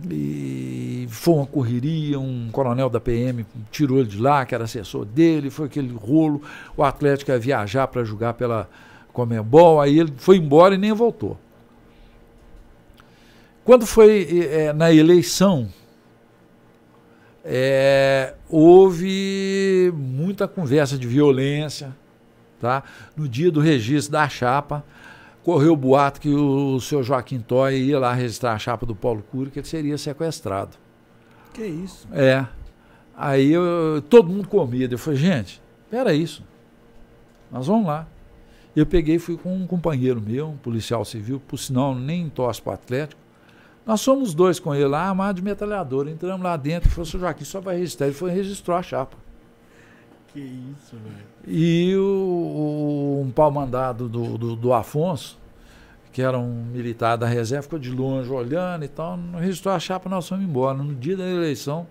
[0.09, 5.05] E foi uma correria, um coronel da PM tirou ele de lá, que era assessor
[5.05, 6.41] dele, foi aquele rolo.
[6.77, 8.69] O Atlético ia viajar para jogar pela
[9.11, 11.37] Comembol, aí ele foi embora e nem voltou.
[13.65, 15.67] Quando foi é, na eleição,
[17.43, 21.95] é, houve muita conversa de violência.
[22.59, 22.83] Tá?
[23.15, 24.83] No dia do registro da chapa,
[25.49, 28.93] correu o boato que o, o seu Joaquim Toy ia lá registrar a chapa do
[28.95, 30.77] Paulo Cury, que ele seria sequestrado.
[31.51, 32.07] Que isso?
[32.13, 32.45] É.
[33.17, 34.93] Aí eu, todo mundo com medo.
[34.93, 36.43] Eu falei, gente, espera isso.
[37.51, 38.07] Nós vamos lá.
[38.75, 42.61] Eu peguei e fui com um companheiro meu, um policial civil, por sinal nem torce
[42.61, 43.19] para o Atlético.
[43.87, 46.11] Nós somos dois com ele lá, armado de metralhadora.
[46.11, 48.05] Entramos lá dentro e falou, seu Joaquim, só vai registrar.
[48.05, 49.17] Ele foi e registrou a chapa.
[50.31, 51.25] Que isso, velho.
[51.47, 55.38] E o, o, um pau mandado do, do, do, Afonso,
[56.11, 59.79] que era um militar da reserva, ficou de longe olhando e tal, não registrou a
[59.79, 60.77] chapa, nós fomos embora.
[60.77, 61.87] No dia da eleição,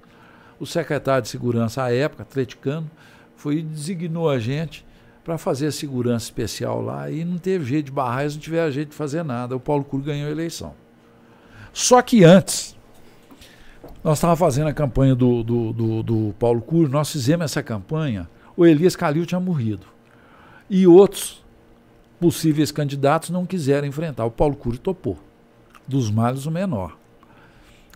[0.58, 2.90] o secretário de segurança à época, atleticano,
[3.36, 4.84] foi e designou a gente
[5.24, 8.70] para fazer a segurança especial lá e não teve jeito de barrar, eles não tiveram
[8.72, 9.54] jeito de fazer nada.
[9.54, 10.74] O Paulo Cury ganhou a eleição.
[11.72, 12.76] Só que antes,
[14.02, 18.28] nós estávamos fazendo a campanha do, do, do, do Paulo Cury, nós fizemos essa campanha,
[18.56, 19.86] o Elias Calil tinha morrido.
[20.68, 21.44] E outros
[22.20, 24.24] possíveis candidatos não quiseram enfrentar.
[24.24, 25.18] O Paulo Cury topou.
[25.86, 26.96] Dos males, o menor.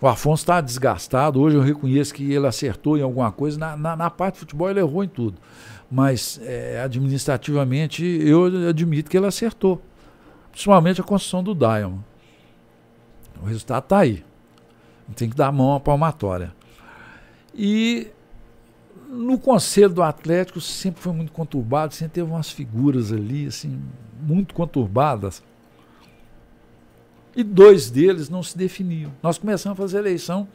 [0.00, 1.40] O Afonso está desgastado.
[1.40, 3.58] Hoje eu reconheço que ele acertou em alguma coisa.
[3.58, 5.38] Na, na, na parte de futebol, ele errou em tudo.
[5.90, 9.80] Mas é, administrativamente, eu admito que ele acertou.
[10.50, 12.00] Principalmente a construção do Diamond.
[13.40, 14.24] O resultado está aí.
[15.14, 16.52] Tem que dar a mão à palmatória.
[17.54, 18.08] E
[19.12, 23.78] no conselho do Atlético sempre foi muito conturbado, sempre teve umas figuras ali, assim,
[24.22, 25.42] muito conturbadas.
[27.36, 29.12] E dois deles não se definiam.
[29.22, 30.48] Nós começamos a fazer eleição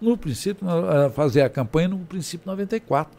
[0.00, 3.12] no princípio, a fazer a campanha no princípio 94.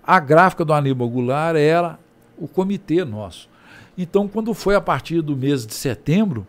[0.00, 1.98] A gráfica do Aníbal Goulart era
[2.38, 3.48] o comitê nosso.
[3.98, 6.46] Então, quando foi a partir do mês de setembro,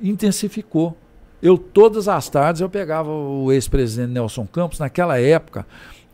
[0.00, 0.96] intensificou.
[1.42, 5.66] Eu, todas as tardes, eu pegava o ex-presidente Nelson Campos, naquela época,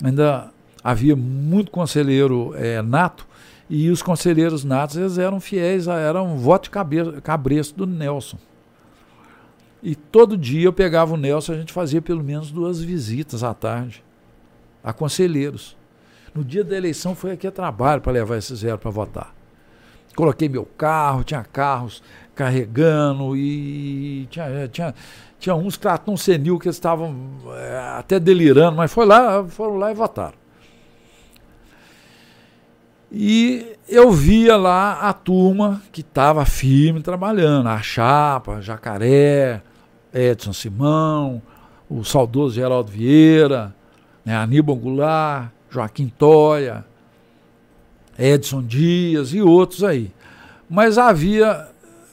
[0.03, 0.51] ainda
[0.83, 3.27] havia muito conselheiro é, nato,
[3.69, 8.39] e os conselheiros natos eles eram fiéis, eram um voto de cabresto do Nelson.
[9.83, 13.55] E todo dia eu pegava o Nelson, a gente fazia pelo menos duas visitas à
[13.55, 14.05] tarde
[14.83, 15.77] a conselheiros.
[16.35, 19.35] No dia da eleição foi aqui a trabalho para levar esses zero para votar.
[20.15, 22.03] Coloquei meu carro, tinha carros
[22.35, 24.95] carregando e tinha, é, tinha,
[25.39, 27.15] tinha uns tão senil que estavam
[27.57, 30.45] é, até delirando, mas foi lá, foram lá e votaram.
[33.13, 39.63] E eu via lá a turma que estava firme trabalhando, a Chapa, Jacaré,
[40.13, 41.41] Edson Simão,
[41.89, 43.75] o saudoso Geraldo Vieira,
[44.25, 46.85] né, Aníbal Goulart, Joaquim Toia,
[48.19, 50.11] Edson Dias e outros aí.
[50.69, 51.69] Mas havia.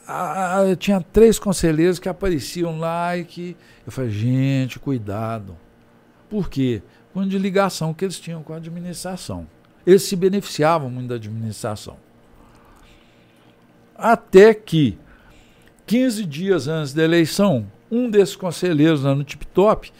[0.06, 3.56] A, tinha três conselheiros que apareciam lá e que.
[3.86, 5.56] Eu falei, gente, cuidado.
[6.28, 6.82] Por quê?
[7.12, 9.46] Com de ligação que eles tinham com a administração.
[9.86, 11.96] Eles se beneficiavam muito da administração.
[13.94, 14.98] Até que,
[15.86, 19.92] 15 dias antes da eleição, um desses conselheiros lá no Tip Top,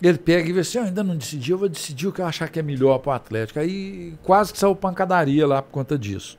[0.00, 2.26] ele pega e vê assim, eu ainda não decidi, eu vou decidir o que eu
[2.26, 3.58] achar que é melhor para o Atlético.
[3.58, 6.38] Aí quase que saiu pancadaria lá por conta disso.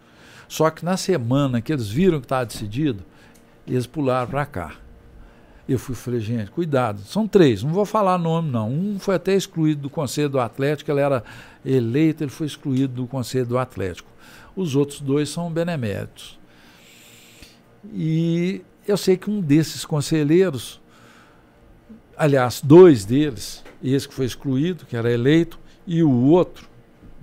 [0.54, 3.04] Só que na semana que eles viram que estava decidido,
[3.66, 4.76] eles pularam para cá.
[5.68, 7.00] Eu fui falei, gente, cuidado.
[7.00, 8.70] São três, não vou falar nome não.
[8.70, 11.24] Um foi até excluído do Conselho do Atlético, ele era
[11.66, 14.08] eleito, ele foi excluído do Conselho do Atlético.
[14.56, 16.40] Os outros dois são beneméritos.
[17.92, 20.80] E eu sei que um desses conselheiros,
[22.16, 26.70] aliás, dois deles, esse que foi excluído, que era eleito, e o outro,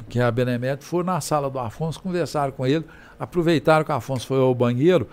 [0.08, 2.84] que é a benemérito, foram na sala do Afonso, conversaram com ele,
[3.20, 5.06] aproveitaram que o Afonso foi ao banheiro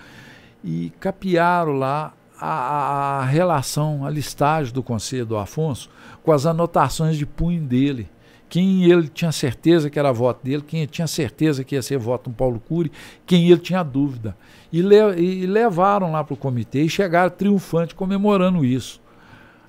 [0.63, 5.89] e capiaram lá a, a, relação, a listagem do conselho do Afonso
[6.23, 8.07] com as anotações de punho dele.
[8.47, 11.97] Quem ele tinha certeza que era voto dele, quem ele tinha certeza que ia ser
[11.97, 12.89] voto do Paulo Cury,
[13.25, 14.37] quem ele tinha dúvida.
[14.71, 19.01] E, le, e levaram lá para o comitê e chegaram triunfante comemorando isso.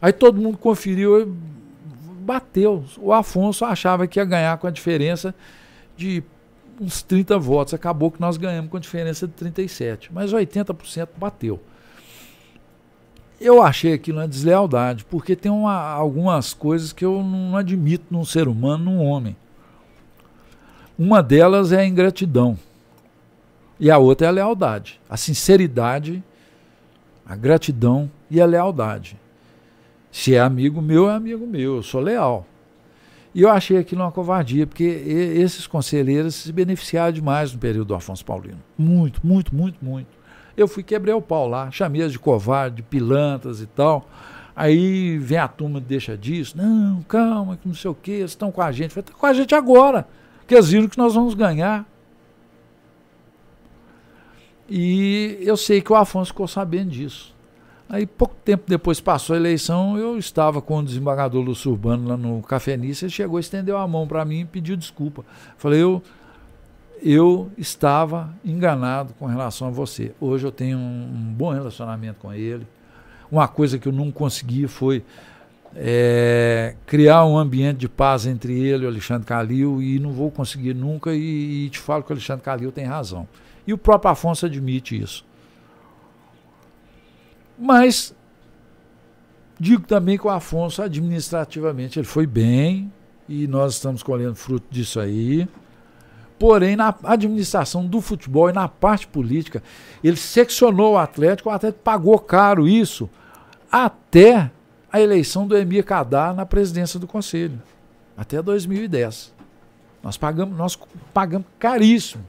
[0.00, 1.26] Aí todo mundo conferiu e
[2.20, 2.84] bateu.
[2.98, 5.34] O Afonso achava que ia ganhar com a diferença
[5.96, 6.22] de
[6.80, 7.74] uns 30 votos.
[7.74, 10.12] Acabou que nós ganhamos com diferença de 37.
[10.12, 11.60] Mas 80% bateu.
[13.40, 18.24] Eu achei aquilo uma deslealdade, porque tem uma, algumas coisas que eu não admito num
[18.24, 19.36] ser humano, num homem.
[20.98, 22.58] Uma delas é a ingratidão.
[23.78, 25.00] E a outra é a lealdade.
[25.08, 26.22] A sinceridade,
[27.24, 29.16] a gratidão e a lealdade.
[30.10, 32.44] Se é amigo meu, é amigo meu, eu sou leal.
[33.34, 37.94] E eu achei aquilo uma covardia, porque esses conselheiros se beneficiaram demais no período do
[37.94, 38.58] Afonso Paulino.
[38.76, 40.08] Muito, muito, muito, muito.
[40.56, 44.08] Eu fui quebrar o pau lá, chamei as de covarde, de pilantras e tal.
[44.56, 46.56] Aí vem a turma deixa disso.
[46.56, 48.92] Não, calma, que não sei o quê, eles estão com a gente.
[48.92, 50.08] Falei, tá com a gente agora,
[50.40, 51.86] porque eles viram que nós vamos ganhar.
[54.68, 57.37] E eu sei que o Afonso ficou sabendo disso.
[57.88, 62.16] Aí, pouco tempo depois passou a eleição, eu estava com o desembargador Lúcio Urbano lá
[62.16, 65.24] no Cafenice, ele chegou, estendeu a mão para mim e pediu desculpa.
[65.56, 66.02] Falei, eu
[67.02, 70.12] eu estava enganado com relação a você.
[70.20, 72.66] Hoje eu tenho um, um bom relacionamento com ele.
[73.30, 75.04] Uma coisa que eu não consegui foi
[75.76, 80.30] é, criar um ambiente de paz entre ele e o Alexandre Calil e não vou
[80.30, 83.28] conseguir nunca e, e te falo que o Alexandre Calil tem razão.
[83.66, 85.27] E o próprio Afonso admite isso.
[87.58, 88.14] Mas
[89.58, 92.92] digo também que o Afonso administrativamente ele foi bem
[93.28, 95.48] e nós estamos colhendo fruto disso aí.
[96.38, 99.60] Porém, na administração do futebol e na parte política,
[100.04, 103.10] ele seccionou o Atlético, o Atlético pagou caro isso
[103.70, 104.48] até
[104.90, 107.60] a eleição do Emir Kadar na presidência do Conselho,
[108.16, 109.34] até 2010.
[110.00, 110.78] Nós pagamos, nós
[111.12, 112.24] pagamos caríssimo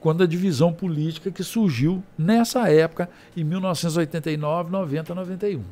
[0.00, 5.62] quando a divisão política que surgiu nessa época, em 1989, 90, 91.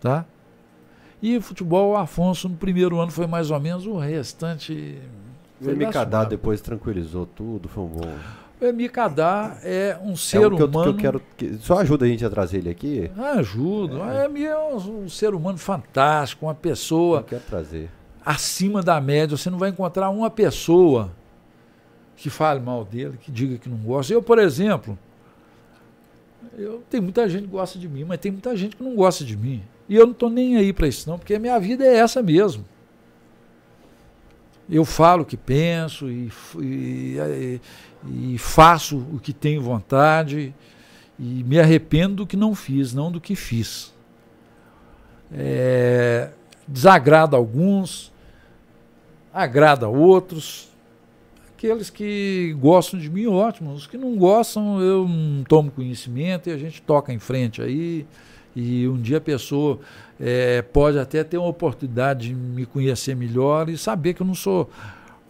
[0.00, 0.24] Tá?
[1.20, 4.98] E o futebol, o Afonso, no primeiro ano foi mais ou menos, o restante
[5.60, 8.14] o MKDA depois tranquilizou tudo, foi um bom.
[8.60, 10.90] O MKDA é um ser é um que humano.
[10.90, 13.10] Eu, que eu quero, que, só ajuda a gente a trazer ele aqui?
[13.16, 14.02] Ajudo.
[14.02, 14.26] É.
[14.26, 17.20] é, é um, um, ser humano fantástico, uma pessoa.
[17.20, 17.90] Eu quero trazer.
[18.24, 19.36] Acima da média.
[19.36, 21.10] Você não vai encontrar uma pessoa
[22.18, 24.12] que fale mal dele, que diga que não gosta.
[24.12, 24.98] Eu, por exemplo,
[26.58, 29.24] eu tem muita gente que gosta de mim, mas tem muita gente que não gosta
[29.24, 29.62] de mim.
[29.88, 32.20] E eu não estou nem aí para isso, não, porque a minha vida é essa
[32.20, 32.64] mesmo.
[34.68, 36.30] Eu falo o que penso e,
[36.60, 37.60] e,
[38.04, 40.52] e faço o que tenho vontade
[41.18, 43.94] e me arrependo do que não fiz, não do que fiz.
[45.32, 46.30] É,
[46.66, 48.12] desagrada alguns,
[49.32, 50.67] agrada outros.
[51.58, 53.72] Aqueles que gostam de mim, ótimo.
[53.72, 58.06] Os que não gostam, eu não tomo conhecimento e a gente toca em frente aí.
[58.54, 59.80] E um dia a pessoa
[60.20, 64.36] é, pode até ter uma oportunidade de me conhecer melhor e saber que eu não
[64.36, 64.70] sou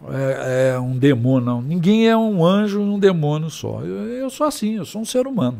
[0.07, 1.61] é, é um demônio, não.
[1.63, 3.81] Ninguém é um anjo e um demônio só.
[3.81, 5.59] Eu, eu sou assim, eu sou um ser humano.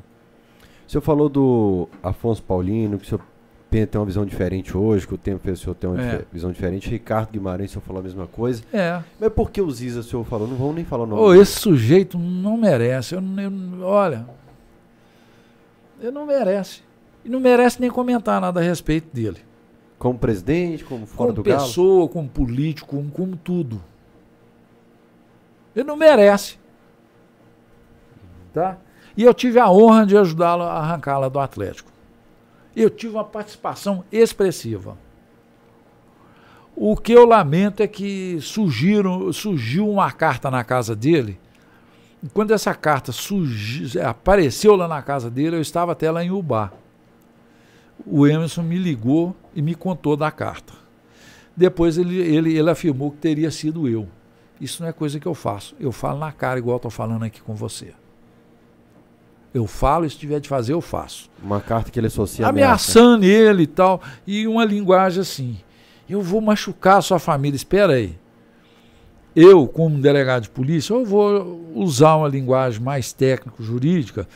[0.87, 3.21] O senhor falou do Afonso Paulino, que o senhor
[3.69, 6.25] tem uma visão diferente hoje, que o tempo fez o senhor ter uma é.
[6.31, 6.89] visão diferente.
[6.89, 8.63] Ricardo Guimarães, o senhor falou a mesma coisa.
[8.73, 9.01] É.
[9.19, 10.47] Mas por que o Ziza o senhor falou?
[10.47, 11.21] Não vamos nem falar o nome.
[11.21, 13.13] Oh, esse sujeito não merece.
[13.13, 14.25] Eu, eu, olha,
[16.01, 16.81] ele não merece.
[17.23, 19.37] E não merece nem comentar nada a respeito dele.
[19.99, 23.81] Como presidente, como fora como do pessoa, como político, como, como tudo.
[25.75, 26.57] Ele não merece.
[28.53, 28.77] Tá?
[29.15, 31.88] E eu tive a honra de ajudá-lo a arrancá-la do Atlético.
[32.75, 34.97] Eu tive uma participação expressiva.
[36.75, 41.37] O que eu lamento é que surgiram, surgiu uma carta na casa dele.
[42.23, 46.31] E quando essa carta surgiu, apareceu lá na casa dele, eu estava até lá em
[46.31, 46.71] Ubá.
[48.05, 50.73] O Emerson me ligou e me contou da carta.
[51.55, 54.07] Depois ele, ele, ele afirmou que teria sido eu.
[54.61, 55.75] Isso não é coisa que eu faço.
[55.79, 57.93] Eu falo na cara, igual estou falando aqui com você.
[59.53, 61.29] Eu falo, e se tiver de fazer, eu faço.
[61.41, 64.01] Uma carta que ele associa Ameaçando ele e tal.
[64.25, 65.57] E uma linguagem assim.
[66.07, 67.55] Eu vou machucar a sua família.
[67.55, 68.15] Espera aí.
[69.35, 74.27] Eu, como delegado de polícia, eu vou usar uma linguagem mais técnico-jurídica,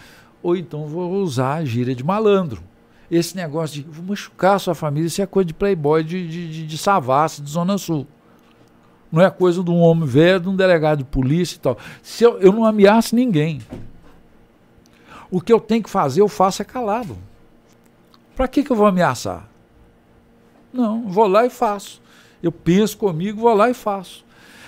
[0.41, 2.63] ou então vou usar a gíria de malandro.
[3.09, 6.51] Esse negócio de vou machucar a sua família, isso é coisa de playboy de, de,
[6.51, 8.07] de, de Savassi, de Zona Sul.
[9.11, 11.77] Não é coisa de um homem velho, de um delegado de polícia e tal.
[12.01, 13.59] Se eu, eu não ameaço ninguém.
[15.33, 17.17] O que eu tenho que fazer, eu faço é calado.
[18.35, 19.49] Para que, que eu vou ameaçar?
[20.71, 21.99] Não, vou lá e faço.
[22.43, 24.23] Eu penso comigo, vou lá e faço.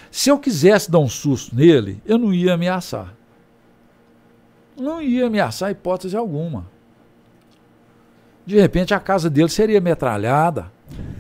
[0.10, 3.14] Se eu quisesse dar um susto nele, eu não ia ameaçar.
[4.76, 6.66] Não ia ameaçar hipótese alguma.
[8.44, 10.72] De repente a casa dele seria metralhada,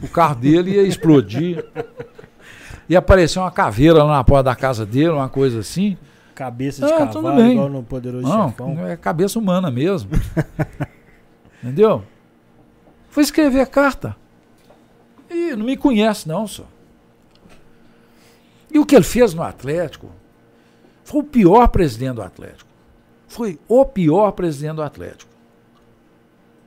[0.01, 1.63] o carro dele ia explodir,
[2.89, 5.95] ia aparecer uma caveira lá na porta da casa dele, uma coisa assim.
[6.35, 8.85] Cabeça de ah, cavalo, igual no Poderoso Não, Chefão.
[8.85, 10.11] é cabeça humana mesmo.
[11.63, 12.03] Entendeu?
[13.09, 14.15] Foi escrever a carta.
[15.29, 16.65] E não me conhece, não, só.
[18.69, 20.11] E o que ele fez no Atlético
[21.05, 22.69] foi o pior presidente do Atlético.
[23.27, 25.31] Foi o pior presidente do Atlético.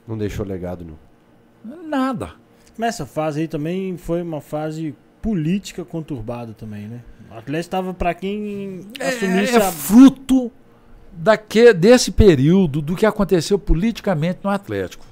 [0.07, 1.83] Não deixou legado, não.
[1.87, 2.33] Nada.
[2.79, 7.01] Mas essa fase aí também foi uma fase política conturbada também, né?
[7.31, 10.51] O Atlético estava para quem assumisse é, é fruto
[11.13, 15.05] daque, desse período do que aconteceu politicamente no Atlético.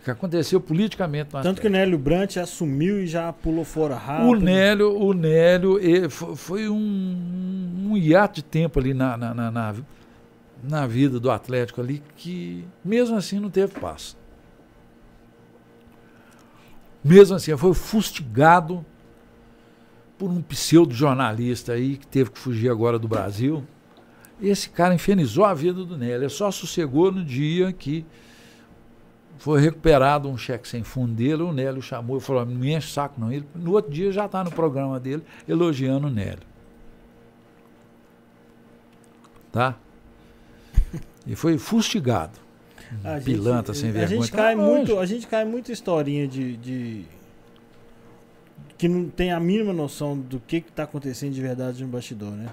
[0.00, 1.60] O que aconteceu politicamente no Tanto Atlético.
[1.62, 4.30] que o Nélio Brant assumiu e já pulou fora rápido.
[4.30, 5.80] O Nélio, o Nélio
[6.10, 9.74] foi um, um hiato de tempo ali na, na, na, na,
[10.62, 14.16] na vida do Atlético ali que mesmo assim não teve paz.
[17.06, 18.84] Mesmo assim, foi fustigado
[20.18, 23.64] por um pseudo-jornalista aí que teve que fugir agora do Brasil.
[24.42, 26.24] Esse cara infernizou a vida do Nélio.
[26.24, 28.04] Ele só sossegou no dia que
[29.38, 31.44] foi recuperado um cheque sem fundo dele.
[31.44, 33.32] O Nélio chamou e falou: Não enche saco, não.
[33.32, 36.42] Ele, no outro dia já está no programa dele elogiando o Nélio.
[39.52, 39.76] Tá?
[41.24, 42.45] E foi fustigado.
[43.04, 44.18] A Pilantra gente, sem vergonha.
[44.18, 47.04] A gente, cai muito, a gente cai muito historinha de, de
[48.78, 52.48] que não tem a mínima noção do que está acontecendo de verdade no bastidor, né?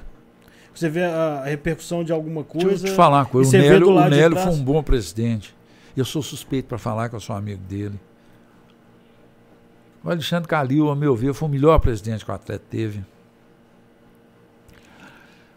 [0.73, 2.69] Você vê a, a repercussão de alguma coisa.
[2.69, 3.55] Deixa eu te falar uma coisa.
[3.55, 5.55] O Nélio, o Nélio foi um bom presidente.
[5.95, 7.99] Eu sou suspeito para falar que eu sou amigo dele.
[10.03, 13.03] O Alexandre Calil, a meu ver, foi o melhor presidente que o atleta teve.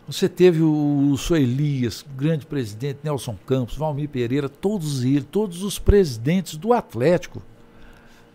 [0.08, 6.56] Você teve o, Suelias, grande presidente, Nelson Campos, Valmir Pereira, todos eles, todos os presidentes
[6.56, 7.42] do Atlético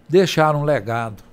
[0.07, 1.23] deixaram um legado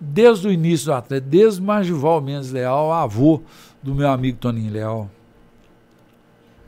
[0.00, 3.42] desde o início do Atlético, desde Magival Mendes Leal, avô
[3.80, 5.10] do meu amigo Toninho Leal.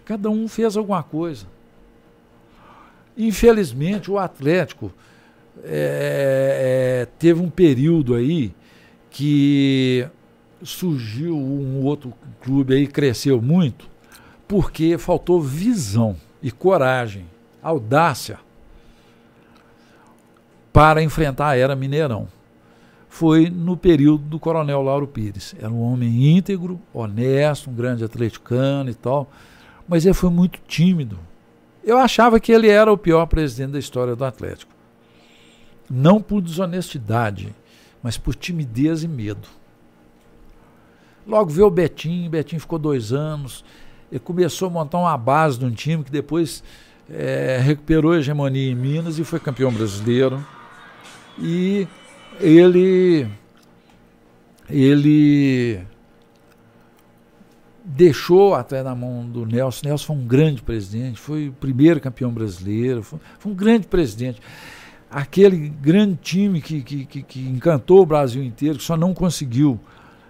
[0.05, 1.47] Cada um fez alguma coisa.
[3.17, 4.93] Infelizmente, o Atlético
[5.65, 8.55] é, é, teve um período aí
[9.11, 10.07] que
[10.67, 12.13] surgiu um outro
[12.43, 13.89] clube aí, cresceu muito,
[14.47, 17.27] porque faltou visão e coragem,
[17.63, 18.39] audácia
[20.73, 22.29] para enfrentar a era Mineirão.
[23.09, 25.55] foi no período do Coronel Lauro Pires.
[25.59, 29.31] Era um homem íntegro, honesto, um grande atleticano e tal,
[29.89, 31.19] mas ele foi muito tímido.
[31.83, 34.71] Eu achava que ele era o pior presidente da história do Atlético.
[35.89, 37.55] Não por desonestidade,
[38.03, 39.49] mas por timidez e medo.
[41.27, 43.65] Logo veio o Betinho, Betinho ficou dois anos,
[44.11, 46.63] ele começou a montar uma base de um time que depois
[47.11, 50.45] é, recuperou a hegemonia em Minas e foi campeão brasileiro.
[51.39, 51.87] E
[52.41, 53.29] ele
[54.69, 55.81] ele
[57.85, 59.87] deixou até na mão do Nelson.
[59.87, 64.41] Nelson foi um grande presidente, foi o primeiro campeão brasileiro, foi, foi um grande presidente.
[65.09, 69.79] Aquele grande time que, que, que, que, encantou o Brasil inteiro, que só não conseguiu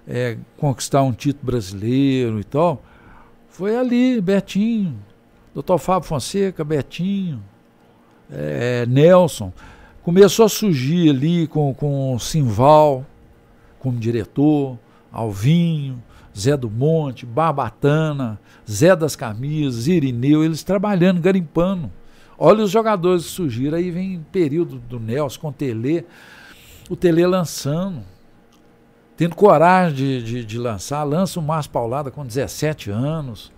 [0.06, 2.82] é, conquistar um título brasileiro e tal,
[3.48, 4.96] foi ali, Betinho,
[5.54, 7.42] doutor Fábio Fonseca, Betinho,
[8.30, 9.52] é, Nelson.
[10.02, 13.04] Começou a surgir ali com, com Simval
[13.78, 14.78] como diretor,
[15.12, 16.02] Alvinho,
[16.36, 18.38] Zé do Monte, Barbatana,
[18.68, 21.90] Zé das Camisas, Irineu, eles trabalhando, garimpando.
[22.38, 23.78] Olha os jogadores que surgiram.
[23.78, 26.04] Aí vem período do Nelson com o Tele,
[26.90, 28.02] o Tele lançando,
[29.16, 31.02] tendo coragem de, de, de lançar.
[31.04, 33.52] Lança o Márcio Paulada com 17 anos.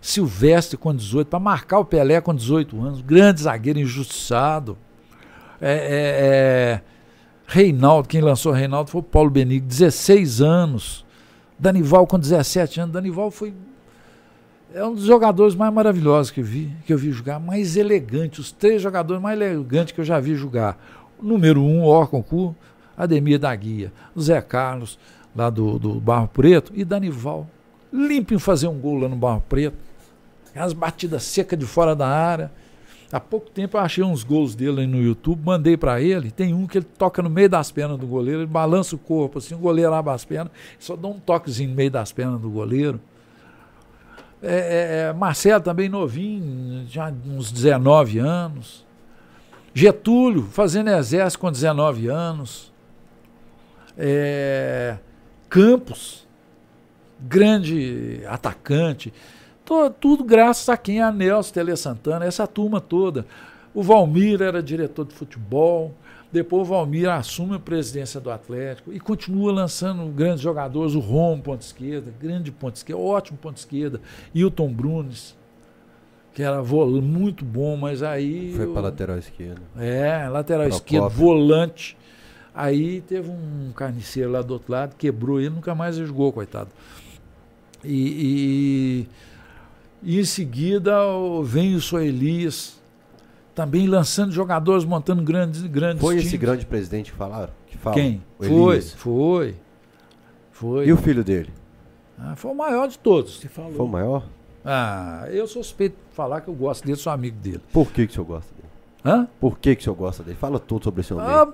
[0.00, 3.00] Silvestre com 18, para marcar o Pelé com 18 anos.
[3.00, 4.76] Grande zagueiro injustiçado.
[5.60, 6.80] É, é, é,
[7.46, 11.04] Reinaldo, quem lançou Reinaldo foi o Paulo Benigno, 16 anos.
[11.58, 12.92] Danival com 17 anos.
[12.92, 13.54] Danival foi
[14.74, 18.40] é um dos jogadores mais maravilhosos que eu vi, que eu vi jogar, mais elegante,
[18.40, 20.76] os três jogadores mais elegantes que eu já vi jogar.
[21.22, 22.56] Número um, Orconcu,
[22.96, 24.98] Ademir da Guia, Zé Carlos,
[25.34, 27.48] lá do, do Barro Preto, e Danival.
[27.92, 29.76] Limpo em fazer um gol lá no Barro Preto.
[30.54, 32.50] As batidas secas de fora da área.
[33.12, 36.30] Há pouco tempo eu achei uns gols dele no YouTube, mandei para ele.
[36.30, 39.38] Tem um que ele toca no meio das pernas do goleiro, ele balança o corpo
[39.38, 42.50] assim, o goleiro abre as pernas, só dá um toquezinho no meio das pernas do
[42.50, 43.00] goleiro.
[44.42, 48.84] É, é, é, Marcelo também novinho, já uns 19 anos.
[49.72, 52.73] Getúlio, fazendo exército com 19 anos.
[53.96, 54.96] É,
[55.48, 56.26] Campos,
[57.20, 59.12] grande atacante.
[60.00, 61.00] tudo graças a quem?
[61.00, 63.26] A Nelson Tele Santana, essa turma toda.
[63.72, 65.94] O Valmir era diretor de futebol.
[66.32, 71.38] Depois o Valmir assume a presidência do Atlético e continua lançando grandes jogadores, o Rom,
[71.40, 74.00] ponto esquerda, grande ponto esquerda, ótimo ponto esquerda,
[74.34, 75.36] Hilton Brunes,
[76.32, 78.52] que era muito bom, mas aí.
[78.56, 79.62] Foi para lateral esquerda.
[79.78, 81.96] É, lateral esquerdo, volante.
[82.54, 86.70] Aí teve um carniceiro lá do outro lado, quebrou ele, nunca mais jogou, coitado.
[87.82, 89.08] E,
[90.02, 90.94] e, e em seguida
[91.42, 92.80] vem o Soelias
[93.54, 96.28] também lançando jogadores, montando grandes, grandes Foi times.
[96.28, 97.52] esse grande presidente que falaram?
[97.66, 98.22] Que fala, Quem?
[98.38, 99.54] Foi, foi,
[100.52, 100.86] foi.
[100.86, 101.52] E o filho dele?
[102.18, 103.40] Ah, foi o maior de todos.
[103.40, 103.72] Você falou.
[103.72, 104.26] Foi o maior?
[104.64, 107.60] Ah, eu sou suspeito de falar que eu gosto dele, sou amigo dele.
[107.72, 108.63] Por que, que o senhor gosta dele?
[109.04, 109.28] Hã?
[109.38, 110.36] Por que, que o senhor gosta dele?
[110.36, 111.26] Fala tudo sobre esse homem.
[111.26, 111.46] Ah,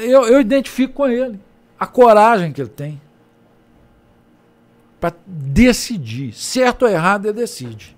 [0.00, 1.40] eu, eu identifico com ele.
[1.78, 3.00] A coragem que ele tem.
[5.00, 6.32] Para decidir.
[6.34, 7.96] Certo ou errado, ele decide.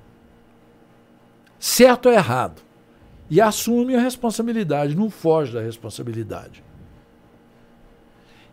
[1.59, 2.62] Certo ou errado
[3.31, 6.62] e assume a responsabilidade, não foge da responsabilidade.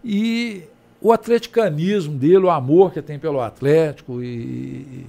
[0.03, 0.63] E
[0.99, 5.05] o atleticanismo dele, o amor que tem pelo Atlético e,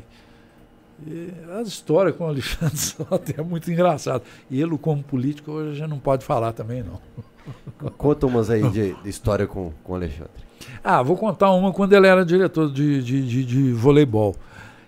[1.07, 4.23] e as histórias com o Alexandre Sota é muito engraçado.
[4.51, 7.01] E ele, como político, hoje já não pode falar também, não.
[7.99, 10.31] Conta umas aí de, de história com, com o Alexandre.
[10.83, 14.37] Ah, vou contar uma quando ele era diretor de, de, de, de voleibol.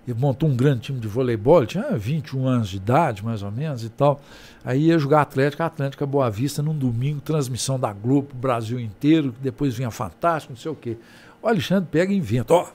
[0.06, 3.50] Ele montou um grande time de voleibol, ele tinha 21 anos de idade, mais ou
[3.50, 4.20] menos, e tal.
[4.64, 9.74] Aí ia jogar Atlético, Atlética Boa Vista, num domingo, transmissão da Globo Brasil inteiro, depois
[9.74, 10.96] vinha Fantástico, não sei o quê.
[11.42, 12.66] O Alexandre pega e inventa, ó,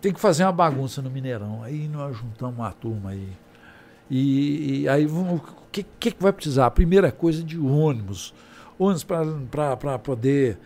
[0.00, 1.62] tem que fazer uma bagunça no Mineirão.
[1.62, 3.28] Aí nós juntamos uma turma aí.
[4.10, 5.40] E, e aí o
[5.70, 6.66] que, que, vai precisar?
[6.66, 8.34] A primeira coisa de ônibus.
[8.78, 10.58] Ônibus para poder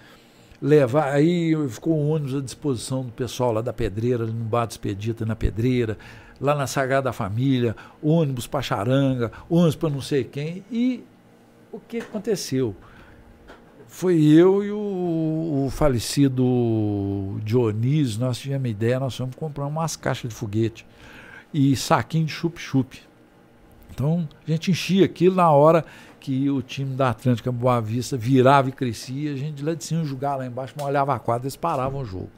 [0.61, 1.13] levar.
[1.13, 5.37] Aí ficou um ônibus à disposição do pessoal lá da Pedreira, no Bar Expedita, na
[5.37, 5.97] Pedreira
[6.41, 10.65] lá na Sagrada Família, ônibus para Charanga, ônibus para não sei quem.
[10.71, 11.05] E
[11.73, 12.75] o que aconteceu?
[13.97, 19.97] Foi eu e o, o falecido Dionísio, nós tivemos uma ideia, nós fomos comprar umas
[19.97, 20.85] caixas de foguete
[21.53, 23.01] e saquinho de chup-chup.
[23.91, 25.83] Então a gente enchia aquilo na hora
[26.21, 30.05] que o time da Atlântica Boa Vista virava e crescia, a gente lá de cima
[30.05, 32.29] jogava lá embaixo, olhava a quadra, eles paravam o jogo.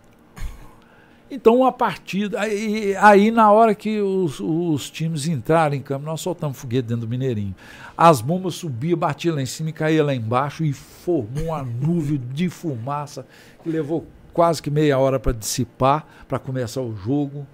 [1.30, 2.40] Então, a partida.
[2.40, 7.02] Aí, aí, na hora que os, os times entraram em campo, nós soltamos foguete dentro
[7.02, 7.54] do Mineirinho.
[7.96, 12.20] As bombas subiam, batiam lá em cima e caíam lá embaixo e formou uma nuvem
[12.32, 13.26] de fumaça
[13.62, 17.46] que levou quase que meia hora para dissipar, para começar o jogo.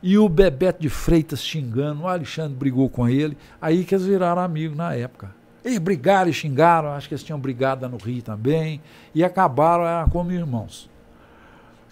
[0.00, 3.36] E o Bebeto de Freitas xingando, o Alexandre brigou com ele.
[3.60, 5.34] Aí que eles viraram amigos na época.
[5.64, 8.80] E brigaram e xingaram, acho que eles tinham brigado no Rio também.
[9.12, 10.88] E acabaram era como irmãos.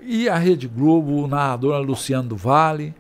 [0.01, 2.95] E a Rede Globo, o narrador Luciano do Vale.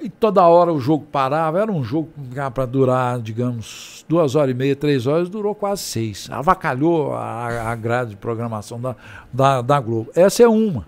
[0.00, 1.60] E toda hora o jogo parava.
[1.60, 2.10] Era um jogo
[2.54, 6.28] para durar, digamos, duas horas e meia, três horas, durou quase seis.
[6.30, 8.96] Avacalhou a, a grade de programação da,
[9.32, 10.10] da, da Globo.
[10.14, 10.86] Essa é uma.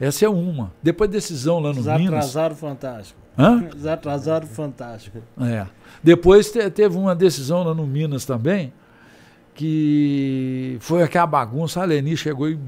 [0.00, 0.72] Essa é uma.
[0.82, 2.14] Depois decisão lá no Eles Minas.
[2.14, 3.20] Atrasaram fantástico.
[3.38, 3.64] Hã?
[3.70, 5.18] Eles atrasaram fantástico.
[5.40, 5.66] É.
[6.02, 8.72] Depois te, teve uma decisão lá no Minas também,
[9.54, 11.82] que foi aquela bagunça.
[11.82, 12.58] A Leni chegou e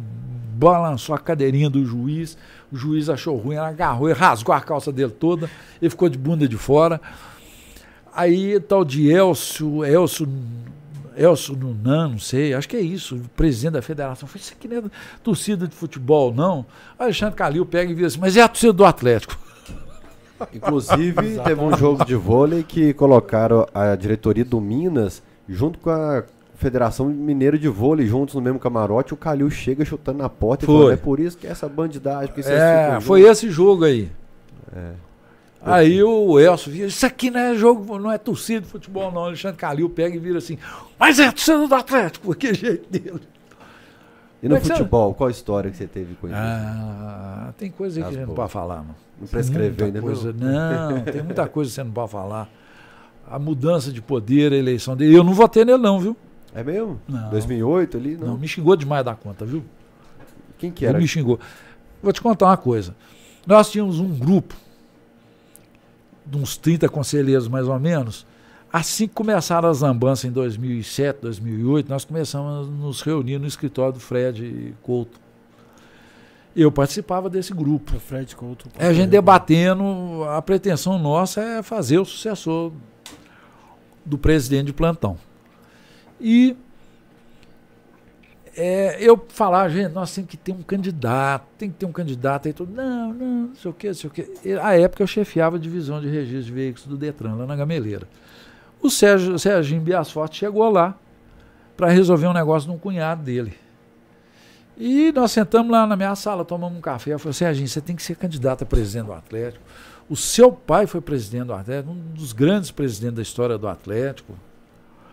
[0.71, 2.37] balançou a cadeirinha do juiz.
[2.71, 5.51] O juiz achou ruim, ela agarrou e rasgou a calça dele toda.
[5.81, 7.01] Ele ficou de bunda de fora.
[8.15, 10.29] Aí tal de Elcio, Elcio,
[11.17, 14.29] Elcio Nunan, não sei, acho que é isso, presidente da federação.
[14.29, 14.83] Falei, isso aqui não é
[15.23, 16.67] torcida de futebol, não.
[16.99, 19.39] Alexandre Calil pega e vira assim, mas é a torcida do Atlético.
[20.53, 26.25] Inclusive, teve um jogo de vôlei que colocaram a diretoria do Minas junto com a
[26.63, 30.75] Federação Mineira de Vôlei juntos no mesmo camarote, o Calil chega chutando na porta foi.
[30.75, 32.33] e fala, é por isso que essa bandidagem.
[32.33, 34.11] Que é, foi esse jogo aí.
[34.75, 34.93] É.
[35.65, 39.25] Aí o Elcio vira, isso aqui não é jogo, não é torcida de futebol não.
[39.27, 40.59] Alexandre Calil pega e vira assim,
[40.99, 43.21] mas é torcida do Atlético, porque jeito dele.
[44.43, 46.35] E no futebol, qual a história que você teve com ele?
[46.37, 48.97] Ah, tem coisa que a gente não pode falar, mano.
[49.21, 50.91] Não prescreveu ainda coisa, não?
[50.91, 52.51] Não, tem muita coisa que você não pode falar.
[53.31, 55.17] A mudança de poder, a eleição dele.
[55.17, 56.17] Eu não votei nele não, viu?
[56.55, 57.01] É mesmo?
[57.09, 57.31] Não.
[57.31, 58.17] 2008 ali?
[58.17, 58.29] Não.
[58.29, 59.65] não, me xingou demais da conta, viu?
[60.59, 60.97] Quem que era?
[60.97, 61.41] Ele me xingou.
[62.03, 62.95] Vou te contar uma coisa.
[63.47, 64.55] Nós tínhamos um grupo,
[66.25, 68.27] de uns 30 conselheiros mais ou menos.
[68.73, 73.95] Assim que começaram as lambanças em 2007, 2008, nós começamos a nos reunir no escritório
[73.95, 75.21] do Fred Couto.
[76.55, 77.97] Eu participava desse grupo.
[77.97, 78.69] O Fred Couto.
[78.79, 82.73] É, a gente debatendo, a pretensão nossa é fazer o sucessor
[84.05, 85.19] do presidente de plantão.
[86.23, 86.57] E
[88.57, 92.47] é, eu falar, gente, nós temos que ter um candidato, tem que ter um candidato.
[92.47, 94.31] Aí todo, não, não, não sei o quê, não sei o quê.
[94.63, 98.07] A época eu chefiava a divisão de registro de veículos do Detran, lá na Gameleira.
[98.81, 100.97] O Sérgio, o Serginho Biasforte chegou lá
[101.77, 103.55] para resolver um negócio de um cunhado dele.
[104.77, 107.13] E nós sentamos lá na minha sala, tomamos um café.
[107.13, 109.65] Eu falei, Serginho, você tem que ser candidato a presidente do Atlético.
[110.09, 114.35] O seu pai foi presidente do Atlético, um dos grandes presidentes da história do Atlético.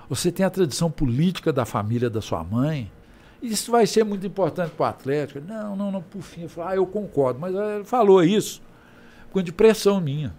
[0.10, 2.92] Você tem a tradição política da família da sua mãe.
[3.42, 5.40] Isso vai ser muito importante para o Atlético.
[5.40, 6.42] Não, não, não, por fim.
[6.42, 7.40] Eu ah, eu concordo.
[7.40, 8.60] Mas ele falou isso
[9.32, 10.34] com de pressão minha.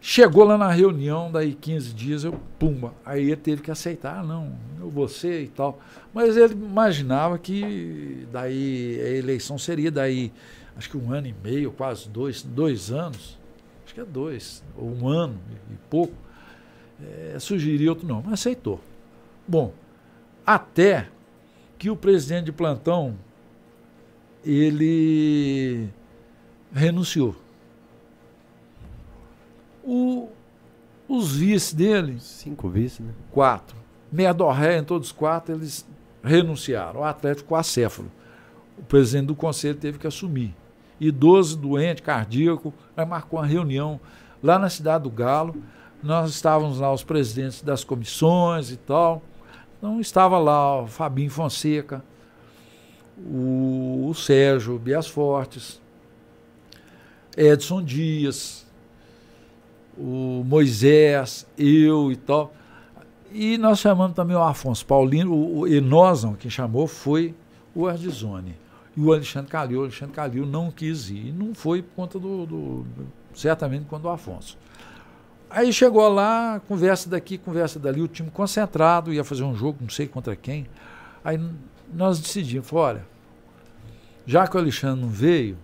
[0.00, 2.94] Chegou lá na reunião, daí 15 dias, eu, pumba.
[3.04, 5.80] Aí ele teve que aceitar, ah, não, eu vou ser e tal.
[6.14, 10.32] Mas ele imaginava que daí a eleição seria daí,
[10.76, 13.36] acho que um ano e meio, quase dois, dois anos.
[13.84, 15.36] Acho que é dois, ou um ano
[15.68, 16.14] e pouco
[17.02, 18.32] é, sugerir outro nome.
[18.32, 18.80] Aceitou.
[19.46, 19.72] Bom,
[20.46, 21.08] até
[21.78, 23.16] que o presidente de plantão
[24.44, 25.88] ele
[26.72, 27.36] renunciou.
[29.84, 30.28] O,
[31.08, 32.18] os vices dele.
[32.20, 33.12] Cinco vices, né?
[33.30, 33.76] Quatro.
[34.10, 35.86] Merdorré, em todos os quatro, eles
[36.22, 37.00] renunciaram.
[37.00, 38.10] O Atlético acéfalo.
[38.76, 40.54] O presidente do conselho teve que assumir.
[41.00, 44.00] Idoso, doente, cardíaco, aí marcou uma reunião
[44.42, 45.54] lá na cidade do Galo
[46.02, 49.22] nós estávamos lá, os presidentes das comissões e tal.
[49.78, 52.02] Então estava lá o Fabinho Fonseca,
[53.16, 55.80] o, o Sérgio Bias Fortes,
[57.36, 58.66] Edson Dias,
[59.96, 62.52] o Moisés, eu e tal.
[63.30, 67.34] E nós chamamos também o Afonso Paulino, o, o, e nós não, quem chamou foi
[67.74, 68.56] o Ardizone.
[68.96, 71.32] E o Alexandre Calil, o Alexandre Calil não quis ir.
[71.32, 74.58] Não foi por conta do, do, do certamente quando o Afonso.
[75.50, 79.88] Aí chegou lá, conversa daqui, conversa dali, o time concentrado, ia fazer um jogo, não
[79.88, 80.66] sei contra quem.
[81.24, 81.40] Aí
[81.92, 83.04] nós decidimos, olha,
[84.26, 85.56] já que o Alexandre não veio,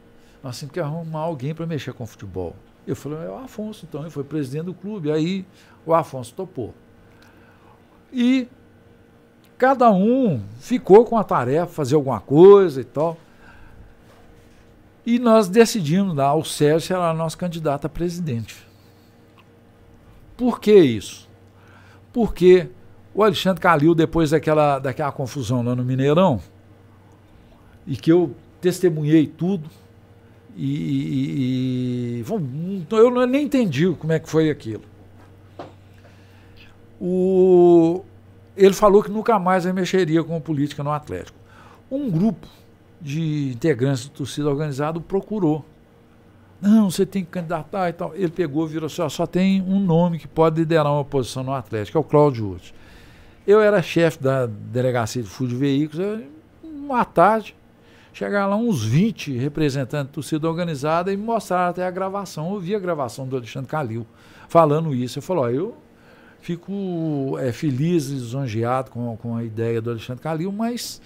[0.42, 2.56] nós temos que arrumar alguém para mexer com o futebol.
[2.86, 5.10] Eu falei, é o Afonso, então, ele foi presidente do clube.
[5.10, 5.44] Aí
[5.84, 6.74] o Afonso topou.
[8.12, 8.48] E
[9.58, 13.18] cada um ficou com a tarefa, fazer alguma coisa e tal.
[15.04, 18.63] E nós decidimos lá, o Sérgio era nosso candidato a presidente.
[20.36, 21.28] Por que isso?
[22.12, 22.68] Porque
[23.14, 26.40] o Alexandre Calil, depois daquela, daquela confusão lá no Mineirão,
[27.86, 29.68] e que eu testemunhei tudo.
[30.56, 32.24] E, e, e,
[32.92, 34.84] eu nem entendi como é que foi aquilo.
[37.00, 38.04] O,
[38.56, 41.36] ele falou que nunca mais mexeria com política no Atlético.
[41.90, 42.46] Um grupo
[43.00, 45.64] de integrantes da torcida organizada procurou.
[46.64, 48.14] Não, você tem que candidatar e tal.
[48.14, 51.52] Ele pegou virou assim: ó, só tem um nome que pode liderar uma posição no
[51.52, 52.74] Atlético, é o Cláudio Urte.
[53.46, 56.22] Eu era chefe da delegacia de fútil de veículos.
[56.62, 57.54] uma tarde,
[58.14, 62.58] chegaram lá uns 20 representantes da torcida organizada e mostraram até a gravação.
[62.58, 64.06] Eu a gravação do Alexandre Calil
[64.48, 65.18] falando isso.
[65.18, 65.76] Eu falei: ó, eu
[66.40, 71.02] fico é, feliz e lisonjeado com, com a ideia do Alexandre Calil, mas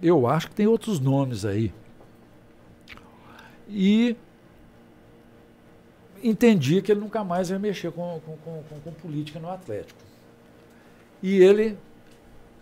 [0.00, 1.74] eu acho que tem outros nomes aí.
[3.68, 4.16] E
[6.22, 10.00] entendi que ele nunca mais ia mexer com, com, com, com política no Atlético.
[11.22, 11.76] E ele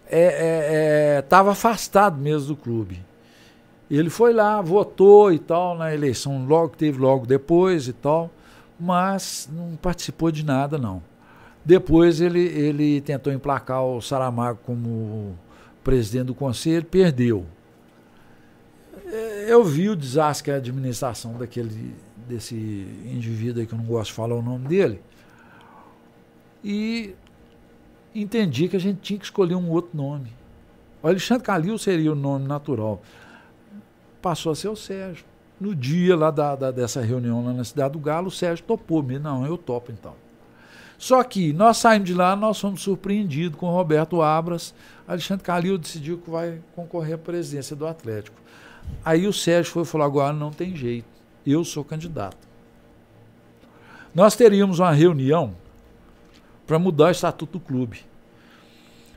[0.07, 3.05] estava é, é, é afastado mesmo do clube.
[3.91, 8.31] Ele foi lá, votou e tal na eleição, logo teve logo depois e tal,
[8.79, 11.03] mas não participou de nada não.
[11.65, 15.37] Depois ele, ele tentou emplacar o Saramago como
[15.83, 17.45] presidente do conselho, perdeu.
[19.07, 21.95] É, eu vi o desastre que a administração daquele,
[22.31, 25.03] desse indivíduo aí que eu não gosto de falar o nome dele.
[26.65, 27.15] E
[28.15, 30.33] entendi que a gente tinha que escolher um outro nome.
[31.03, 33.03] O Alexandre Calil seria o nome natural.
[34.21, 35.25] Passou a ser o Sérgio.
[35.59, 39.03] No dia lá da, da, dessa reunião lá na Cidade do Galo, o Sérgio topou.
[39.03, 39.19] -me.
[39.19, 40.15] Não, eu topo então.
[40.99, 44.75] Só que nós saímos de lá, nós fomos surpreendidos com Roberto Abras.
[45.09, 48.37] Alexandre Calil decidiu que vai concorrer à presidência do Atlético.
[49.03, 51.07] Aí o Sérgio foi falou: agora não tem jeito,
[51.47, 52.49] eu sou candidato.
[54.15, 55.55] Nós teríamos uma reunião
[56.67, 58.01] para mudar o estatuto do clube.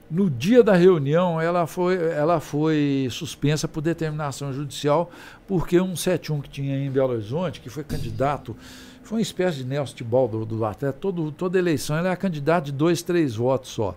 [0.10, 5.10] No dia da reunião, ela foi, ela foi suspensa por determinação judicial,
[5.48, 8.56] porque um 71 que tinha em Belo Horizonte, que foi candidato
[9.04, 10.98] foi uma espécie de Nelson Tibal do, do Atleta.
[10.98, 13.95] Todo, toda eleição ele é candidato de dois, três votos só.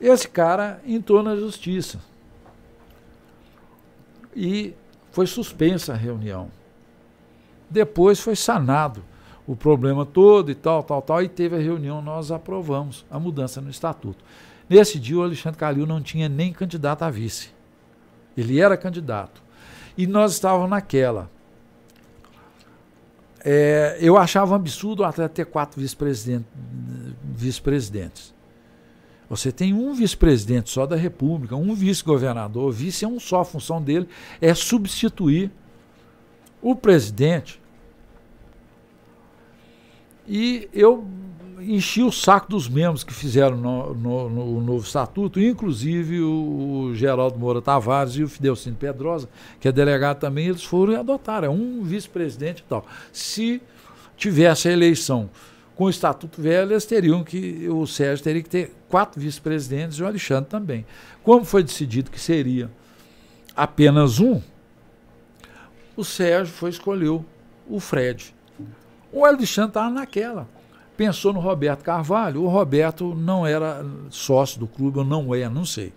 [0.00, 1.98] Esse cara entrou na justiça.
[4.34, 4.72] E
[5.10, 6.50] foi suspensa a reunião.
[7.70, 9.04] Depois foi sanado
[9.46, 13.60] o problema todo e tal, tal, tal, e teve a reunião, nós aprovamos a mudança
[13.60, 14.22] no estatuto.
[14.68, 17.48] Nesse dia o Alexandre Calil não tinha nem candidato a vice.
[18.36, 19.42] Ele era candidato.
[19.96, 21.30] E nós estávamos naquela.
[23.42, 26.44] É, eu achava um absurdo atleta ter quatro vice-presidentes.
[27.34, 27.62] Vice
[29.30, 32.70] Você tem um vice-presidente só da República, um vice-governador.
[32.70, 34.06] Vice é um só, a função dele
[34.40, 35.50] é substituir
[36.62, 37.60] o presidente.
[40.26, 41.06] E eu
[41.60, 46.94] enchi o saco dos membros que fizeram no, no, no novo estatuto, inclusive o, o,
[46.94, 49.28] Geraldo Moura Tavares e o Fidelcino Pedrosa,
[49.58, 52.86] que é delegado também, eles foram e adotaram, é um vice-presidente e tal.
[53.12, 53.60] Se
[54.16, 55.28] tivesse a eleição
[55.74, 60.02] com o estatuto velho, eles teriam que, o Sérgio teria que ter quatro vice-presidentes e
[60.02, 60.84] o Alexandre também.
[61.22, 62.70] Como foi decidido que seria
[63.54, 64.40] apenas um,
[65.98, 67.20] o Sérgio foi escolher
[67.68, 68.34] o Fred.
[69.12, 70.48] O Alexandre estava naquela
[70.98, 72.42] pensou no Roberto Carvalho.
[72.42, 75.92] O Roberto não era sócio do clube, ou não é, não sei.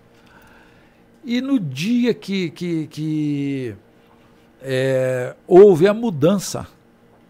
[1.25, 3.75] E no dia que, que, que
[4.61, 6.67] é, houve a mudança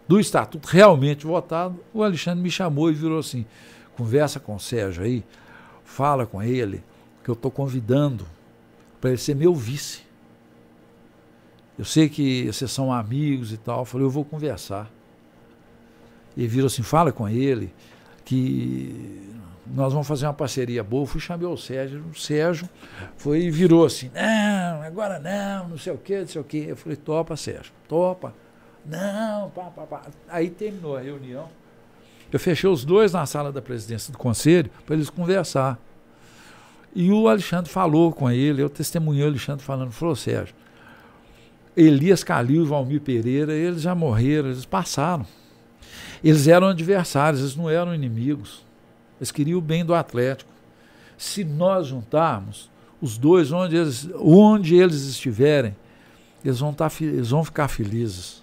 [0.06, 3.46] do estatuto realmente votado, o Alexandre me chamou e virou assim:
[3.96, 5.24] conversa com o Sérgio aí,
[5.82, 6.84] fala com ele,
[7.24, 8.26] que eu estou convidando
[9.00, 10.02] para ele ser meu vice.
[11.82, 13.80] Eu sei que vocês são amigos e tal.
[13.80, 14.88] Eu falei, eu vou conversar
[16.36, 17.74] e virou assim, fala com ele,
[18.24, 19.20] que
[19.66, 21.02] nós vamos fazer uma parceria boa.
[21.02, 22.68] Eu fui chamar o Sérgio, o Sérgio
[23.16, 26.66] foi e virou assim, não, agora não, não sei o quê, não sei o quê.
[26.68, 28.32] Eu falei, topa, Sérgio, topa.
[28.86, 30.02] Não, pá, pá, pá.
[30.28, 31.48] Aí terminou a reunião.
[32.30, 35.76] Eu fechei os dois na sala da presidência do conselho para eles conversar.
[36.94, 40.61] E o Alexandre falou com ele, eu testemunhei o Alexandre falando, falou, Sérgio,
[41.76, 45.26] Elias Calil Valmir Pereira, eles já morreram, eles passaram.
[46.22, 48.64] Eles eram adversários, eles não eram inimigos.
[49.18, 50.50] Eles queriam o bem do Atlético.
[51.16, 52.70] Se nós juntarmos
[53.00, 55.74] os dois, onde eles, onde eles estiverem,
[56.44, 58.42] eles vão, tá, eles vão ficar felizes.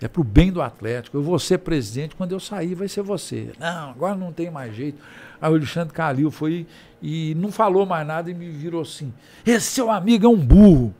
[0.00, 1.16] É para o bem do Atlético.
[1.16, 3.52] Eu vou ser presidente, quando eu sair vai ser você.
[3.58, 5.02] Não, agora não tem mais jeito.
[5.40, 6.66] Aí o Alexandre Calil foi
[7.00, 9.12] e não falou mais nada e me virou assim:
[9.44, 10.94] esse seu amigo é um burro.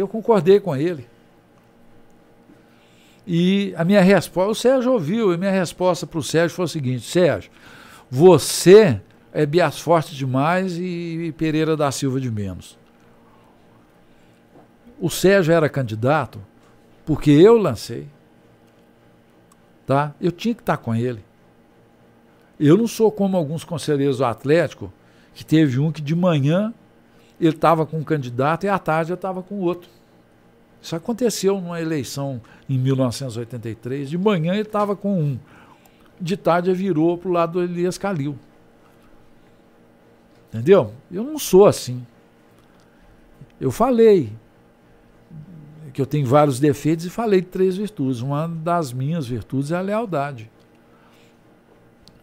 [0.00, 1.06] Eu concordei com ele.
[3.26, 6.68] E a minha resposta, o Sérgio ouviu, e minha resposta para o Sérgio foi o
[6.68, 7.50] seguinte: Sérgio,
[8.10, 9.00] você
[9.32, 12.78] é Bias Forte demais e Pereira da Silva de menos.
[14.98, 16.40] O Sérgio era candidato
[17.04, 18.08] porque eu lancei.
[19.86, 20.14] Tá?
[20.20, 21.22] Eu tinha que estar com ele.
[22.58, 24.92] Eu não sou como alguns conselheiros do Atlético,
[25.34, 26.72] que teve um que de manhã
[27.40, 29.88] ele estava com um candidato e à tarde eu estava com outro.
[30.80, 34.10] Isso aconteceu numa eleição em 1983.
[34.10, 35.38] De manhã ele estava com um.
[36.20, 38.38] De tarde ele virou para o lado do Elias Calil.
[40.48, 40.92] Entendeu?
[41.10, 42.04] Eu não sou assim.
[43.60, 44.32] Eu falei
[45.92, 48.20] que eu tenho vários defeitos e falei de três virtudes.
[48.20, 50.50] Uma das minhas virtudes é a lealdade.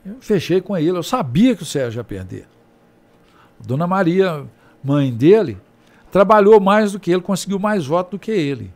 [0.06, 2.48] Eu fechei com ele, eu sabia que o Sérgio ia perder.
[3.60, 4.46] Dona Maria,
[4.88, 5.58] mãe dele,
[6.10, 8.72] trabalhou mais do que ele, conseguiu mais votos do que ele.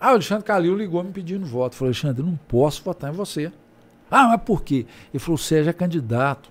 [0.00, 1.74] Ah, o Alexandre Calil ligou me pedindo voto.
[1.74, 3.50] Falei, Alexandre, não posso votar em você.
[4.10, 4.86] Ah, mas por quê?
[5.12, 6.50] Ele falou, Sérgio é candidato.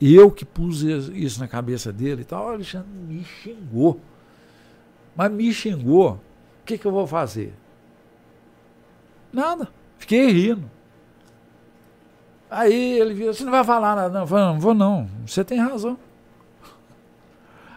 [0.00, 2.46] Eu que pus isso na cabeça dele e tal.
[2.46, 4.00] O Alexandre me xingou.
[5.16, 6.12] Mas me xingou.
[6.12, 7.52] O que, que eu vou fazer?
[9.32, 9.68] Nada.
[9.98, 10.70] Fiquei rindo.
[12.50, 14.10] Aí ele viu, você não vai falar nada.
[14.10, 15.08] Não, eu falei, não, vou não.
[15.26, 15.98] Você tem razão.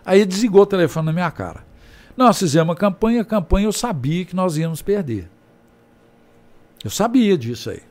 [0.08, 1.66] Aí desligou o telefone na minha cara.
[2.16, 5.30] Nós fizemos uma campanha, a campanha eu sabia que nós íamos perder.
[6.82, 7.82] Eu sabia disso aí.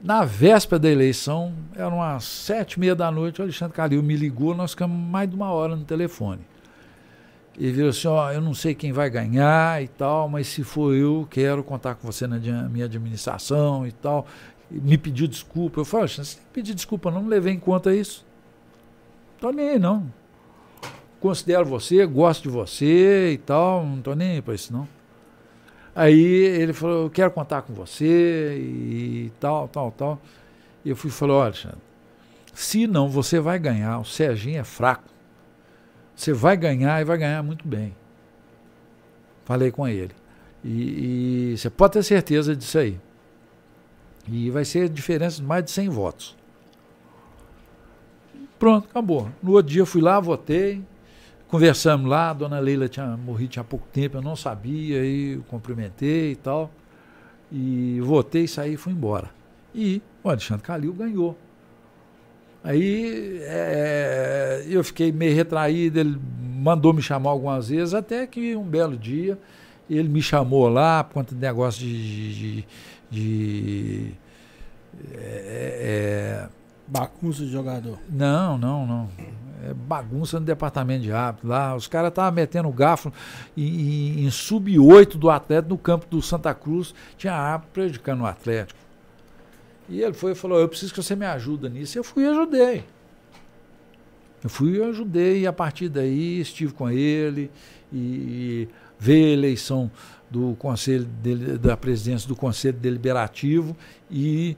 [0.00, 4.16] Na véspera da eleição, eram umas sete e meia da noite, o Alexandre Calil me
[4.16, 6.40] ligou, nós ficamos mais de uma hora no telefone.
[7.56, 10.92] Ele virou assim, ó, eu não sei quem vai ganhar e tal, mas se for
[10.92, 14.26] eu, quero contar com você na minha administração e tal.
[14.68, 15.80] Me pediu desculpa.
[15.80, 18.26] Eu falei, você tem que pedir desculpa, não, não levei em conta isso.
[19.40, 20.17] Tô nem aí, não.
[21.20, 24.86] Considero você, gosto de você e tal, não tô nem aí pra isso, não.
[25.94, 30.20] Aí ele falou, eu quero contar com você e tal, tal, tal.
[30.84, 31.78] E eu fui e falei, olha, Alexandre,
[32.54, 35.08] se não, você vai ganhar, o Serginho é fraco.
[36.14, 37.94] Você vai ganhar e vai ganhar muito bem.
[39.44, 40.14] Falei com ele.
[40.64, 43.00] E, e você pode ter certeza disso aí.
[44.28, 46.36] E vai ser diferença de mais de 100 votos.
[48.58, 49.30] Pronto, acabou.
[49.42, 50.84] No outro dia eu fui lá, votei,
[51.48, 55.42] Conversamos lá, a dona Leila tinha morrido tinha pouco tempo, eu não sabia, aí eu
[55.48, 56.70] cumprimentei e tal.
[57.50, 59.30] E votei, saí e fui embora.
[59.74, 61.36] E o Alexandre Calil ganhou.
[62.62, 68.64] Aí é, eu fiquei meio retraído, ele mandou me chamar algumas vezes, até que um
[68.64, 69.38] belo dia
[69.88, 72.34] ele me chamou lá por conta de negócio de.
[72.34, 72.64] de, de,
[73.10, 74.14] de
[75.14, 76.48] é, é,
[76.88, 77.98] Bagunça de jogador.
[78.08, 79.08] Não, não, não
[79.62, 81.74] é, bagunça no departamento de árbitro lá.
[81.74, 83.12] Os caras estavam metendo garfo
[83.56, 86.94] em, em, em sub-8 do Atlético, no campo do Santa Cruz.
[87.16, 88.78] Tinha árbitro prejudicando o Atlético.
[89.88, 91.98] E ele foi e falou: Eu preciso que você me ajude nisso.
[91.98, 92.84] Eu fui e ajudei.
[94.42, 97.50] Eu fui e ajudei, e a partir daí estive com ele
[97.92, 99.90] e, e veio a eleição
[100.30, 103.76] do conselho dele, da presidência do Conselho Deliberativo
[104.08, 104.56] e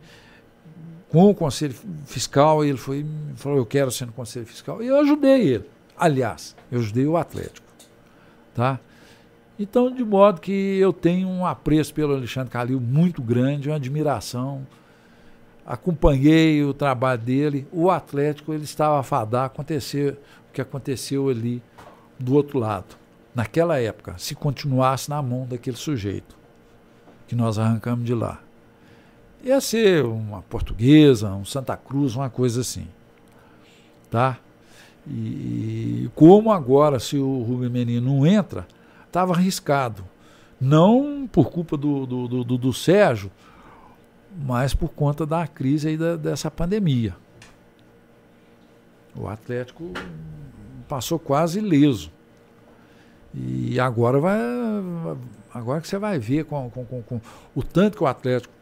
[1.11, 1.75] com o Conselho
[2.07, 3.05] Fiscal, ele foi
[3.35, 4.83] falou, eu quero ser no Conselho Fiscal.
[4.83, 5.71] E eu ajudei ele.
[5.97, 7.67] Aliás, eu ajudei o Atlético.
[8.55, 8.79] Tá?
[9.59, 14.67] Então, de modo que eu tenho um apreço pelo Alexandre Calil muito grande, uma admiração.
[15.67, 17.67] Acompanhei o trabalho dele.
[17.73, 20.17] O Atlético, ele estava a fadar acontecer
[20.49, 21.63] o que aconteceu ali
[22.19, 22.97] do outro lado.
[23.35, 26.37] Naquela época, se continuasse na mão daquele sujeito
[27.27, 28.41] que nós arrancamos de lá.
[29.43, 32.87] Ia ser uma portuguesa, um Santa Cruz, uma coisa assim.
[34.11, 34.39] Tá?
[35.09, 38.67] E como agora, se o Rubem Menino não entra,
[39.07, 40.05] estava arriscado.
[40.61, 43.31] Não por culpa do, do, do, do, Sérgio,
[44.37, 47.17] mas por conta da crise aí da, dessa pandemia.
[49.17, 49.91] O Atlético
[50.87, 52.13] passou quase ileso.
[53.33, 54.39] E agora vai.
[55.55, 57.21] Agora que você vai ver com, com, com, com
[57.55, 58.53] o tanto que o Atlético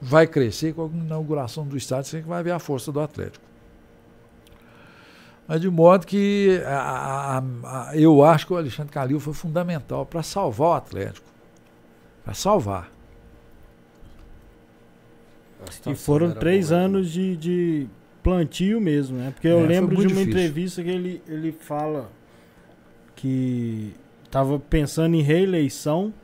[0.00, 3.44] vai crescer com a inauguração do estádio, você vai ver a força do Atlético.
[5.46, 10.06] Mas de modo que a, a, a, eu acho que o Alexandre Calil foi fundamental
[10.06, 11.26] para salvar o Atlético.
[12.24, 12.90] Para salvar.
[15.86, 17.86] E foram três boa, anos de, de,
[18.22, 19.30] plantio mesmo, né?
[19.32, 20.28] Porque eu é, lembro de uma difícil.
[20.30, 22.10] entrevista que ele, ele fala
[23.16, 23.92] que
[24.24, 26.14] estava pensando em reeleição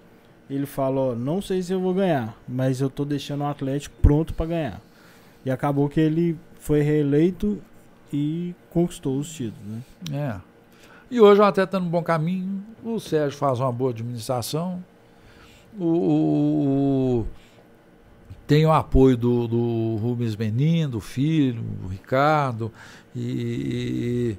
[0.49, 4.33] ele falou, não sei se eu vou ganhar, mas eu tô deixando o Atlético pronto
[4.33, 4.81] para ganhar.
[5.45, 7.59] E acabou que ele foi reeleito
[8.13, 9.83] e conquistou os títulos, né?
[10.13, 10.57] É.
[11.11, 12.63] E hoje o Atlético está no bom caminho.
[12.85, 14.83] O Sérgio faz uma boa administração.
[15.79, 17.27] O, o, o
[18.47, 22.73] tem o apoio do, do Rubens Benin, do filho, do Ricardo.
[23.15, 24.37] E,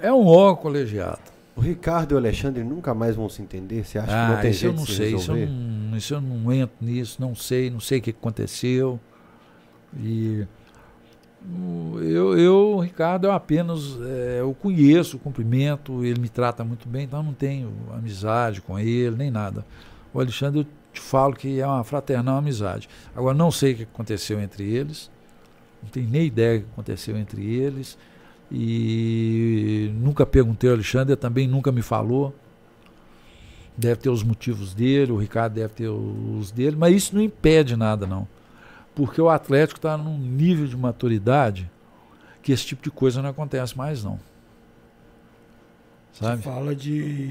[0.00, 1.35] é um órgão colegiado.
[1.56, 3.82] O Ricardo e o Alexandre nunca mais vão se entender?
[3.84, 5.34] Você acha que Ah, não tem isso eu jeito não de se sei, isso eu
[5.36, 5.46] resolver?
[5.52, 9.00] não, isso eu não entro nisso, não sei, não sei o que aconteceu.
[9.98, 10.46] E
[12.00, 17.04] eu, eu, o Ricardo, eu apenas é, eu conheço, cumprimento, ele me trata muito bem,
[17.04, 19.64] então eu não tenho amizade com ele, nem nada.
[20.12, 22.88] O Alexandre, eu te falo que é uma fraternal amizade.
[23.14, 25.10] Agora, não sei o que aconteceu entre eles,
[25.82, 27.96] não tenho nem ideia do que aconteceu entre eles.
[28.50, 32.34] E nunca perguntei ao Alexandre, também nunca me falou
[33.76, 37.76] deve ter os motivos dele, o Ricardo deve ter os dele, mas isso não impede
[37.76, 38.26] nada, não.
[38.94, 41.70] Porque o Atlético está num nível de maturidade
[42.42, 44.18] que esse tipo de coisa não acontece mais, não.
[46.12, 46.42] Sabe?
[46.42, 47.30] Fala de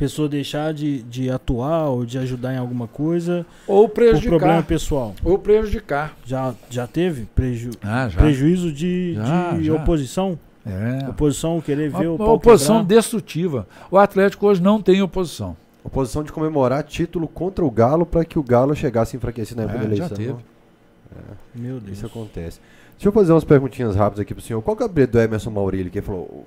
[0.00, 4.62] pessoa deixar de, de atuar ou de ajudar em alguma coisa Ou por problema prejudicar.
[4.64, 5.14] pessoal.
[5.22, 6.16] Ou prejudicar.
[6.24, 8.18] Já, já teve preju, Ah, já.
[8.18, 9.74] prejuízo de, Já, de já.
[9.74, 10.38] oposição?
[10.66, 11.08] É.
[11.08, 12.96] Oposição querer ver Uma, o uma pau oposição quebrar?
[12.96, 13.66] destrutiva.
[13.90, 15.56] O Atlético hoje não tem oposição.
[15.84, 19.78] Oposição de comemorar título contra o Galo para que o Galo chegasse enfraquecido na época
[19.84, 20.16] É, da já eleição.
[20.16, 20.36] teve.
[21.54, 21.96] Meu Deus.
[21.98, 22.60] Isso acontece.
[22.92, 24.60] Deixa eu fazer umas perguntinhas rápidas aqui pro senhor.
[24.62, 25.90] Qual que é o apelido do Emerson Maurílio?
[25.90, 26.46] Que ele falou.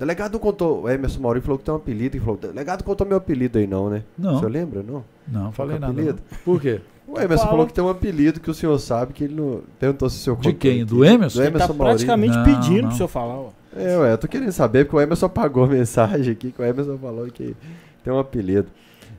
[0.00, 0.84] O delegado não contou.
[0.84, 2.16] O Emerson Maurílio falou que tem um apelido.
[2.16, 4.02] E falou: o delegado contou meu apelido aí, não, né?
[4.18, 4.82] O Não, senhor lembra?
[4.82, 5.04] Não?
[5.28, 5.92] não falei o nada.
[5.92, 6.00] não.
[6.00, 6.22] apelido?
[6.44, 6.80] Por quê?
[7.06, 7.50] O Emerson Fala.
[7.50, 9.60] falou que tem um apelido que o senhor sabe que ele não.
[9.78, 10.84] Perguntou se o senhor De quem?
[10.86, 11.38] Do Emerson?
[11.40, 12.06] Do Ele tá Emerson Maurílio.
[12.06, 12.88] praticamente Não, pedindo não.
[12.88, 13.34] pro senhor falar.
[13.34, 13.50] Ó.
[13.76, 16.64] É, ué, eu tô querendo saber porque o Emerson apagou a mensagem aqui que o
[16.64, 17.54] Emerson falou que
[18.02, 18.68] tem um apelido.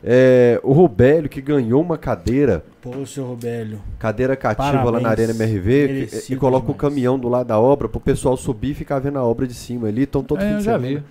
[0.04, 3.80] É, o Rubélio que ganhou uma cadeira, Pô, seu Robélio.
[4.00, 5.04] cadeira cativa lá Parabéns.
[5.04, 6.82] na Arena MRV, que- e coloca o demais.
[6.82, 9.88] caminhão do lado da obra pro pessoal subir e ficar vendo a obra de cima
[9.90, 10.04] ali.
[10.04, 11.00] Então todo É, fim eu de já semana.
[11.00, 11.04] vi.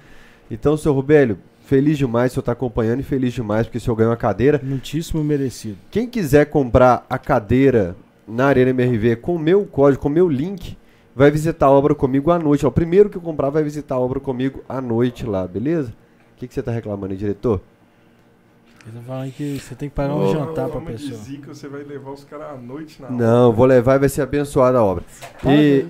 [0.53, 3.95] Então, seu Rubélio, feliz demais o senhor tá acompanhando e feliz demais porque o senhor
[3.95, 4.61] ganhou a cadeira.
[4.65, 5.77] Muitíssimo merecido.
[5.93, 7.95] Quem quiser comprar a cadeira
[8.27, 10.77] na Arena MRV com o meu código, com o meu link,
[11.15, 12.67] vai visitar a obra comigo à noite.
[12.67, 15.91] Ó, o primeiro que comprar vai visitar a obra comigo à noite lá, beleza?
[16.35, 17.61] O que, que você tá reclamando aí, diretor?
[18.86, 21.20] Ele falando que você tem que pagar um jantar pra Homem de pessoa.
[21.20, 24.23] zica, você vai levar os caras à noite na Não, vou levar e vai ser
[24.23, 25.05] abençoada a obra.
[25.47, 25.85] E,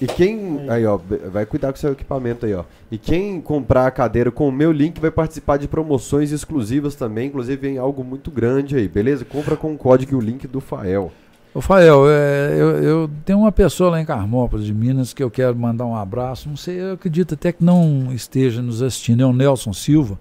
[0.00, 0.68] e quem.
[0.70, 0.98] Aí, ó,
[1.30, 2.64] vai cuidar com seu equipamento aí, ó.
[2.90, 7.28] E quem comprar a cadeira com o meu link vai participar de promoções exclusivas também.
[7.28, 9.24] Inclusive, vem algo muito grande aí, beleza?
[9.24, 11.12] Compra com o código e o link do Fael.
[11.52, 15.30] Ô, Fael, é, eu, eu tenho uma pessoa lá em Carmópolis, de Minas, que eu
[15.30, 16.48] quero mandar um abraço.
[16.48, 19.22] Não sei, eu acredito até que não esteja nos assistindo.
[19.22, 20.18] É o Nelson Silva.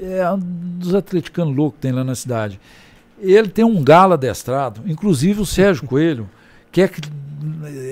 [0.00, 2.60] É um dos atleticanos loucos que tem lá na cidade.
[3.20, 6.28] Ele tem um galo adestrado, inclusive o Sérgio Coelho,
[6.70, 7.00] que é que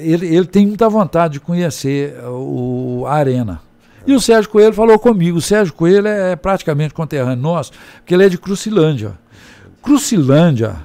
[0.02, 3.60] ele, ele tem muita vontade de conhecer o, a arena.
[4.06, 5.38] E o Sérgio Coelho falou comigo.
[5.38, 9.18] O Sérgio Coelho é praticamente conterrâneo nosso, porque ele é de Crucilândia.
[9.82, 10.76] Crucilândia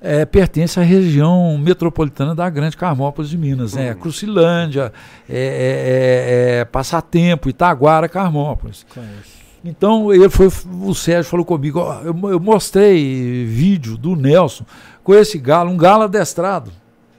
[0.00, 3.94] é, pertence à região metropolitana da Grande Carmópolis de Minas, né?
[3.94, 4.92] Crucilândia,
[5.28, 8.86] é, é, é, é, Passatempo, Itaguara, Carmópolis.
[8.94, 9.35] Conheço.
[9.66, 10.46] Então ele foi,
[10.80, 14.64] o Sérgio falou comigo, ó, eu, eu mostrei vídeo do Nelson
[15.02, 16.70] com esse galo, um galo adestrado,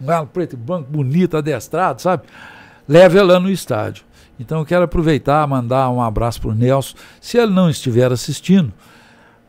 [0.01, 2.23] um galo preto e branco, bonito, adestrado, sabe?
[2.87, 4.05] Leve lá no estádio.
[4.39, 6.95] Então eu quero aproveitar, mandar um abraço pro Nelson.
[7.19, 8.71] Se ele não estiver assistindo,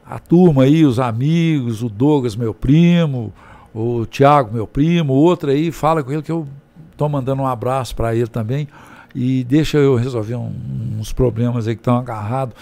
[0.05, 3.33] a turma aí, os amigos, o Douglas, meu primo,
[3.73, 6.49] o Thiago, meu primo, outro aí, fala com ele que eu
[6.91, 8.67] estou mandando um abraço para ele também.
[9.15, 10.53] E deixa eu resolver um-
[10.99, 12.55] uns problemas aí que estão agarrados,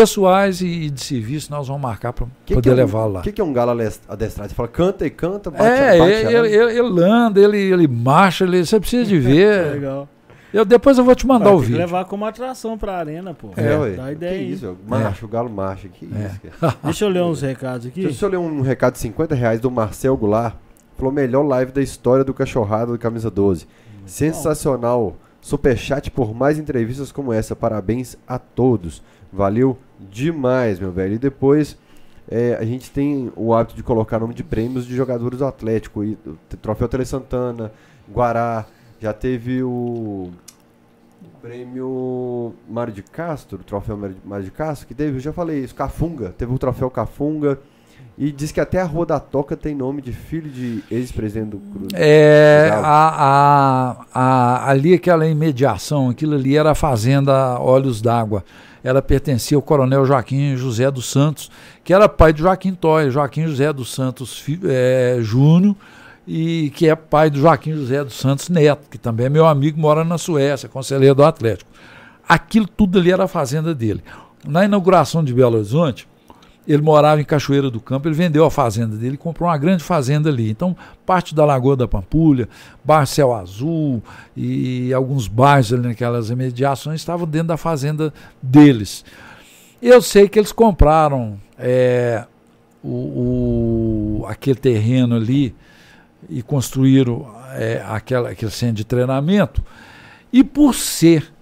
[0.00, 3.20] pessoais e de serviço, nós vamos marcar para Que poder que é um- levá-lo lá.
[3.20, 3.70] O que, que é um galo
[4.08, 4.48] adestrado?
[4.48, 7.58] Você fala, canta e canta, bate, É, bate ele, a- ele, ele- ele anda, ele,
[7.58, 9.72] ele marcha, ele, você precisa de É ver.
[9.72, 10.08] legal.
[10.52, 11.78] eu, depois eu vou te mandar Vai o que vídeo.
[11.78, 13.50] levar como atração pra arena, pô.
[13.56, 13.90] É, ué.
[13.96, 14.52] Dá Que ideia aí.
[14.52, 14.78] isso, velho?
[14.86, 15.88] marcha, o galo marcha.
[15.88, 16.26] Que É.
[16.26, 16.74] isso, cara.
[16.84, 18.02] Deixa eu ler uns recados aqui.
[18.02, 20.54] Deixa eu ler um recado de 50 reais do Marcel Goulart.
[20.96, 23.66] Falou, melhor live da história do Cachorrada do Camisa 12.
[24.06, 25.16] Sensacional.
[25.40, 27.54] Superchat por mais entrevistas como essa.
[27.54, 29.02] Parabéns a todos.
[29.32, 31.14] Valeu demais, meu velho.
[31.14, 31.76] E depois
[32.30, 36.04] é, a gente tem o hábito de colocar nome de prêmios de jogadores do Atlético.
[36.04, 37.72] E, o Troféu Tele Santana,
[38.10, 38.66] Guará.
[39.00, 40.30] Já teve o
[41.40, 45.74] prêmio Mário de Castro, o troféu Mário de- Castro, que teve, eu já falei isso,
[45.74, 46.34] Cafunga.
[46.36, 47.58] Teve o troféu Cafunga.
[48.16, 51.58] E diz que até a Rua da Toca tem nome de filho de ex-presidente do
[51.58, 51.94] Cruzeiro.
[51.94, 58.44] É, a, a, a- ali aquela imediação, aquilo ali era a Fazenda Olhos d'Água.
[58.82, 61.50] Ela pertencia ao coronel Joaquim José dos Santos,
[61.84, 65.76] que era pai de Joaquim Toy, Joaquim José dos Santos é, Júnior,
[66.26, 69.80] e que é pai do Joaquim José dos Santos Neto, que também é meu amigo,
[69.80, 71.70] mora na Suécia, conselheiro do Atlético.
[72.28, 74.02] Aquilo tudo ali era a fazenda dele.
[74.46, 76.07] Na inauguração de Belo Horizonte,
[76.68, 80.28] ele morava em Cachoeira do Campo, ele vendeu a fazenda dele comprou uma grande fazenda
[80.28, 80.50] ali.
[80.50, 80.76] Então,
[81.06, 82.46] parte da Lagoa da Pampulha,
[82.84, 84.02] Bar Céu Azul
[84.36, 88.12] e alguns bairros ali naquelas imediações estavam dentro da fazenda
[88.42, 89.02] deles.
[89.80, 92.26] Eu sei que eles compraram é,
[92.84, 95.54] o, o, aquele terreno ali
[96.28, 99.64] e construíram é, aquela, aquele centro de treinamento.
[100.30, 101.32] E por ser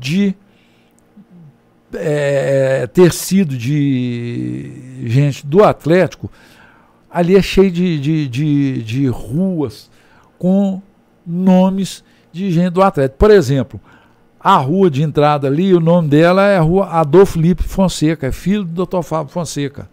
[0.00, 0.34] de
[1.98, 4.72] é, ter sido de
[5.04, 6.30] gente do Atlético,
[7.10, 9.90] ali é cheio de, de, de, de ruas
[10.38, 10.80] com
[11.26, 13.18] nomes de gente do Atlético.
[13.18, 13.80] Por exemplo,
[14.38, 18.32] a rua de entrada ali, o nome dela é a rua Adolfo Lipe Fonseca, é
[18.32, 19.02] filho do Dr.
[19.02, 19.88] Fábio Fonseca.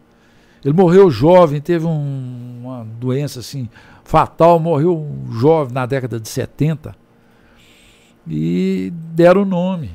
[0.63, 3.69] Ele morreu jovem, teve um, uma doença assim
[4.03, 6.95] fatal, morreu jovem na década de 70
[8.27, 9.91] e deram o nome.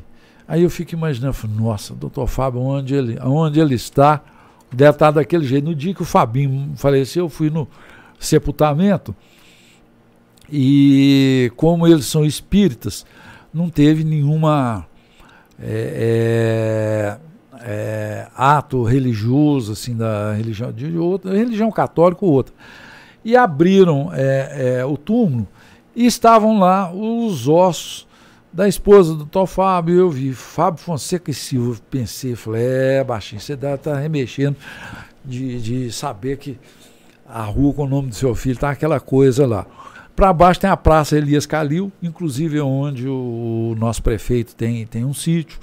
[0.48, 4.22] Aí eu fico imaginando, nossa, doutor Fábio, onde ele, onde ele está,
[4.72, 5.66] deve estar daquele jeito.
[5.66, 7.68] No dia que o Fabinho faleceu, eu fui no
[8.18, 9.14] sepultamento
[10.50, 13.04] e como eles são espíritas,
[13.52, 14.86] não teve nenhuma
[15.60, 17.18] é,
[17.60, 22.54] é, é, ato religioso assim da religião de outra religião católica ou outra
[23.24, 25.46] e abriram é, é, o túmulo
[25.94, 28.07] e estavam lá os ossos
[28.52, 33.40] da esposa do tal Fábio, eu vi Fábio Fonseca e Silva, pensei, falei, é, baixinho,
[33.40, 34.56] você deve estar tá remexendo
[35.24, 36.58] de, de saber que
[37.28, 39.66] a rua com o nome do seu filho tá aquela coisa lá.
[40.16, 45.14] Para baixo tem a Praça Elias Calil, inclusive onde o nosso prefeito tem, tem um
[45.14, 45.58] sítio.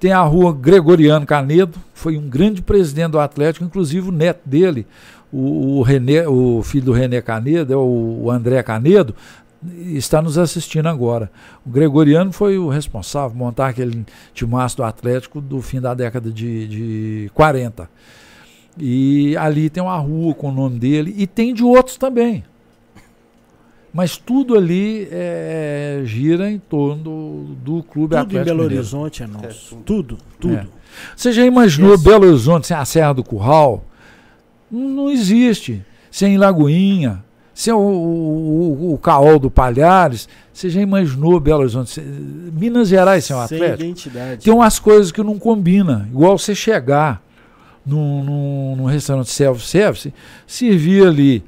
[0.00, 4.86] Tem a rua Gregoriano Canedo, foi um grande presidente do Atlético, inclusive o neto dele,
[5.30, 9.14] o, o, René, o filho do René Canedo, é o, o André Canedo,
[9.62, 11.30] está nos assistindo agora.
[11.66, 16.30] O Gregoriano foi o responsável por montar aquele timaço do Atlético do fim da década
[16.30, 17.88] de, de 40.
[18.78, 22.44] E ali tem uma rua com o nome dele e tem de outros também.
[23.92, 28.28] Mas tudo ali é, gira em torno do, do clube tudo Atlético.
[28.28, 29.74] Tudo em Belo Horizonte é nosso.
[29.74, 30.54] É, tudo, tudo.
[30.54, 30.66] É.
[31.16, 32.04] Você já imaginou Esse...
[32.04, 33.84] Belo Horizonte sem a Serra do Curral?
[34.70, 35.84] Não existe.
[36.10, 37.24] Sem Lagoinha,
[37.58, 42.00] se é o, o, o Caol do Palhares, você já imaginou Belo Horizonte?
[42.00, 43.82] Minas Gerais sem um Atlético?
[43.82, 44.44] identidade.
[44.44, 46.06] Tem umas coisas que não combinam.
[46.06, 47.20] Igual você chegar
[47.84, 50.14] num, num, num restaurante self-service,
[50.46, 51.44] servir ali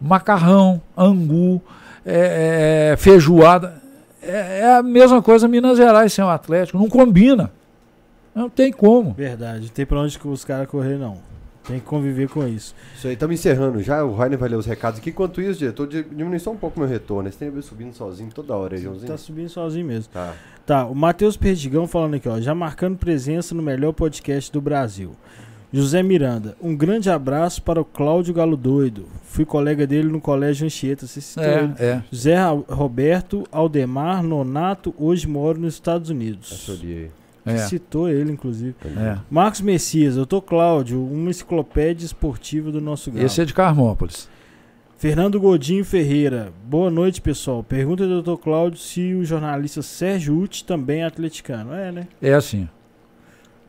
[0.00, 1.62] macarrão, angu,
[2.04, 3.80] é, é, feijoada.
[4.20, 6.76] É, é, a mesma coisa Minas Gerais sem o Atlético.
[6.76, 7.52] Não combina.
[8.34, 9.12] Não tem como.
[9.12, 9.66] Verdade.
[9.66, 11.18] Não tem pra onde os caras correr, não.
[11.66, 12.74] Tem que conviver com isso.
[12.96, 14.04] Isso aí, estamos encerrando já.
[14.04, 15.10] O Rainer vai ler os recados aqui.
[15.10, 17.28] Enquanto isso, diretor, diminui só um pouco meu retorno.
[17.28, 19.06] Esse tem subindo sozinho toda hora, aí, Joãozinho.
[19.06, 20.12] Tá subindo sozinho mesmo.
[20.12, 20.34] Tá.
[20.66, 22.40] Tá, o Matheus Perdigão falando aqui, ó.
[22.40, 25.12] Já marcando presença no melhor podcast do Brasil.
[25.72, 29.06] José Miranda, um grande abraço para o Cláudio Galo Doido.
[29.24, 31.06] Fui colega dele no Colégio Anchieta.
[31.06, 31.74] Você citou é, ele.
[31.78, 32.02] É.
[32.12, 32.36] José
[32.68, 36.68] Roberto Aldemar Nonato, hoje moro nos Estados Unidos.
[37.44, 37.56] É.
[37.58, 38.74] Citou ele, inclusive.
[38.84, 39.18] É.
[39.30, 43.26] Marcos Messias, eu tô Cláudio, uma enciclopédia esportiva do nosso galo.
[43.26, 44.28] Esse é de Carmópolis.
[44.96, 47.64] Fernando Godinho Ferreira, boa noite, pessoal.
[47.64, 48.40] Pergunta do Dr.
[48.40, 51.74] Cláudio se o jornalista Sérgio Uti também é atleticano.
[51.74, 52.06] É, né?
[52.22, 52.68] É assim.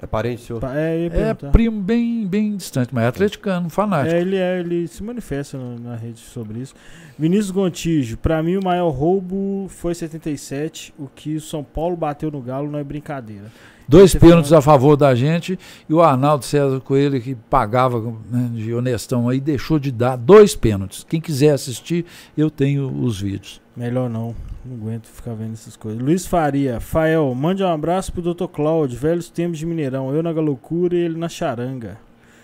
[0.03, 0.59] É parente seu?
[0.75, 4.13] É, é primo bem, bem distante, mas é atleticano, fanático.
[4.13, 6.75] É, ele, é, ele se manifesta na, na rede sobre isso.
[7.17, 10.93] Vinícius Gontijo, para mim o maior roubo foi 77.
[10.99, 13.49] O que o São Paulo bateu no Galo não é brincadeira.
[13.87, 14.59] Dois pênaltis falando...
[14.59, 15.57] a favor da gente
[15.89, 17.99] e o Arnaldo César Coelho, que pagava
[18.29, 21.05] né, de honestão aí, deixou de dar dois pênaltis.
[21.07, 22.05] Quem quiser assistir,
[22.37, 23.61] eu tenho os vídeos.
[23.75, 24.35] Melhor não.
[24.65, 26.01] Não aguento ficar vendo essas coisas.
[26.01, 28.45] Luiz Faria, Fael, mande um abraço pro Dr.
[28.45, 30.13] Cláudio, velhos tempos de Mineirão.
[30.13, 31.97] Eu na Galocura e ele na Charanga.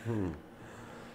[0.07, 0.32] Hum.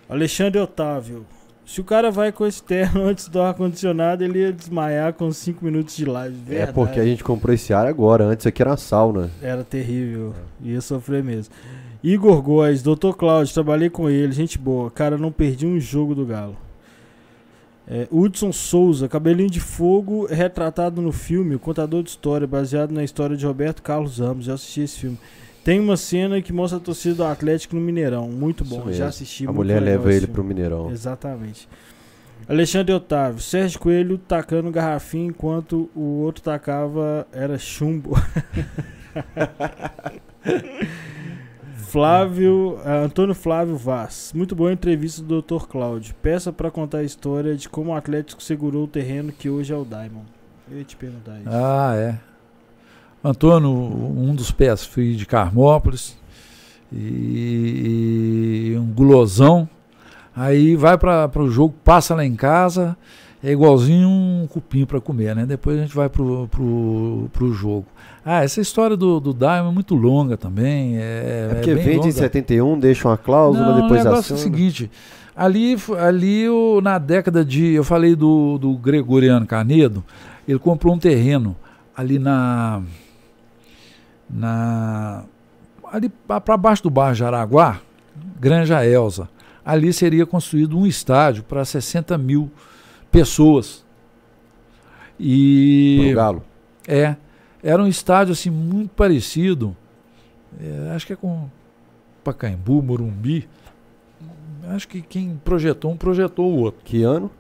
[0.09, 1.27] Alexandre Otávio,
[1.67, 5.65] se o cara vai com esse terno antes do ar-condicionado, ele ia desmaiar com 5
[5.65, 6.37] minutos de live.
[6.47, 6.71] É Verdade.
[6.71, 8.25] É porque a gente comprou esse ar agora.
[8.25, 9.31] Antes aqui era sauna.
[9.43, 10.35] Era terrível.
[10.63, 11.55] Ia sofrer mesmo.
[12.03, 13.13] Igor Góes, Dr.
[13.17, 14.91] Cláudio, trabalhei com ele, gente boa.
[14.91, 16.57] Cara, não perdi um jogo do Galo.
[17.89, 23.05] É, Hudson Souza, Cabelinho de Fogo, retratado no filme O Contador de História, baseado na
[23.05, 24.47] história de Roberto Carlos Ramos.
[24.47, 25.19] Já assisti esse filme.
[25.65, 28.29] Tem uma cena que mostra a torcida do Atlético no Mineirão.
[28.29, 29.47] Muito bom, já assisti.
[29.47, 30.91] A mulher leva ele pro Mineirão.
[30.91, 31.67] Exatamente.
[32.47, 38.15] Alexandre Otávio, Sérgio Coelho tacando garrafinha enquanto o outro tacava era chumbo.
[41.77, 44.33] Flávio, uh, Antônio Flávio Vaz.
[44.35, 45.67] Muito boa entrevista do Dr.
[45.67, 46.15] Cláudio.
[46.17, 49.77] Peça para contar a história de como o Atlético segurou o terreno que hoje é
[49.77, 50.27] o Diamond.
[50.71, 51.49] Eu ia te perguntar isso.
[51.49, 52.34] Ah, é.
[53.25, 56.17] Antônio, um dos pés fui de Carmópolis
[56.93, 59.69] e, e um gulosão.
[60.37, 62.97] Aí vai para o jogo, passa lá em casa,
[63.43, 65.47] é igualzinho um cupim para comer, né?
[65.47, 67.87] Depois a gente vai pro, pro, pro jogo.
[68.25, 70.97] Ah, essa história do, do Diamond é muito longa também.
[70.97, 72.09] É, É porque é bem vende longa.
[72.09, 74.91] em 71, deixa uma cláusula, Não, depois o negócio é o seguinte,
[75.37, 80.03] ali, ali o- na década de, eu falei do, do Gregoriano Canedo,
[80.49, 81.55] ele comprou um terreno
[81.97, 82.83] ali na,
[84.35, 85.25] na
[85.93, 87.81] ali para baixo do bairro de Araguá,
[88.41, 89.29] Granja Elza.
[89.65, 92.51] Ali seria construído um estádio para 60 mil
[93.11, 93.85] pessoas.
[95.19, 96.45] E Pro Galo.
[96.89, 97.15] é,
[97.63, 99.75] era um estádio assim muito parecido,
[100.61, 101.49] é, acho que é com
[102.25, 103.49] Pacaembu, Morumbi.
[104.69, 106.81] Acho que quem projetou um projetou o outro.
[106.85, 107.31] Que ano?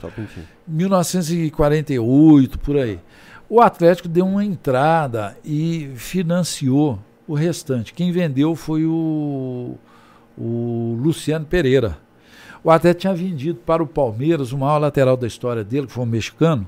[0.00, 0.46] Só um pouquinho.
[0.68, 3.00] 1948, por aí.
[3.48, 6.98] O Atlético deu uma entrada e financiou
[7.28, 7.94] o restante.
[7.94, 9.76] Quem vendeu foi o,
[10.36, 11.96] o Luciano Pereira.
[12.64, 16.02] O Atlético tinha vendido para o Palmeiras o maior lateral da história dele, que foi
[16.02, 16.66] um mexicano,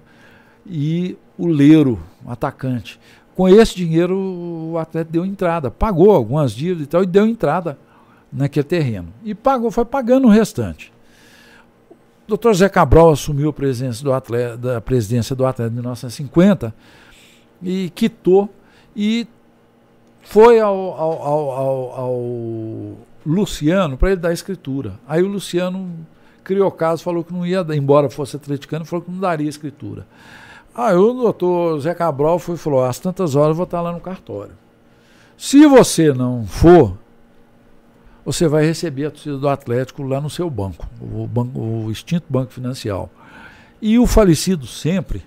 [0.65, 3.01] e o Leiro, um atacante.
[3.35, 7.77] Com esse dinheiro, o Atlético deu entrada, pagou algumas dívidas e tal, e deu entrada
[8.33, 9.09] naquele terreno.
[9.25, 10.93] E pagou, foi pagando o restante.
[12.29, 12.53] Dr.
[12.53, 13.53] Zé Cabral assumiu a
[14.13, 16.75] Atlético, da presidência do Atlético em 1950
[17.63, 18.49] e quitou
[18.95, 19.27] e
[20.23, 21.91] foi ao, ao, ao, ao-
[23.27, 24.95] Luciano para ele dar escritura.
[25.09, 25.91] Aí o Luciano
[26.45, 30.07] criou caso, falou que não ia, embora fosse atleticano, falou que não daria escritura.
[30.75, 34.01] Aí o doutor Zé Cabral foi falou: às tantas horas eu vou estar lá no
[34.01, 34.53] cartório.
[35.37, 36.97] Se você não for,
[38.29, 42.27] você vai receber a torcida do Atlético lá no seu banco, o, banco, o extinto
[42.29, 43.09] Banco Financial.
[43.81, 45.23] E o falecido sempre,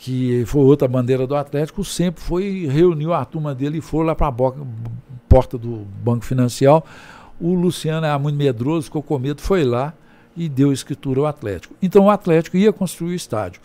[0.00, 4.14] que foi outra bandeira do Atlético, sempre foi, reuniu a turma dele e foi lá
[4.14, 4.34] para a
[5.26, 6.84] porta do Banco Financial.
[7.40, 9.94] O Luciano era muito medroso, ficou com medo, foi lá
[10.36, 11.74] e deu escritura ao Atlético.
[11.80, 13.62] Então o Atlético ia construir o estádio.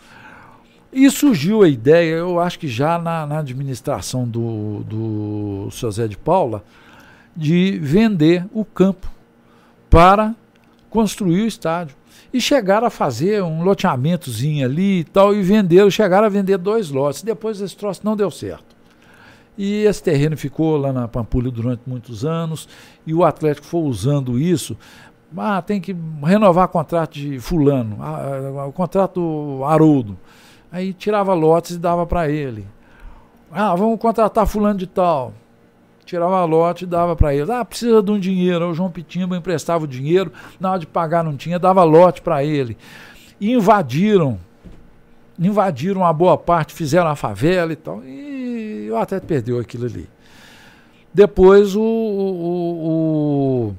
[0.90, 6.16] E surgiu a ideia, eu acho que já na, na administração do, do Zé de
[6.16, 6.64] Paula,
[7.36, 9.10] de vender o campo
[9.88, 10.34] para
[10.88, 11.96] construir o estádio.
[12.32, 16.90] E chegaram a fazer um loteamentozinho ali e tal, e venderam, chegaram a vender dois
[16.90, 17.22] lotes.
[17.22, 18.76] Depois esse troço não deu certo.
[19.58, 22.68] E esse terreno ficou lá na Pampulha durante muitos anos,
[23.06, 24.76] e o Atlético foi usando isso.
[25.36, 30.16] Ah, tem que renovar contrato de fulano, ah, o contrato Haroldo.
[30.72, 32.66] Aí tirava lotes e dava para ele.
[33.50, 35.34] Ah, vamos contratar fulano de tal
[36.10, 37.48] tirava lote e dava para eles.
[37.48, 38.70] Ah, precisa de um dinheiro.
[38.70, 42.44] O João Pitimba emprestava o dinheiro, na hora de pagar não tinha, dava lote para
[42.44, 42.76] ele.
[43.40, 44.38] E invadiram,
[45.38, 48.04] invadiram uma boa parte, fizeram a favela e tal.
[48.04, 50.08] E o Atlético perdeu aquilo ali.
[51.14, 53.74] Depois o, o,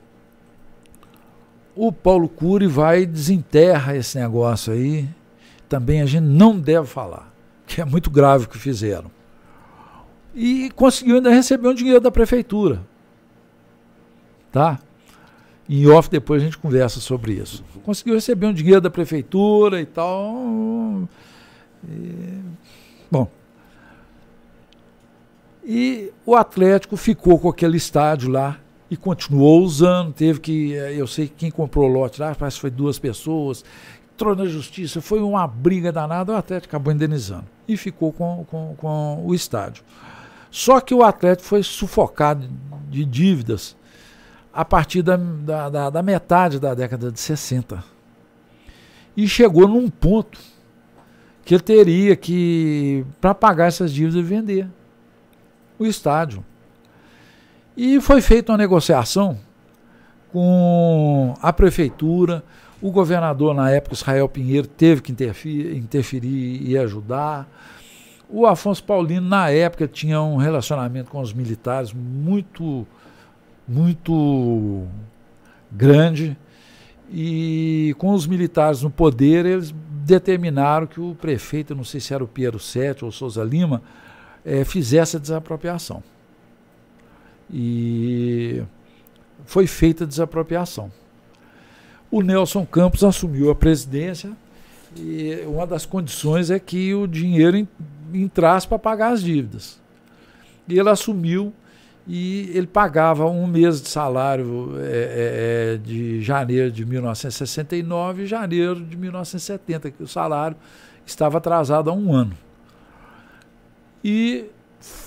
[1.76, 5.08] o, o Paulo Cury vai e desenterra esse negócio aí.
[5.68, 7.32] Também a gente não deve falar,
[7.66, 9.21] que é muito grave o que fizeram
[10.34, 12.82] e conseguiu ainda receber um dinheiro da prefeitura.
[14.52, 14.80] Tá?
[15.68, 17.64] Em off depois a gente conversa sobre isso.
[17.84, 21.08] Conseguiu receber um dinheiro da prefeitura e tal.
[21.88, 22.40] E,
[23.10, 23.30] bom.
[25.64, 28.60] E o Atlético ficou com aquele estádio lá
[28.90, 30.12] e continuou usando.
[30.12, 30.72] Teve que.
[30.72, 33.64] Eu sei que quem comprou o lote lá, parece que foi duas pessoas.
[34.14, 37.46] Entrou na justiça, foi uma briga danada, o Atlético acabou indenizando.
[37.68, 39.84] E ficou com, com, com o estádio.
[40.52, 42.48] Só que o Atlético foi sufocado
[42.90, 43.76] de dívidas
[44.54, 47.82] a partir da, da, da, metade da década de 60.
[49.16, 50.38] E chegou num ponto
[51.46, 54.68] que ele teria que, para pagar essas dívidas, vender
[55.80, 56.44] o estádio.
[57.76, 59.40] E foi feita uma negociação
[60.32, 62.44] com a prefeitura.
[62.82, 67.48] O governador, na época, Israel Pinheiro, teve que interferir, interferir e ajudar.
[68.34, 72.88] O Afonso Paulino, na época, tinha um relacionamento com os militares muito,
[73.68, 74.88] muito
[75.70, 76.38] grande.
[77.12, 79.76] E com os militares no poder, eles
[80.06, 83.82] determinaram que o prefeito, não sei se era o Piero Sete ou Souza Lima,
[84.46, 86.02] é, fizesse a desapropriação.
[87.52, 88.64] E
[89.46, 90.90] foi feita a desapropriação.
[92.10, 94.32] O Nelson Campos assumiu a presidência
[94.96, 97.68] e uma das condições é que o dinheiro
[98.14, 99.82] entrasse para pagar as dívidas.
[100.68, 101.54] E ele assumiu
[102.08, 108.84] e ele pagava um mês de salário é, é, de janeiro de 1969 e janeiro
[108.84, 110.58] de 1970, que o salário
[111.06, 112.36] estava atrasado há um ano.
[114.04, 114.46] E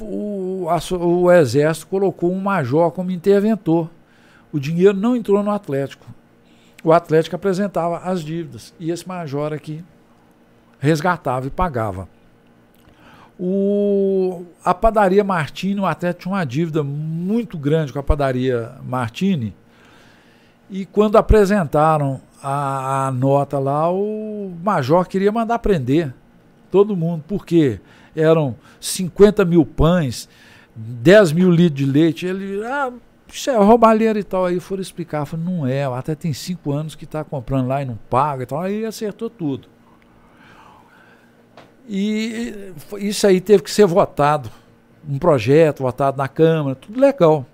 [0.01, 3.91] o, a, o Exército colocou um major como interventor.
[4.53, 6.07] O dinheiro não entrou no Atlético.
[6.85, 9.83] O Atlético apresentava as dívidas e esse major aqui
[10.79, 12.09] resgatava e pagava.
[13.39, 19.55] O, a padaria Martini, o Atlético tinha uma dívida muito grande com a padaria Martini.
[20.71, 26.15] E quando apresentaram a, a nota lá, o major queria mandar prender
[26.71, 27.25] todo mundo.
[27.27, 27.81] Por quê?
[28.15, 30.29] Eram 50 mil pães,
[30.75, 32.27] 10 mil litros de leite.
[32.27, 32.93] Ele, ah,
[33.27, 34.47] isso é roubalheira e tal.
[34.47, 37.85] Aí foram explicar, falei, não é, até tem cinco anos que está comprando lá e
[37.85, 38.61] não paga e tal.
[38.61, 39.74] Aí acertou tudo.
[41.89, 44.51] E isso aí teve que ser votado,
[45.09, 47.45] um projeto votado na Câmara, tudo legal.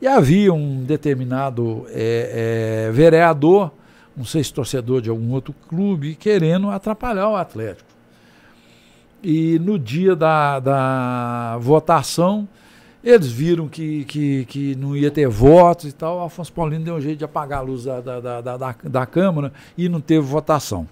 [0.00, 3.70] E havia um determinado é, é, vereador,
[4.16, 7.88] não sei se torcedor de algum outro clube, querendo atrapalhar o Atlético.
[9.22, 12.46] E no dia da, da votação,
[13.02, 16.22] eles viram que, que, que não ia ter votos e tal.
[16.22, 19.52] Afonso Paulino deu um jeito de apagar a luz da, da, da, da, da Câmara
[19.76, 20.88] e não teve votação.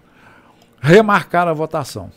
[0.80, 2.10] Remarcaram a votação.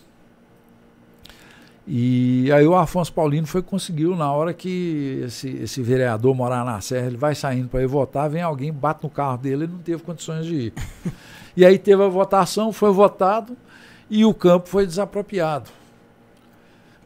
[1.87, 6.81] E aí o Afonso Paulino foi conseguiu, na hora que esse, esse vereador morar na
[6.81, 9.79] Serra, ele vai saindo para ir votar, vem alguém, bate no carro dele, ele não
[9.79, 10.73] teve condições de ir.
[11.55, 13.55] e aí teve a votação, foi votado
[14.09, 15.69] e o campo foi desapropriado.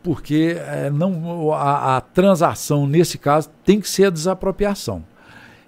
[0.02, 5.04] Porque é, não, a, a transação, nesse caso, tem que ser a desapropriação.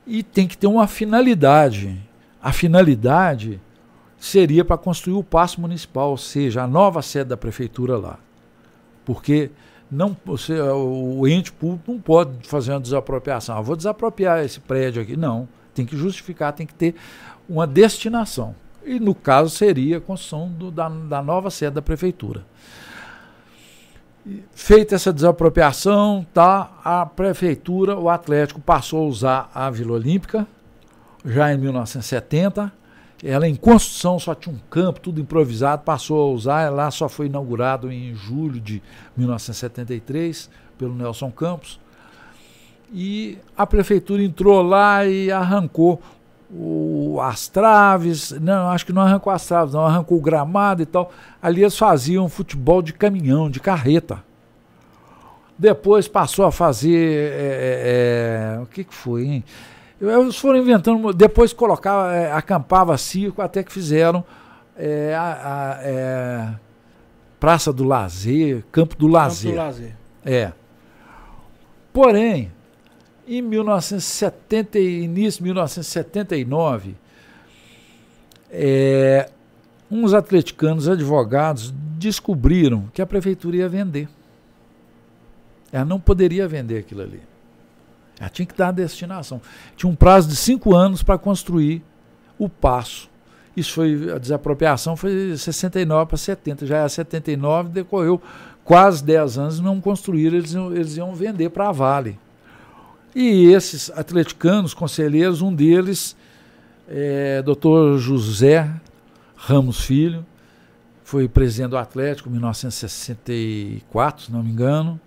[0.08, 2.02] E tem que ter uma finalidade.
[2.42, 3.60] A finalidade
[4.18, 8.18] seria para construir o passo municipal, ou seja, a nova sede da prefeitura lá.
[9.14, 9.52] Porque
[9.92, 13.58] não, você, o ente público não pode fazer uma desapropriação.
[13.58, 15.18] Ah, vou desapropriar esse prédio aqui.
[15.18, 15.50] Não.
[15.76, 16.96] Tem que justificar, tem que ter
[17.48, 18.56] uma destinação.
[18.86, 22.46] E no caso seria a construção do, da, da nova sede da prefeitura.
[24.54, 30.48] Feita essa desapropriação, tá, a prefeitura, o Atlético passou a usar a Vila Olímpica,
[31.26, 32.72] já em 1970,
[33.24, 37.28] ela em construção só tinha um campo, tudo improvisado, passou a usar, lá só foi
[37.28, 38.82] inaugurado em julho de
[39.16, 41.80] 1973 pelo Nelson Campos.
[42.94, 46.02] E a prefeitura entrou lá e arrancou
[46.54, 50.86] o, as traves, não, acho que não arrancou as traves, não, arrancou o gramado e
[50.86, 51.12] tal.
[51.42, 54.24] Ali eles faziam futebol de caminhão, de carreta.
[55.58, 57.32] Depois passou a fazer.
[57.34, 59.44] É, é, o que, que foi, hein?
[60.02, 64.26] Eles foram inventando, depois colocava, é, acampava circo, até que fizeram
[64.76, 66.54] é, a, a é,
[67.40, 69.52] Praça do Lazer, Campo do Lazer.
[69.52, 69.96] Campo do Lazer.
[70.26, 70.52] É.
[71.94, 72.52] Porém,
[73.28, 76.96] em 1970, início de 1979,
[78.50, 79.30] é,
[79.90, 84.10] uns atleticanos advogados descobriram que a prefeitura ia vender.
[85.72, 87.22] Ela não poderia vender aquilo ali.
[88.22, 89.42] Ela tinha que dar a destinação.
[89.76, 91.84] Tinha um prazo de cinco anos para construir
[92.38, 93.10] o passo.
[93.58, 96.68] Isso foi, a desapropriação foi 69 para 70.
[96.68, 98.22] Já é 79, decorreu
[98.64, 102.20] quase 10 anos não construíram, eles, eles iam vender para a Vale.
[103.14, 106.16] E esses atleticanos, conselheiros, um deles,
[106.88, 108.72] é, doutor José
[109.36, 110.24] Ramos Filho,
[111.04, 115.00] foi presidente do Atlético em 1964, se não me engano.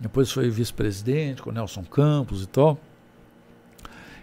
[0.00, 2.78] Depois foi vice-presidente com Nelson Campos e tal.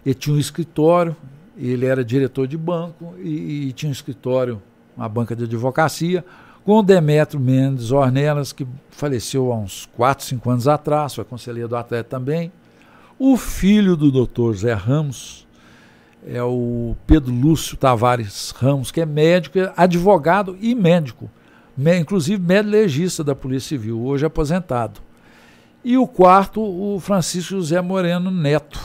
[0.04, 1.16] Ele tinha um escritório,
[1.56, 4.62] ele era diretor de banco e, e tinha um escritório,
[4.96, 6.26] uma banca de advocacia,
[6.66, 11.70] com o Demetrio Mendes Ornelas, que faleceu há uns 4, 5 anos atrás, foi conselheiro
[11.70, 12.52] do atleta também.
[13.20, 15.48] O filho do doutor Zé Ramos
[16.26, 21.30] é o Pedro Lúcio Tavares Ramos, que é médico, advogado e médico,
[21.78, 25.07] inclusive médico legista da Polícia Civil, hoje aposentado.
[25.88, 28.78] E o quarto, o Francisco José Moreno Neto,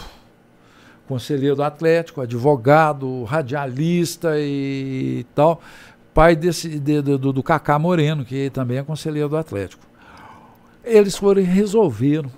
[1.09, 5.61] conselheiro do Atlético, advogado, radialista e tal,
[6.15, 9.85] pai desse, de, do, do Cacá Moreno, que também é conselheiro do Atlético.
[10.85, 12.31] Eles foram e resolveram.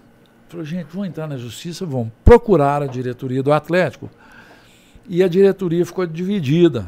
[0.48, 4.08] Falaram, gente, vamos entrar na justiça, vamos procurar a diretoria do Atlético.
[5.06, 6.86] E a diretoria ficou dividida.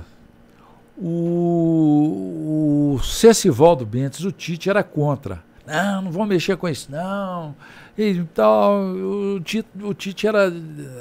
[0.96, 5.44] O, o Cecivaldo Bentes, o Tite, era contra.
[5.66, 7.55] Não, não vou mexer com isso, não.
[7.98, 10.52] E tal, o Tite, o Tite era,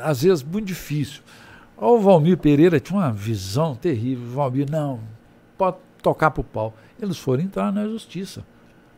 [0.01, 1.21] às vezes, muito difícil.
[1.77, 4.25] O Valmir Pereira tinha uma visão terrível.
[4.25, 4.99] O Valmir, não,
[5.57, 6.73] pode tocar para o pau.
[6.99, 8.43] Eles foram entrar na justiça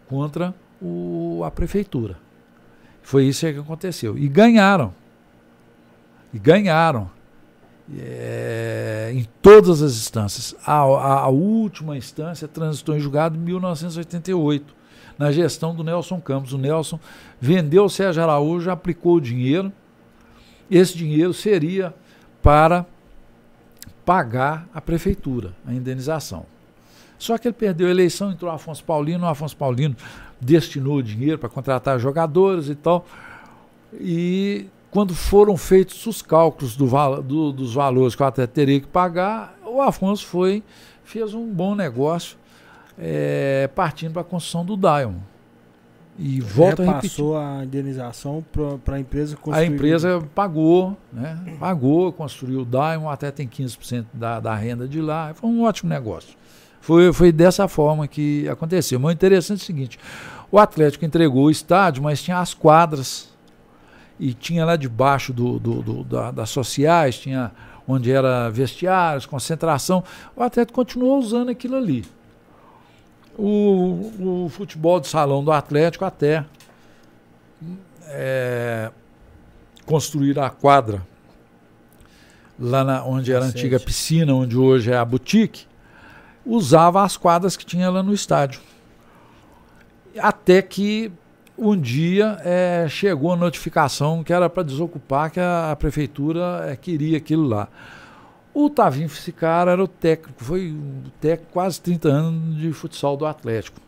[0.07, 2.17] contra o, a prefeitura.
[3.01, 4.17] Foi isso que aconteceu.
[4.17, 4.93] E ganharam.
[6.33, 7.09] E ganharam.
[7.97, 10.55] É, em todas as instâncias.
[10.65, 14.76] A, a, a última instância transitou em julgado em 1988
[15.17, 16.53] na gestão do Nelson Campos.
[16.53, 16.99] O Nelson
[17.39, 19.71] vendeu o Sérgio Araújo, aplicou o dinheiro.
[20.69, 21.93] Esse dinheiro seria
[22.41, 22.85] para
[24.05, 26.45] pagar a prefeitura, a indenização.
[27.17, 29.95] Só que ele perdeu a eleição, entrou o Afonso Paulino, o Afonso Paulino
[30.39, 33.05] destinou o dinheiro para contratar jogadores e tal.
[33.93, 36.87] E quando foram feitos os cálculos do,
[37.21, 40.63] do, dos valores que o atleta teria que pagar, o Afonso foi,
[41.03, 42.37] fez um bom negócio
[42.97, 45.21] é, partindo para a construção do Diamond.
[46.19, 47.11] E volta a repetir.
[47.11, 48.43] passou a indenização
[48.83, 49.63] para a empresa construir.
[49.63, 51.57] A empresa pagou, né?
[51.59, 55.31] Pagou, construiu o Diamond, até tem 15% da, da renda de lá.
[55.35, 56.35] Foi um ótimo negócio.
[56.81, 58.99] Foi, foi dessa forma que aconteceu.
[58.99, 59.99] Mas o interessante é o seguinte:
[60.51, 63.29] o Atlético entregou o estádio, mas tinha as quadras.
[64.19, 67.51] E tinha lá debaixo do, do, do da, das sociais, tinha
[67.87, 70.03] onde era vestiários, concentração.
[70.35, 72.03] O Atlético continuou usando aquilo ali.
[73.37, 76.43] O, o futebol de salão do Atlético até
[78.07, 78.89] é,
[79.85, 81.05] construir a quadra
[82.59, 85.65] lá na, onde era a antiga piscina, onde hoje é a boutique,
[86.45, 88.59] usava as quadras que tinha lá no estádio.
[90.17, 91.11] Até que
[91.57, 96.75] um dia é, chegou a notificação que era para desocupar, que a, a prefeitura é,
[96.75, 97.67] queria aquilo lá.
[98.59, 100.75] O Tavinho Fissicara era o técnico, foi
[101.21, 103.79] técnico quase 30 anos de futsal do Atlético.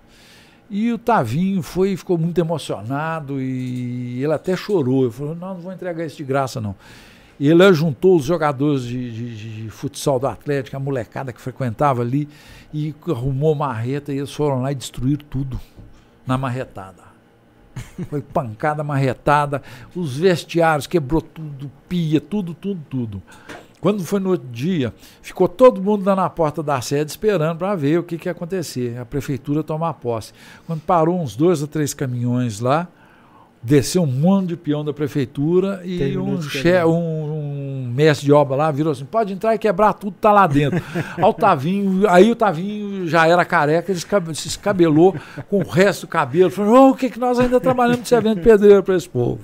[0.69, 5.05] E o Tavinho foi, ficou muito emocionado e ele até chorou.
[5.05, 6.75] Ele falou: não, não vou entregar isso de graça, não.
[7.39, 12.03] E ele juntou os jogadores de, de, de, futsal do Atlético, a molecada que frequentava
[12.03, 12.29] ali,
[12.71, 15.59] e arrumou marreta e eles foram lá e destruíram tudo
[16.27, 17.09] na marretada.
[18.07, 19.63] Foi pancada, marretada,
[19.95, 23.23] os vestiários, quebrou tudo, pia, tudo, tudo, tudo.
[23.81, 27.75] Quando foi no outro dia, ficou todo mundo lá na porta da sede esperando para
[27.75, 30.33] ver o que, que ia acontecer, a prefeitura tomar posse.
[30.67, 32.87] Quando parou uns dois ou três caminhões lá,
[33.61, 36.39] desceu um monte de peão da prefeitura e um,
[36.85, 40.47] um, um, mestre de obra lá virou assim: pode entrar e quebrar tudo, tá lá
[40.47, 40.81] dentro.
[41.17, 43.99] aí, o Tavinho, aí o Tavinho já era careca, ele
[44.35, 45.15] se escabelou
[45.49, 48.41] com o resto do cabelo, falou: oh, o que, que nós ainda trabalhamos de servente
[48.41, 49.39] pedreiro para esse povo?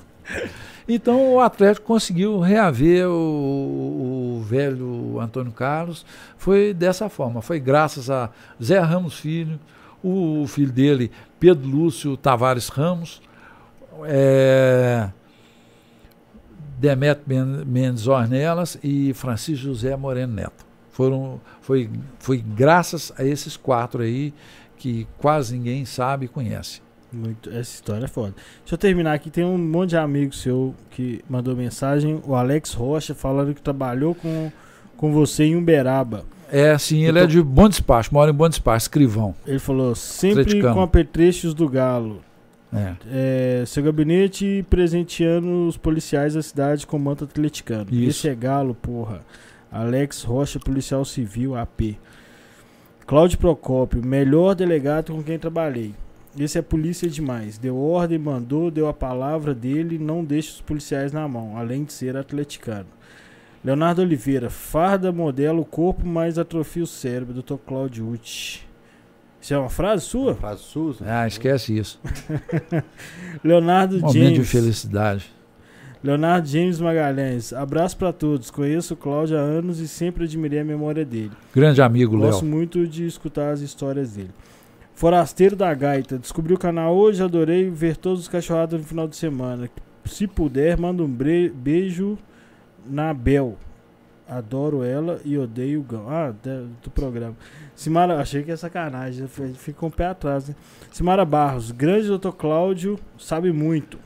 [0.88, 6.06] Então o Atlético conseguiu reaver o, o, velho Antônio Carlos.
[6.38, 7.41] Foi dessa forma.
[7.41, 8.30] Foi graças a
[8.62, 9.60] Zé Ramos Filho,
[10.03, 13.22] o filho dele, Pedro Lúcio Tavares Ramos,
[14.03, 15.10] é,
[17.66, 20.66] Mendes Ornelas e Francisco José Moreno Neto.
[20.91, 21.90] Foram, foi,
[22.20, 24.34] foi graças a esses quatro aí
[24.78, 26.85] que quase ninguém sabe e conhece.
[27.16, 28.34] Muito, essa história é foda.
[28.60, 29.30] Deixa eu terminar aqui.
[29.30, 32.22] Tem um monte de amigo seu que mandou mensagem.
[32.26, 34.52] O Alex Rocha falando que trabalhou com,
[34.98, 36.26] com você em Uberaba.
[36.52, 39.34] É, sim, ele é é de Bom Despacho, mora em Bom Despacho, escrivão.
[39.48, 42.22] Ele falou, sempre com apetrechos do galo.
[42.74, 43.62] É.
[43.62, 43.64] é.
[43.66, 47.88] seu gabinete presenteando os policiais da cidade com manto atleticano.
[47.90, 48.10] Isso.
[48.10, 49.22] Esse é galo, porra.
[49.72, 51.98] Alex Rocha, policial civil, AP.
[53.08, 55.94] Cláudio Procópio, melhor delegado com quem trabalhei.
[56.38, 57.57] Esse é polícia demais.
[57.57, 61.94] Deu ordem, mandou, deu a palavra dele, não deixa os policiais na mão, além de
[61.94, 62.88] ser atleticano.
[63.64, 67.41] Leonardo Oliveira, farda modela o corpo, mas atrofia o cérebro.
[67.41, 67.56] Dr.
[67.66, 68.68] Claudio Uti.
[69.41, 70.32] Isso é uma frase sua?
[70.32, 70.95] Uma frase sua?
[71.06, 71.99] Ah, esquece isso.
[73.44, 74.34] Leonardo Momento James.
[74.34, 75.26] de felicidade.
[76.03, 77.53] Leonardo James Magalhães.
[77.53, 78.52] Abraço para todos.
[78.52, 81.32] Conheço o Cláudio há anos e sempre admirei a memória dele.
[81.53, 82.28] Grande amigo, Léo.
[82.28, 84.30] Gosto muito de escutar as histórias dele.
[84.95, 86.17] Forasteiro da Gaita.
[86.17, 89.69] Descobri o canal hoje, adorei ver todos os cachorrados no final de semana.
[90.05, 91.17] Se puder, manda um
[91.53, 92.17] beijo
[92.89, 93.57] na Bel.
[94.27, 96.09] Adoro ela e odeio o Gão.
[96.09, 96.34] Ah,
[96.81, 97.35] do programa.
[97.76, 99.27] Simara, achei que é sacanagem.
[99.27, 100.55] Fica com um o pé atrás, né?
[100.91, 103.99] Simara Barros, grande doutor Cláudio, sabe muito.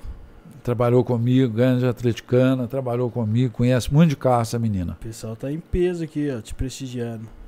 [0.64, 4.94] Trabalhou comigo, grande atleticana, trabalhou comigo, conhece muito de carro essa menina.
[5.00, 7.39] O pessoal tá em peso aqui, ó, te prestigiando.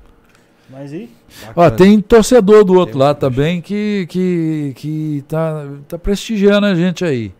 [0.71, 1.09] Mas e?
[1.55, 6.73] Ó, tem torcedor do outro tem lado também que, que, que tá, tá prestigiando a
[6.73, 7.33] gente aí.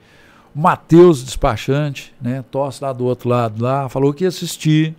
[0.54, 2.44] O Matheus, despachante, né?
[2.52, 4.94] Torce lá do outro lado lá, falou que ia assistir.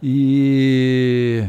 [0.00, 1.44] E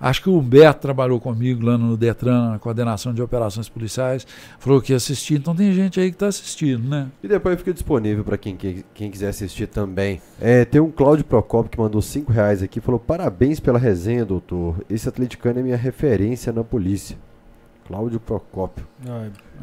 [0.00, 4.26] Acho que o Humberto trabalhou comigo lá no Detran, na coordenação de operações policiais,
[4.58, 5.34] falou que ia assistir.
[5.34, 7.08] Então tem gente aí que está assistindo, né?
[7.22, 10.20] E depois fica disponível para quem, quem quiser assistir também.
[10.40, 14.76] É, tem um Cláudio Procopio que mandou 5 reais aqui falou: parabéns pela resenha, doutor.
[14.88, 17.16] Esse atleticano é minha referência na polícia.
[17.86, 18.86] Cláudio Procópio.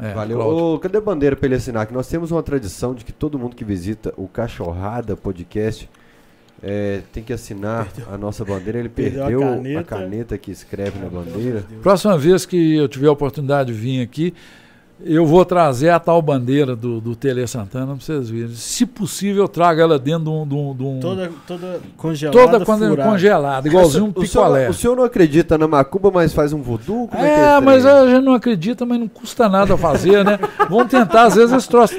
[0.00, 0.40] É, Valeu.
[0.40, 1.86] Ô, cadê a bandeira para ele assinar?
[1.86, 5.88] Que nós temos uma tradição de que todo mundo que visita o Cachorrada Podcast
[6.62, 8.14] é, tem que assinar perdeu.
[8.14, 8.78] a nossa bandeira.
[8.78, 9.80] Ele perdeu, perdeu a, caneta.
[9.80, 10.38] a, caneta.
[10.38, 11.64] que escreve na bandeira.
[11.82, 14.32] Próxima vez que eu tiver a oportunidade de vir aqui,
[15.04, 18.54] Eu vou trazer a tal bandeira do, do Tele Santana para vocês verem.
[18.54, 20.46] Se possível, eu trago ela dentro de um.
[20.48, 22.38] De um, de um Toda, toda congelada.
[22.38, 23.10] toda furada.
[23.10, 24.70] congelada, igualzinho um o, senhor, picolé.
[24.70, 27.08] o senhor não acredita na macumba, mas faz um voodoo?
[27.08, 30.24] Como é, que é É, mas a gente não acredita, mas não custa nada fazer,
[30.24, 30.38] né?
[30.70, 31.94] Vamos tentar, às vezes, esse troço.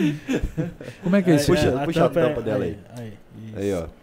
[1.03, 1.51] Como é que é isso?
[1.51, 2.77] Puxa- a puxa a tampa é- tampa dela aí.
[2.97, 3.13] aí,
[3.45, 3.57] isso.
[3.59, 3.96] Aí, ó.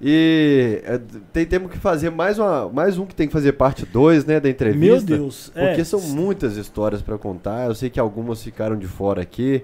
[0.00, 0.98] E é,
[1.32, 4.40] tem, temos que fazer mais, uma, mais um que tem que fazer parte 2, né,
[4.40, 5.10] da entrevista.
[5.10, 5.50] Meu Deus.
[5.52, 7.66] Porque é, são muitas histórias pra contar.
[7.66, 9.62] Eu sei que algumas ficaram de fora aqui.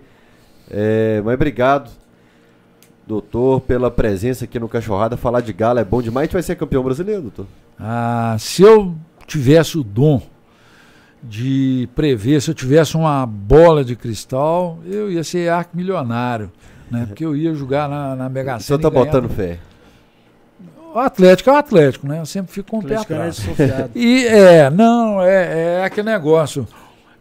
[0.71, 1.91] É, mas obrigado,
[3.07, 5.17] doutor, pela presença aqui no Cachorrada.
[5.17, 6.25] Falar de gala é bom demais.
[6.25, 7.47] A gente vai ser campeão brasileiro, doutor.
[7.79, 8.95] Ah, se eu
[9.27, 10.21] tivesse o dom
[11.23, 16.53] de prever, se eu tivesse uma bola de cristal, eu ia ser arco-milionário.
[16.91, 17.07] Né?
[17.07, 18.91] Porque eu ia jogar na, na Mega O senhor Sena.
[18.91, 19.59] tá botando fé.
[20.97, 22.21] O Atlético é o Atlético, né?
[22.21, 23.37] Eu sempre fico com o pé é atrás.
[23.37, 23.91] desconfiado.
[23.95, 26.67] E é, não, é, é aquele negócio.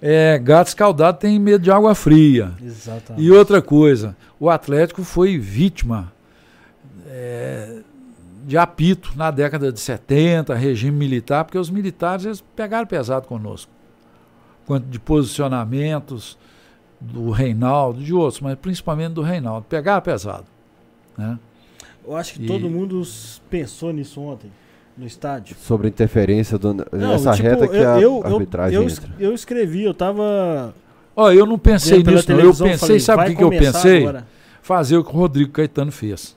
[0.02, 2.54] É, gato escaldado tem medo de água fria.
[2.64, 3.22] Exatamente.
[3.22, 6.10] E outra coisa, o Atlético foi vítima
[7.06, 7.80] é,
[8.46, 13.70] de apito na década de 70, regime militar, porque os militares eles pegaram pesado conosco.
[14.66, 16.38] Quanto de posicionamentos
[17.02, 19.66] do Reinaldo, de outros, mas principalmente do Reinaldo.
[19.68, 20.46] Pegaram pesado.
[21.18, 21.38] Né?
[22.08, 23.02] Eu acho que E- todo mundo
[23.50, 24.52] pensou nisso ontem,
[24.98, 25.56] no estádio.
[25.60, 28.98] Sobre a interferência do, nessa tipo, reta que eu, a eu, eu- arbitragem eu, es-
[28.98, 29.10] entra.
[29.20, 30.74] eu escrevi, eu tava.
[31.16, 32.40] Ó, eu não pensei nisso, não.
[32.40, 34.00] Eu pensei, falei, sabe o que, que eu pensei?
[34.00, 34.28] agora.
[34.62, 36.36] Fazer o que o Rodrigo Caetano fez.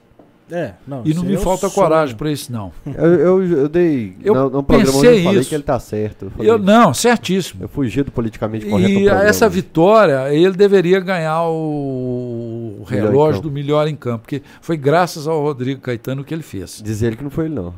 [0.50, 1.72] É, não, E não me é falta sonho.
[1.72, 2.72] coragem para isso, não.
[2.86, 4.16] Eu, eu, eu dei.
[4.24, 5.48] Eu no, no programa onde pensei eu falei isso.
[5.50, 6.24] que ele tá certo.
[6.26, 7.64] Eu, falei, Eu, não, certíssimo.
[7.64, 8.90] eu fugi do politicamente correto.
[8.90, 9.24] E programa.
[9.24, 13.48] essa vitória, ele deveria ganhar o Melhor relógio campo.
[13.48, 16.80] do melhor em campo, porque foi graças ao Rodrigo Caetano que ele fez.
[16.84, 17.74] Diz ele que não foi ele, não.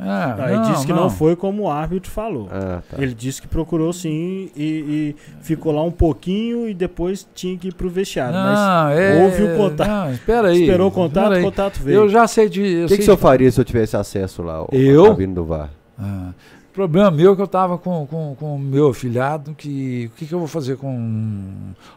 [0.00, 1.08] É, Não, ele disse que não.
[1.08, 2.46] foi como o árbitro falou.
[2.52, 3.02] Ah, tá.
[3.02, 7.68] Ele disse que procurou sim e, e ficou lá um pouquinho e depois tinha que
[7.68, 8.34] ir pro vestiário.
[8.34, 9.88] mas Não, é, houve o contato.
[9.88, 10.60] Não, espera aí.
[10.60, 11.96] esperou o contato, o contato veio.
[12.02, 12.84] Eu já sei de.
[12.84, 15.06] O que, que o senhor de- faria se eu tivesse acesso lá Eu?
[15.06, 15.70] cabine do VAR?
[15.98, 16.32] Ah,
[16.72, 20.26] problema meu é que eu estava com o com, com meu afilhado, que o que,
[20.26, 20.92] que eu vou fazer com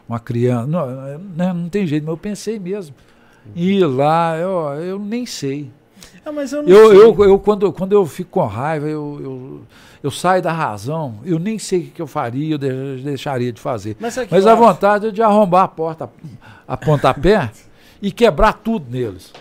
[0.08, 0.66] uma criança?
[0.66, 0.86] Não,
[1.36, 2.94] né, não tem jeito, mas eu pensei mesmo.
[3.54, 4.50] Ir lá, eu,
[4.82, 5.70] eu nem sei.
[6.24, 9.60] Ah, mas eu não Eu, eu, eu, quando, quando eu fico com raiva, eu, eu,
[10.02, 13.60] eu saio da razão, eu nem sei o que, eu faria, eu de- deixaria de
[13.60, 13.96] fazer.
[13.98, 14.62] Mas, Mas a acho?
[14.62, 16.08] vontade é de arrombar a porta
[16.66, 17.50] a pontapé
[18.00, 19.32] e quebrar tudo neles.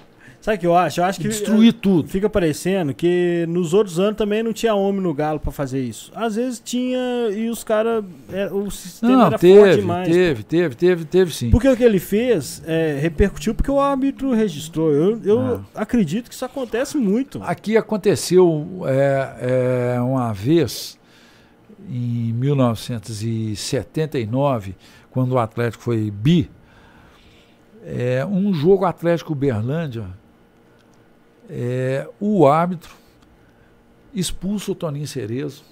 [0.42, 1.00] Sabe o que eu acho?
[1.00, 2.10] Eu acho que Destruir tudo.
[2.10, 6.12] fica parecendo que nos outros anos também não tinha homem no galo pra fazer isso.
[6.16, 8.04] Às vezes tinha e os caras.
[8.52, 10.10] O sistema Não, era forte teve, demais.
[10.10, 11.52] teve, teve, teve, teve sim.
[11.52, 14.92] Porque o que ele fez é, repercutiu porque o árbitro registrou.
[14.92, 17.40] Eu, eu acredito que isso acontece muito.
[17.44, 20.98] Aqui aconteceu é, é, uma vez,
[21.88, 24.74] em 1979,
[25.12, 26.50] quando o Atlético foi bi,
[27.86, 30.20] é, um jogo Atlético Berlândia,
[31.52, 32.96] é, o árbitro
[34.14, 35.64] expulsa o Toninho Cerezo,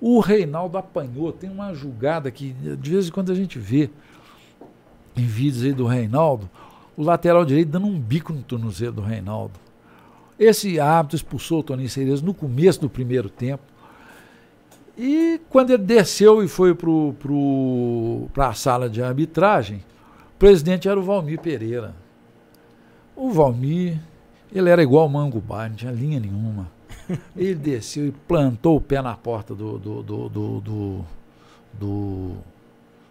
[0.00, 3.90] o Reinaldo apanhou, tem uma julgada que de vez em quando a gente vê
[5.16, 6.50] em vídeos aí do Reinaldo,
[6.96, 9.54] o lateral direito dando um bico no tornozelo do Reinaldo.
[10.38, 13.62] Esse árbitro expulsou o Toninho Cerezo no começo do primeiro tempo.
[14.96, 19.84] E quando ele desceu e foi para a sala de arbitragem,
[20.34, 21.94] o presidente era o Valmir Pereira.
[23.14, 23.98] O Valmir,
[24.52, 26.68] ele era igual o Mangubá, não tinha linha nenhuma.
[27.36, 31.04] Ele desceu e plantou o pé na porta do, do, do, do, do,
[31.72, 32.32] do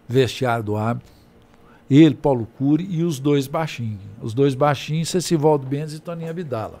[0.08, 1.12] vestiário do árbitro.
[1.90, 4.00] Ele, Paulo Cury e os dois baixinhos.
[4.22, 6.80] Os dois baixinhos, Cecivaldo Benz e Toninho Abdala.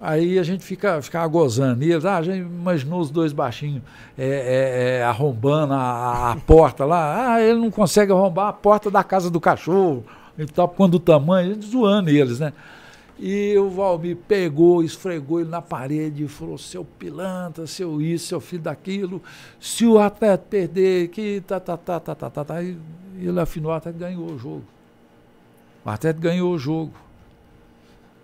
[0.00, 2.06] Aí a gente fica, fica gozando neles.
[2.06, 3.82] Ah, já imaginou os dois baixinhos
[4.16, 7.34] é, é, é, arrombando a, a porta lá.
[7.34, 10.02] Ah, ele não consegue arrombar a porta da casa do cachorro.
[10.38, 12.54] Ele tá quando o tamanho, a gente zoando eles, né?
[13.22, 18.40] E o Valmir pegou, esfregou ele na parede e falou: seu pilantra, seu isso, seu
[18.40, 19.22] filho daquilo.
[19.60, 22.62] Se o atleta perder, que tá, tá, tá, tá, tá, tá, tá.
[22.62, 22.78] E
[23.20, 24.64] ele afinou, até ganhou o jogo.
[25.84, 26.92] O Atlético ganhou o jogo.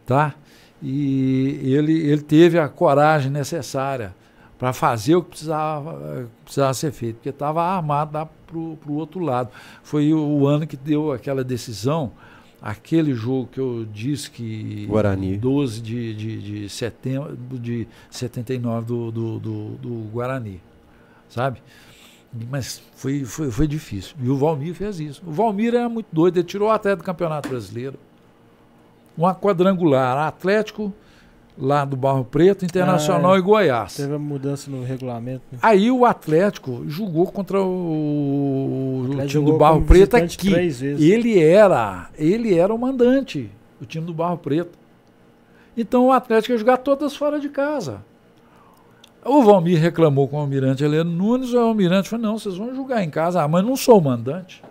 [0.06, 0.34] Tá?
[0.82, 4.14] E ele, ele teve a coragem necessária
[4.58, 9.20] para fazer o que precisava, precisava ser feito, porque estava armado lá para o outro
[9.20, 9.50] lado.
[9.82, 12.12] Foi o, o ano que deu aquela decisão,
[12.60, 14.86] aquele jogo que eu disse que.
[14.86, 15.36] Guarani.
[15.36, 20.60] 12 de, de, de setembro de 79 do, do, do, do Guarani.
[21.28, 21.62] Sabe?
[22.50, 24.14] Mas foi, foi, foi difícil.
[24.22, 25.22] E o Valmir fez isso.
[25.26, 27.98] O Valmir era muito doido, ele tirou até do Campeonato Brasileiro.
[29.16, 30.92] Uma quadrangular, Atlético,
[31.58, 33.38] lá do Barro Preto, Internacional Ah, é.
[33.38, 33.96] e Goiás.
[33.96, 35.42] Teve uma mudança no regulamento.
[35.50, 35.58] né?
[35.62, 40.52] Aí o Atlético jogou contra o, o Atlético time do Barro Preto aqui.
[40.82, 43.50] Ele era, ele era o mandante,
[43.80, 44.78] o time do Barro Preto.
[45.76, 48.02] Então o Atlético ia jogar todas fora de casa.
[49.24, 53.02] O Valmir reclamou com o Almirante Heleno Nunes, o Almirante falou, não, vocês vão jogar
[53.02, 54.62] em casa, ah, mas não sou o mandante.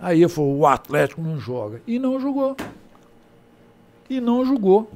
[0.00, 1.80] Aí ele falou, o Atlético não joga.
[1.86, 2.54] E não jogou.
[4.10, 4.90] E não jogou.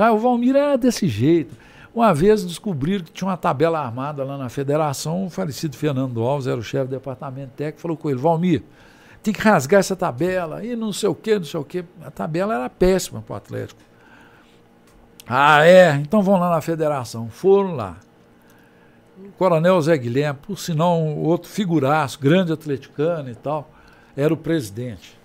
[0.00, 1.54] Ah, o Valmir era desse jeito.
[1.94, 6.46] Uma vez descobriram que tinha uma tabela armada lá na federação, o falecido Fernando Alves
[6.46, 8.62] era o chefe do departamento técnico, falou com ele, Valmir,
[9.22, 11.84] tem que rasgar essa tabela, e não sei o que, não sei o que.
[12.02, 13.80] A tabela era péssima para o Atlético.
[15.28, 15.94] Ah, é?
[15.96, 17.28] Então vão lá na federação.
[17.28, 17.98] Foram lá.
[19.18, 23.70] O coronel Zé Guilherme, por sinal, um outro figuraço, grande atleticano e tal,
[24.16, 25.19] era o presidente.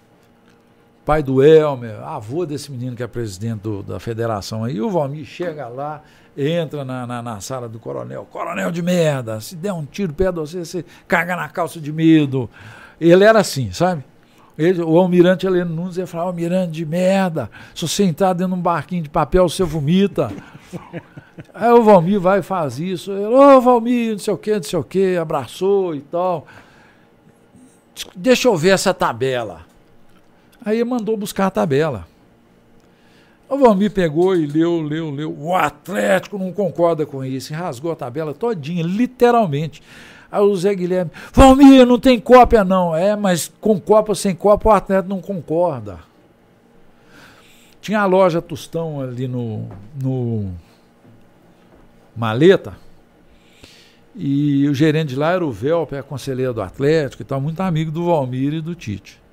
[1.06, 4.82] Pai do Elmer, avô desse menino que é presidente do- da federação aí.
[4.82, 6.02] O Valmir chega lá,
[6.36, 8.28] entra na, na, na sala do coronel.
[8.32, 11.94] Coronel de merda, se der um tiro perto de você, você caga na calça de
[11.94, 12.50] medo.
[13.00, 14.04] Ele era assim, sabe?
[14.58, 18.60] Ele, o almirante Heleno Nunes ia falar, almirante de merda, se você entrar dentro de
[18.60, 20.32] um barquinho de papel, você vomita.
[21.54, 23.12] Aí o Valmir vai e faz isso.
[23.12, 26.48] Ele, ô Valmir, não sei o que, não sei o que, abraçou e tal.
[28.16, 29.62] Deixa eu ver essa tabela.
[30.66, 32.08] Aí mandou buscar a tabela.
[33.48, 35.38] O Valmir pegou e leu, leu, leu.
[35.38, 37.54] O Atlético não concorda com isso.
[37.54, 39.84] Rasgou a tabela todinha, literalmente.
[40.32, 42.96] Aí o Zé Guilherme, Valmir, não tem cópia não.
[42.96, 46.00] É, mas com cópia ou sem cópia o Atlético não concorda.
[47.80, 49.70] Tinha a loja Tostão ali no,
[50.02, 50.52] no
[52.16, 52.76] Maleta.
[54.16, 57.92] E o gerente de lá era o Velper, conselheiro do Atlético e tal, muito amigo
[57.92, 59.25] do Valmir e do Tite.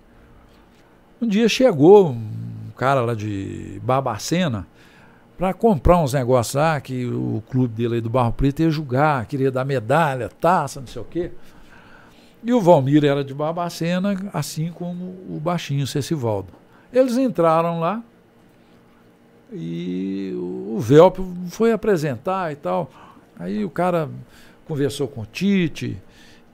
[1.22, 4.66] Um dia chegou um cara lá de Barbacena
[5.38, 9.24] para comprar uns negócios lá que o clube dele aí do Barro Preto ia julgar,
[9.26, 11.30] queria dar medalha, taça, não sei o quê.
[12.42, 16.48] E o Valmir era de Barbacena, assim como o baixinho Cecivaldo.
[16.92, 18.02] Eles entraram lá
[19.52, 22.90] e o Velpo foi apresentar e tal.
[23.38, 24.10] Aí o cara
[24.66, 25.96] conversou com o Tite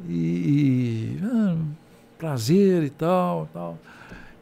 [0.07, 1.57] e, e ah,
[2.19, 3.79] prazer e tal, tal.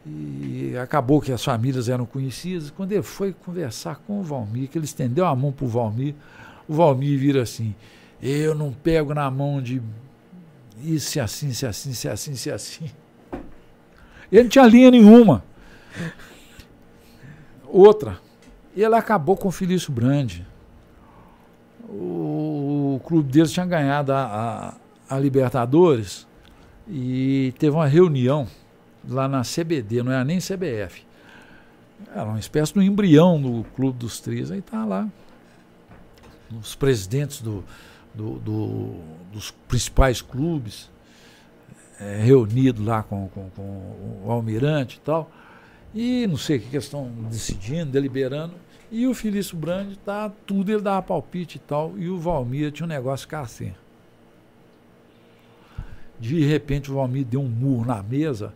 [0.08, 2.70] E acabou que as famílias eram conhecidas.
[2.70, 6.14] Quando ele foi conversar com o Valmir, que ele estendeu a mão para o Valmir,
[6.68, 7.74] o Valmir vira assim:
[8.22, 9.82] Eu não pego na mão de
[10.84, 12.90] isso, assim, se assim, se assim, se assim.
[14.30, 15.42] Ele não tinha linha nenhuma.
[17.64, 18.20] Outra,
[18.76, 20.46] ele acabou com o Felício Brandi.
[21.88, 24.74] O, o clube deles tinha ganhado a,
[25.08, 26.26] a, a Libertadores
[26.88, 28.46] e teve uma reunião
[29.08, 31.04] lá na CBD, não era nem CBF.
[32.14, 34.50] Era uma espécie de embrião do Clube dos Tris.
[34.50, 35.08] Aí tá lá.
[36.60, 37.64] Os presidentes do,
[38.14, 38.94] do, do,
[39.32, 40.90] dos principais clubes
[41.98, 45.30] é, reunidos lá com, com, com, o almirante e tal.
[45.94, 48.54] E não sei o que eles estão decidindo, deliberando.
[48.90, 51.94] E o Felício Brandi tá tudo, ele dava palpite e tal.
[51.96, 53.72] E o Valmir tinha um negócio ficar assim.
[56.20, 58.52] De repente o Valmir deu um murro na mesa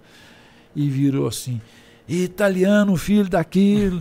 [0.75, 1.61] e virou assim:
[2.09, 4.01] italiano, filho daquilo.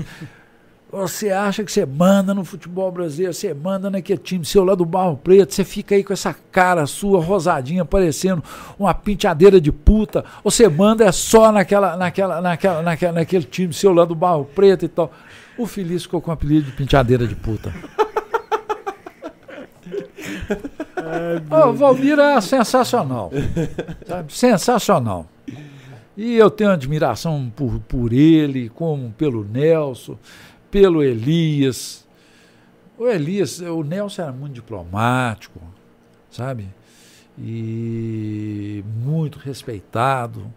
[0.92, 4.84] Você acha que você manda no futebol brasileiro, você manda naquele time seu lá do
[4.84, 8.44] Barro Preto, você fica aí com essa cara sua rosadinha, parecendo
[8.78, 13.72] uma penteadeira de puta, ou você manda é só naquela, naquela, naquela, naquela, naquele time
[13.72, 15.12] seu lá do Barro Preto e tal.
[15.60, 17.72] O Feliz ficou com o apelido de penteadeira de puta.
[21.52, 23.32] oh, o Valmir é sensacional.
[24.08, 24.34] Sabe?
[24.34, 25.28] Sensacional.
[26.22, 30.20] E eu tenho admiração por, por ele, como pelo Nelson,
[30.70, 32.06] pelo Elias.
[32.98, 35.62] O Elias, o Nelson era muito diplomático,
[36.30, 36.68] sabe?
[37.38, 40.54] E muito respeitado.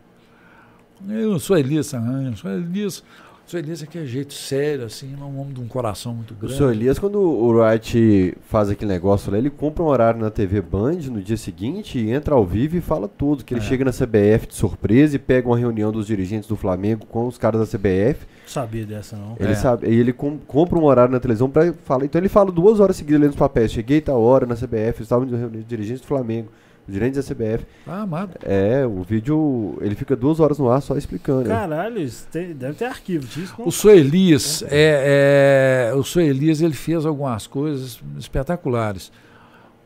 [1.09, 3.05] Eu sou Elias, eu sou Elias,
[3.47, 6.37] sou Elias aqui é jeito sério, assim, é um homem de um coração muito O
[6.37, 6.57] grande.
[6.57, 10.61] senhor Elias, quando o Wright faz aquele negócio lá, ele compra um horário na TV
[10.63, 13.45] Band no dia seguinte, entra ao vivo e fala tudo.
[13.45, 13.65] Que ele É.
[13.65, 17.37] chega na CBF de surpresa e pega uma reunião dos dirigentes do Flamengo com os
[17.37, 18.27] caras da CBF.
[18.43, 19.37] Não sabia dessa, não.
[19.39, 19.55] Ele É.
[19.55, 22.05] sabe, e ele com- compra um horário na televisão pra falar.
[22.05, 23.71] Então ele fala duas horas seguidas lendo os papéis.
[23.73, 26.49] Cheguei tal hora na CBF, estava reunião de dirigentes do Flamengo,
[26.87, 27.65] os dirigentes da CBF.
[27.87, 28.37] Ah, amado.
[28.43, 31.43] É, o vídeo, ele fica duas horas no ar só explicando.
[31.49, 31.55] né?
[31.55, 33.55] Caralho, tem- deve ter arquivo disso.
[33.59, 33.69] não?
[33.69, 33.91] O Sr.
[33.97, 36.23] Elias, é, é, o Sr.
[36.23, 39.13] Elias ele fez algumas coisas espetaculares.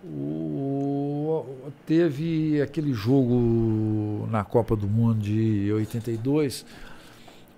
[0.04, 1.44] O-
[1.84, 6.64] teve aquele jogo na Copa do Mundo de 82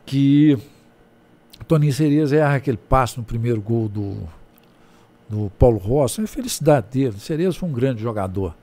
[0.04, 0.58] que
[1.66, 4.16] Toninho Cereza erra aquele passo no primeiro gol do,
[5.28, 6.20] do Paulo Rossi.
[6.22, 7.18] É felicidade dele.
[7.18, 8.54] Cereza foi um grande jogador.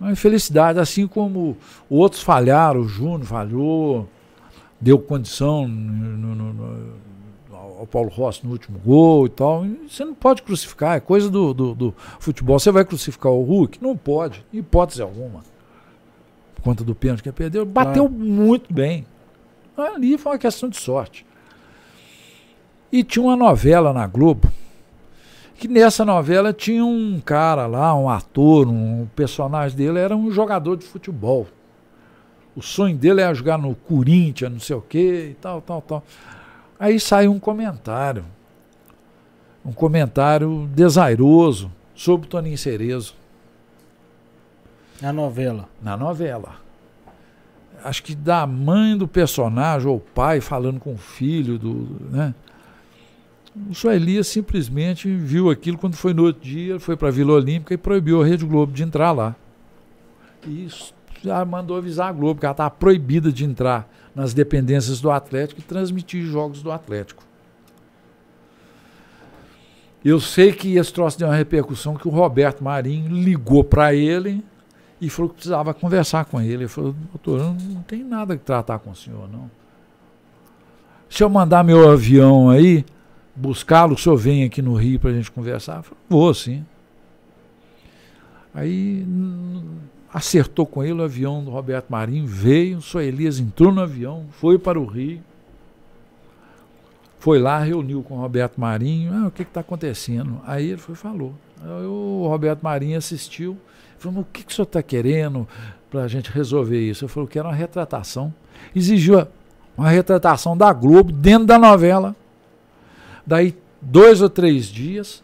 [0.00, 1.56] Uma infelicidade, assim como
[1.90, 4.08] outros falharam, o Júnior falhou,
[4.80, 6.94] deu condição no, no, no,
[7.78, 9.64] ao Paulo Rossi no último gol e tal.
[9.88, 12.58] Você não pode crucificar, é coisa do, do, do futebol.
[12.58, 13.82] Você vai crucificar o Hulk?
[13.82, 15.42] Não pode, em hipótese alguma.
[16.54, 17.64] Por conta do pênalti que perdeu.
[17.64, 18.08] Bateu ah.
[18.08, 19.06] muito bem.
[19.76, 21.24] Ali foi uma questão de sorte.
[22.90, 24.50] E tinha uma novela na Globo
[25.58, 30.76] que nessa novela tinha um cara lá, um ator, um personagem dele era um jogador
[30.76, 31.48] de futebol.
[32.54, 36.04] O sonho dele era jogar no Corinthians, não sei o quê, e tal, tal, tal.
[36.78, 38.24] Aí saiu um comentário,
[39.64, 43.14] um comentário desairoso sobre o Toninho Cerezo.
[45.02, 45.68] Na novela?
[45.82, 46.56] Na novela.
[47.82, 52.32] Acho que da mãe do personagem, ou o pai falando com o filho, do, né?
[53.54, 57.74] O Elias simplesmente viu aquilo quando foi no outro dia, foi para a Vila Olímpica
[57.74, 59.34] e proibiu a Rede Globo de entrar lá.
[60.46, 60.68] E
[61.22, 65.60] já mandou avisar a Globo que ela estava proibida de entrar nas dependências do Atlético
[65.60, 67.24] e transmitir jogos do Atlético.
[70.04, 74.44] Eu sei que esse troço deu uma repercussão que o Roberto Marinho ligou para ele
[75.00, 76.54] e falou que precisava conversar com ele.
[76.54, 79.50] Ele falou, doutor, não tem nada que tratar com o senhor, não.
[81.10, 82.84] Se eu mandar meu avião aí,
[83.38, 85.78] buscá-lo, o senhor vem aqui no Rio para a gente conversar?
[85.78, 86.64] Eu falei, vou sim.
[88.54, 89.06] Aí
[90.12, 94.26] acertou com ele o avião do Roberto Marinho, veio, o senhor Elias entrou no avião,
[94.32, 95.20] foi para o Rio,
[97.18, 100.40] foi lá, reuniu com o Roberto Marinho, ah, o que está acontecendo?
[100.46, 101.34] Aí ele foi falou.
[101.60, 103.58] Aí o Roberto Marinho assistiu,
[103.98, 105.46] falou, o que, que o senhor está querendo
[105.90, 107.04] para a gente resolver isso?
[107.04, 108.32] Eu falei, quero uma retratação.
[108.74, 109.26] Exigiu
[109.76, 112.14] uma retratação da Globo dentro da novela.
[113.28, 115.22] Daí, dois ou três dias,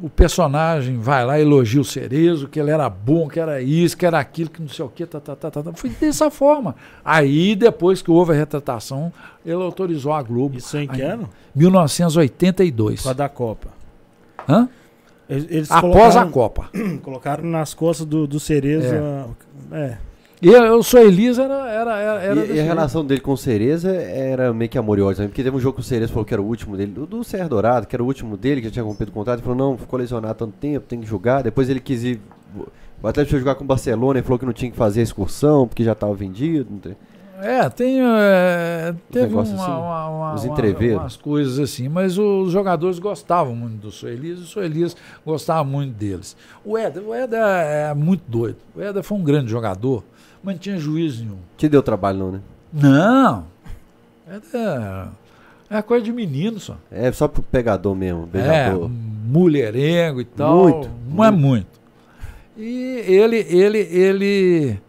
[0.00, 4.06] o personagem vai lá, elogia o Cerezo, que ele era bom, que era isso, que
[4.06, 5.72] era aquilo, que não sei o quê, tá, tá, tá, tá, tá.
[5.72, 6.76] Foi dessa forma.
[7.04, 9.12] Aí, depois que houve a retratação,
[9.44, 10.56] ele autorizou a Globo.
[10.56, 11.28] Isso em que ano?
[11.52, 13.02] 1982.
[13.02, 13.70] Com a da Copa.
[14.48, 14.68] Hã?
[15.28, 16.70] Eles Após a Copa.
[17.02, 18.94] Colocaram nas costas do, do Cerezo.
[19.72, 19.76] É.
[19.76, 19.98] é.
[20.42, 21.68] E eu sou Elisa, era.
[21.68, 25.28] era, era e, e a relação dele com o Cereza era meio que amorosa também,
[25.28, 27.24] porque teve um jogo que o Cereza falou que era o último dele, do, do
[27.24, 29.56] Serra Dourado, que era o último dele, que já tinha cumprido o contrato, ele falou,
[29.56, 31.42] não, ficou lesionado tanto tempo, tem que jogar.
[31.42, 32.20] Depois ele quis ir.
[33.02, 35.02] O Atlético foi jogar com o Barcelona e falou que não tinha que fazer a
[35.02, 36.96] excursão, porque já estava vendido.
[37.40, 38.00] É, tem.
[38.00, 41.02] É, teve uma, assim, uma, uma, os entreveros.
[41.02, 44.96] umas coisas assim, mas os jogadores gostavam muito do Suelias e o Suelias
[45.26, 46.36] gostava muito deles.
[46.64, 48.56] O Éder, o Éder é muito doido.
[48.74, 50.02] O Éder foi um grande jogador
[50.44, 51.38] mas não tinha juízo nenhum.
[51.56, 52.40] Te deu trabalho não, né?
[52.72, 53.46] Não.
[54.28, 55.08] É,
[55.78, 56.76] é coisa de menino só.
[56.90, 58.86] É só pro pegador mesmo, beijador.
[58.86, 60.68] É, mulherengo e tal.
[60.68, 60.90] Muito.
[61.08, 61.80] Não é muito.
[62.56, 64.80] E ele, ele, ele.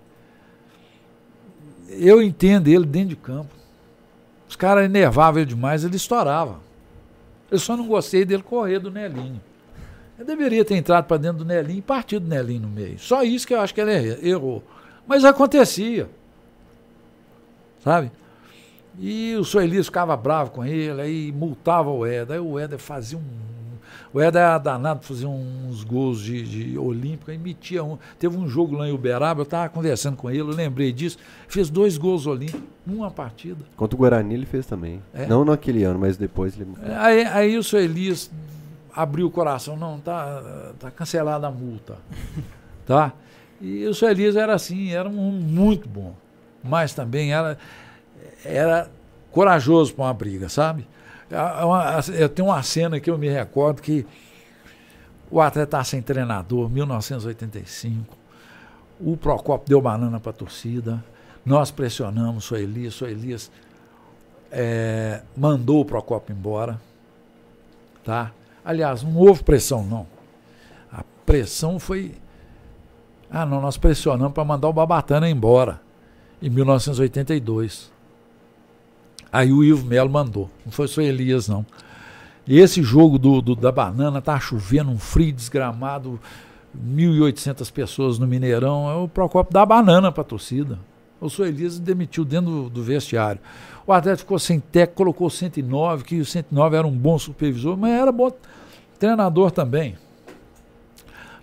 [1.89, 3.55] Eu entendo ele dentro de campo.
[4.47, 6.59] Os caras enervavam ele demais, ele estourava.
[7.49, 9.41] Eu só não gostei dele correr do Nelinho.
[10.17, 12.99] Eu deveria ter entrado para dentro do Nelinho e partido do Nelinho no meio.
[12.99, 14.63] Só isso que eu acho que ele errou.
[15.07, 16.09] Mas acontecia.
[17.83, 18.11] Sabe?
[18.99, 22.35] E o senhor Elias ficava bravo com ele, aí multava o Éder.
[22.35, 23.23] Aí o Éder fazia um.
[24.13, 27.97] O Éder era danado, fazia uns gols de, de Olímpica, e metia um.
[28.17, 31.17] Teve um jogo lá em Uberaba, eu estava conversando com ele, eu lembrei disso.
[31.47, 33.65] Fez dois gols olímpicos numa partida.
[33.75, 35.01] Contra o Guarani ele fez também.
[35.13, 35.25] É.
[35.25, 36.71] Não naquele ano, mas depois ele.
[36.97, 38.31] Aí, aí o senhor Elias
[38.95, 41.97] abriu o coração, não, tá, tá cancelada a multa.
[42.87, 43.11] tá?
[43.61, 46.15] E o seu Elias era assim, era um muito bom.
[46.63, 47.57] Mas também era,
[48.43, 48.89] era
[49.31, 50.87] corajoso para uma briga, sabe?
[52.17, 54.05] Eu tenho uma cena que eu me recordo que
[55.29, 58.15] o atleta sem treinador, 1985.
[58.99, 61.03] O Procopio deu banana para a torcida.
[61.45, 63.01] Nós pressionamos o Elias.
[63.01, 63.51] O Elias
[64.51, 66.79] é, mandou o Procopio embora.
[68.03, 68.31] Tá?
[68.63, 70.07] Aliás, não houve pressão, não.
[70.91, 72.15] A pressão foi
[73.29, 75.81] ah, não, nós pressionamos para mandar o Babatana embora,
[76.41, 77.91] em 1982.
[79.31, 81.65] Aí o Ivo Melo mandou, não foi só Elias, não.
[82.47, 86.19] E esse jogo do, do, da banana, tá chovendo, um frio desgramado,
[86.75, 90.79] 1.800 pessoas no Mineirão, é o Procopio dá banana para a torcida.
[91.19, 91.47] O Sr.
[91.47, 93.41] Elias demitiu dentro do, do, vestiário.
[93.87, 97.91] O Atlético ficou sem técnico, colocou 109, que o 109 era um bom supervisor, mas
[97.91, 98.31] era bom
[98.99, 99.95] treinador também.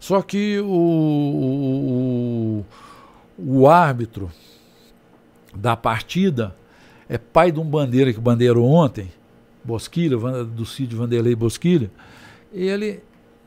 [0.03, 2.65] Só que o,
[3.39, 4.33] o, o árbitro
[5.55, 6.57] da partida
[7.09, 9.13] é pai de um bandeira que bandeirou ontem,
[9.63, 11.89] Bosquilha, do Cid Vanderlei Bosquilha,
[12.53, 13.01] ele,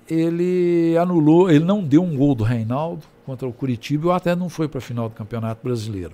[0.10, 4.48] ele anulou, ele não deu um gol do Reinaldo contra o Curitiba, ou até não
[4.48, 6.14] foi para a final do Campeonato Brasileiro.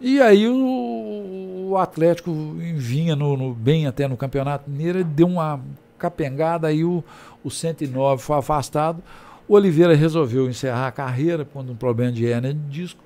[0.00, 2.32] E aí o, o Atlético
[2.76, 5.60] vinha no, no, bem até no Campeonato Mineiro, ele deu uma
[5.98, 7.02] capengada, aí o,
[7.42, 9.02] o 109 foi afastado.
[9.48, 13.02] O Oliveira resolveu encerrar a carreira por um problema de hernia de disco.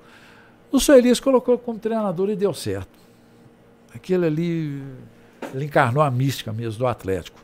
[0.71, 2.89] O Soelis colocou como treinador e deu certo.
[3.93, 4.83] Aquele ali,
[5.53, 7.39] ele encarnou a mística mesmo do Atlético.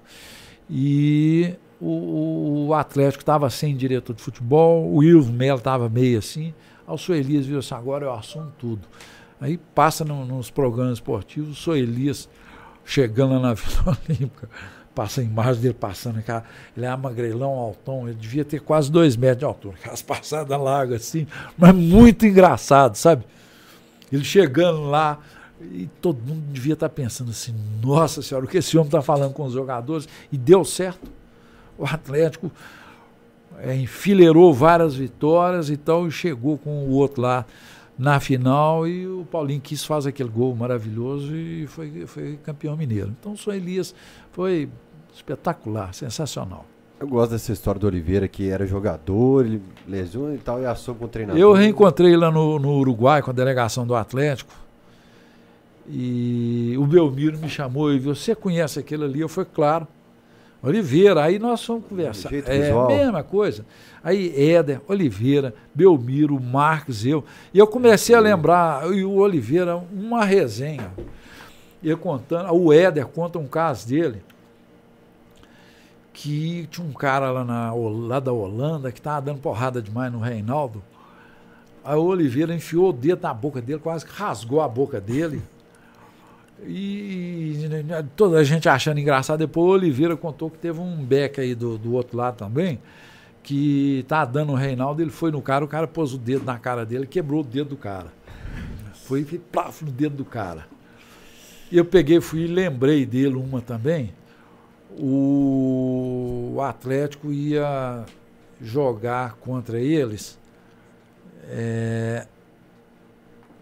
[0.69, 6.53] E o, o Atlético estava sem diretor de futebol, o Ilvo Melo estava meio assim.
[6.88, 8.82] Aí o Soelias viu assim, agora eu assumo tudo.
[9.40, 12.28] Aí passa no, nos programas esportivos, o Soelias
[12.84, 14.50] chegando lá na Vila Olímpica,
[14.93, 16.43] passa a imagem dele passando, cara,
[16.76, 21.01] ele é magrelão, altão, ele devia ter quase dois metros de altura, aquelas passadas largas
[21.01, 21.27] assim,
[21.58, 23.24] mas muito engraçado, sabe?
[24.11, 25.19] Ele chegando lá,
[25.61, 29.34] e todo mundo devia estar pensando assim, nossa senhora, o que esse homem está falando
[29.34, 30.08] com os jogadores?
[30.32, 31.11] E deu certo.
[31.77, 32.50] O Atlético
[33.59, 37.45] é, enfileirou várias vitórias e tal, e chegou com o outro lá
[38.00, 43.14] na final e o Paulinho quis fazer aquele gol maravilhoso e foi, foi campeão mineiro.
[43.19, 43.93] Então o São Elias
[44.40, 44.69] foi
[45.14, 46.66] espetacular, sensacional.
[46.98, 50.95] Eu gosto dessa história do Oliveira, que era jogador, ele lesionou e tal, e assou
[50.95, 51.38] com o treinador.
[51.38, 54.53] Eu reencontrei lá no, no Uruguai com a delegação do Atlético.
[55.90, 59.19] E o Belmiro me chamou e viu, você conhece aquele ali?
[59.19, 59.85] Eu falei, claro.
[60.64, 62.34] Oliveira, aí nós fomos conversar.
[62.34, 63.66] É a mesma coisa.
[64.01, 67.26] Aí Éder, Oliveira, Belmiro, Marcos, eu.
[67.53, 70.92] E eu comecei a lembrar, e o Oliveira, uma resenha.
[71.83, 74.22] Ele contando, o Éder conta um caso dele,
[76.11, 80.19] que tinha um cara lá, na, lá da Holanda que estava dando porrada demais no
[80.19, 80.83] Reinaldo.
[81.83, 85.41] Aí o Oliveira enfiou o dedo na boca dele, quase que rasgou a boca dele.
[86.61, 87.56] E
[88.17, 89.40] toda a gente achando engraçado.
[89.40, 92.80] Depois o Oliveira contou que teve um beck aí do, do outro lado também,
[93.41, 96.59] que tá dando o Reinaldo, ele foi no cara, o cara pôs o dedo na
[96.59, 98.08] cara dele, quebrou o dedo do cara.
[99.06, 100.67] Foi plaf no dedo do cara.
[101.72, 104.14] E eu peguei, fui e lembrei dele uma também.
[104.98, 108.06] O, Atlético ia
[108.61, 110.38] jogar contra eles.
[111.48, 112.27] É,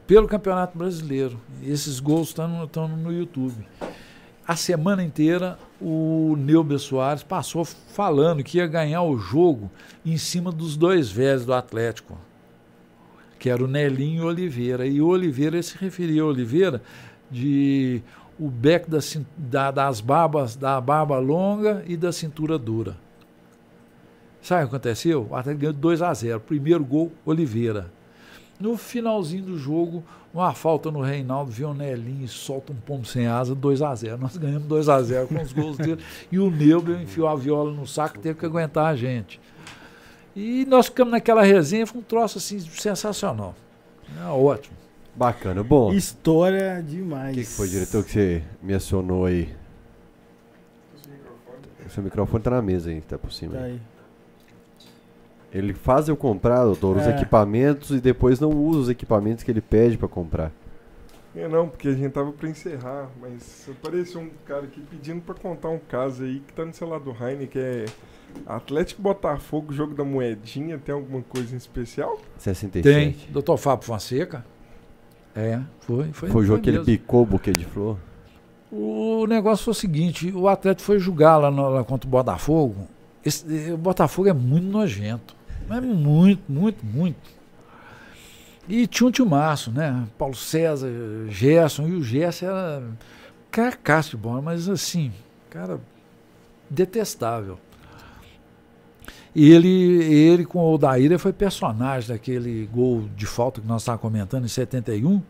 [0.08, 1.40] pelo Campeonato Brasileiro.
[1.62, 3.56] Esses gols estão no, YouTube.
[4.48, 9.70] A semana inteira o Neuber Soares passou falando que ia ganhar o jogo
[10.06, 12.18] em cima dos dois velhos do Atlético,
[13.38, 14.88] que era o Nelinho e o Oliveira.
[14.88, 16.82] E o Oliveira se referia ao Oliveira
[17.30, 18.02] de
[18.40, 19.00] o beck da,
[19.38, 22.96] da, das barbas, da barba longa e da cintura dura.
[24.42, 25.28] Sabe o que aconteceu?
[25.30, 27.92] O Atlético ganhou 2 a 0 Primeiro gol, Oliveira.
[28.60, 33.54] No finalzinho do jogo, uma falta no Reinaldo, Vionelinho e solta um pombo sem asa,
[33.54, 36.02] 2 a 0 Nós ganhamos 2 a 0 com os gols dele.
[36.32, 39.40] E o Neubel enfiou a viola no saco e teve que aguentar a gente.
[40.36, 43.56] E nós ficamos naquela resenha, foi um troço assim sensacional.
[44.22, 44.87] É ótimo.
[45.18, 45.92] Bacana, bom.
[45.92, 47.36] História demais.
[47.36, 49.50] O que, que, foi, diretor, que você me acionou aí?
[51.84, 53.56] O seu microfone tá na mesa aí, tá por cima.
[53.56, 53.82] Tá aí.
[55.52, 57.16] Ele faz eu comprar, doutor, os é.
[57.16, 60.52] equipamentos e depois não usa os equipamentos que ele pede para comprar.
[61.36, 65.34] É não, porque a gente tava para encerrar, mas apareceu um cara aqui pedindo para
[65.34, 67.86] contar um caso aí que tá no celular do Heine, que é
[68.46, 72.20] Atlético Botafogo, jogo da moedinha, tem alguma coisa em especial?
[72.38, 72.84] 67.
[72.84, 74.46] Tem, doutor Fábio Fonseca.
[75.38, 76.12] É, foi.
[76.12, 78.00] Foi, foi o jogo que ele picou o buquê de flor?
[78.72, 82.88] O negócio foi o seguinte, o Atlético foi jogar lá, no, lá contra o Botafogo,
[83.24, 85.36] esse, o Botafogo é muito nojento.
[85.68, 87.38] Mas muito, muito, muito.
[88.68, 90.08] E tinha um timaço, né?
[90.18, 90.90] Paulo César,
[91.30, 92.84] Gerson, e o Gerson era
[93.52, 95.12] carcaço de bola, mas assim,
[95.50, 95.80] cara,
[96.70, 97.60] detestável.
[99.38, 104.02] E ele, ele com o Odaíra foi personagem daquele gol de falta que nós estávamos
[104.02, 105.22] comentando em 71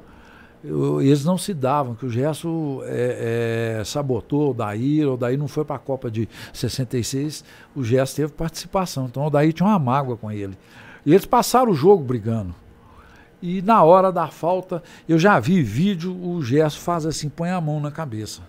[0.63, 5.37] eu, eles não se davam, que o Gerson é, é, sabotou o Daí, o Daí
[5.37, 7.43] não foi para a Copa de 66,
[7.75, 10.57] o Gerson teve participação, então o Daí tinha uma mágoa com ele.
[11.05, 12.55] E eles passaram o jogo brigando.
[13.41, 17.61] E na hora da falta, eu já vi vídeo, o Gerson faz assim, põe a
[17.61, 18.41] mão na cabeça.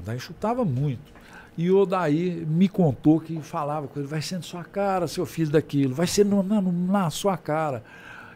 [0.00, 1.19] O Daí chutava muito.
[1.56, 5.26] E o Daí me contou que falava com ele, vai ser na sua cara, seu
[5.26, 7.82] filho daquilo, vai ser na, na sua cara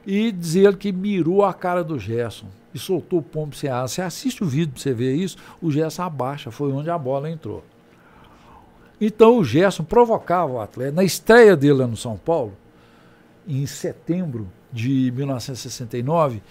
[0.07, 3.89] e dizer que mirou a cara do Gerson e soltou o pombo sem asa.
[3.89, 7.31] Você assiste o vídeo para você ver isso, o Gerson abaixa, foi onde a bola
[7.31, 7.65] entrou.
[9.01, 10.93] Então o Gerson provocava o atleta.
[10.93, 12.53] Na estreia dele lá no São Paulo,
[13.47, 16.43] em setembro de 1969,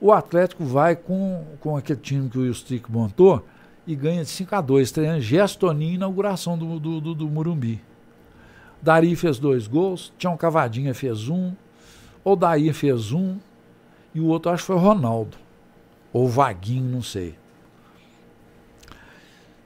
[0.00, 3.44] O Atlético vai com, com aquele time que o Stick montou
[3.86, 7.80] e ganha de 5 a 2 treinando Gestoninho inauguração do, do, do, do Murumbi.
[8.80, 11.52] Dari fez dois gols, Tião Cavadinha fez um,
[12.38, 13.38] Daí fez um,
[14.14, 15.36] e o outro acho que foi Ronaldo.
[16.12, 17.34] Ou Vaguinho, não sei.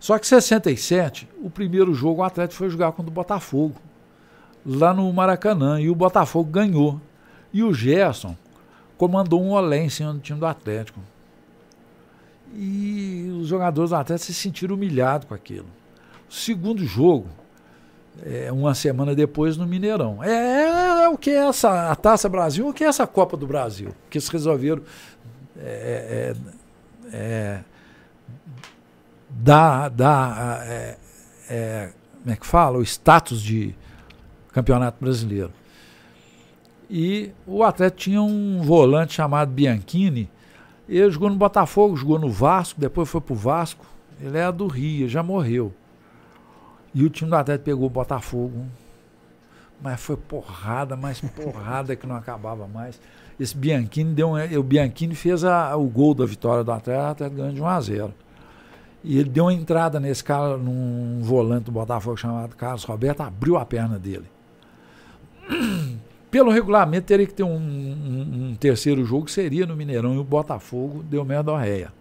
[0.01, 3.77] Só que em 67, o primeiro jogo o Atlético foi jogar contra o Botafogo,
[4.65, 7.01] lá no Maracanã, e o Botafogo ganhou.
[7.53, 8.37] E o Gerson
[8.97, 11.01] comandou um olé em cima do time do Atlético.
[12.55, 15.67] E os jogadores do Atlético se sentiram humilhados com aquilo.
[16.29, 17.29] O segundo jogo,
[18.25, 20.23] é, uma semana depois no Mineirão.
[20.23, 23.37] É, é, é, o que é essa a Taça Brasil, o que é essa Copa
[23.37, 23.95] do Brasil?
[24.11, 24.83] Que eles resolveram
[25.59, 26.35] é,
[27.13, 27.61] é, é
[29.31, 30.97] dar, dar
[32.23, 32.79] como é que fala?
[32.79, 33.75] o status de
[34.53, 35.53] campeonato brasileiro.
[36.91, 40.31] E o Atlético tinha um volante chamado Bianchini.
[40.89, 43.85] Ele jogou no Botafogo, jogou no Vasco, depois foi pro Vasco.
[44.21, 45.73] Ele é do Rio, já morreu.
[46.95, 48.65] E o time do Atlético pegou o Botafogo.
[49.81, 53.01] Mas foi porrada, mais porrada que não acabava mais.
[53.39, 57.11] Esse Bianchini deu um, o Bianchini fez a, o gol da vitória do Atlético, o
[57.11, 58.15] Atlético ganhou de 1 a 0.
[59.05, 63.57] E ele deu uma entrada nesse cara, num volante do Botafogo chamado Carlos Roberto, abriu
[63.57, 64.27] a perna dele.
[66.31, 70.19] Pelo regulamento, teria que ter um, um, um, terceiro jogo que seria no Mineirão e
[70.19, 71.93] o Botafogo deu merda réia.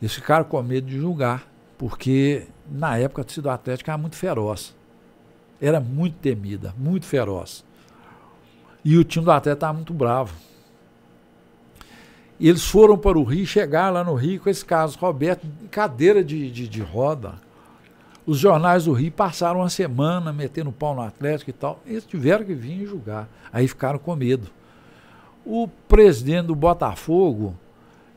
[0.00, 4.16] Eles ficaram com medo de julgar, porque na época a torcida do Atlético era muito
[4.16, 4.74] feroz.
[5.60, 7.64] Era muito temida, muito feroz.
[8.84, 10.34] E o time do Atlético estava muito bravo.
[12.38, 16.50] Eles foram para o Rio, chegaram lá no Rio com esse caso, Roberto, cadeira de,
[16.50, 17.34] de, de roda.
[18.26, 21.80] Os jornais do Rio passaram uma semana metendo pau no Atlético e tal.
[21.86, 23.28] Eles tiveram que vir julgar.
[23.52, 24.48] Aí ficaram com medo.
[25.44, 27.54] O presidente do Botafogo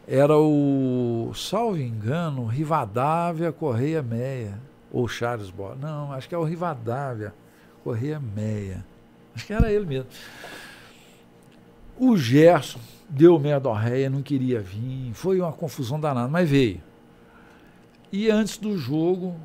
[0.08, 4.58] era o, salvo engano, Rivadavia Correia Meia.
[4.90, 5.76] Ou Charles Bola.
[5.76, 7.34] Não, acho que é o Rivadavia
[7.84, 8.86] Correia Meia.
[9.36, 10.08] Acho que era ele mesmo.
[12.00, 12.80] O Gerson
[13.10, 15.12] deu merda réia, não queria vir.
[15.14, 16.82] Foi uma confusão danada, mas veio.
[18.12, 19.36] E antes do jogo,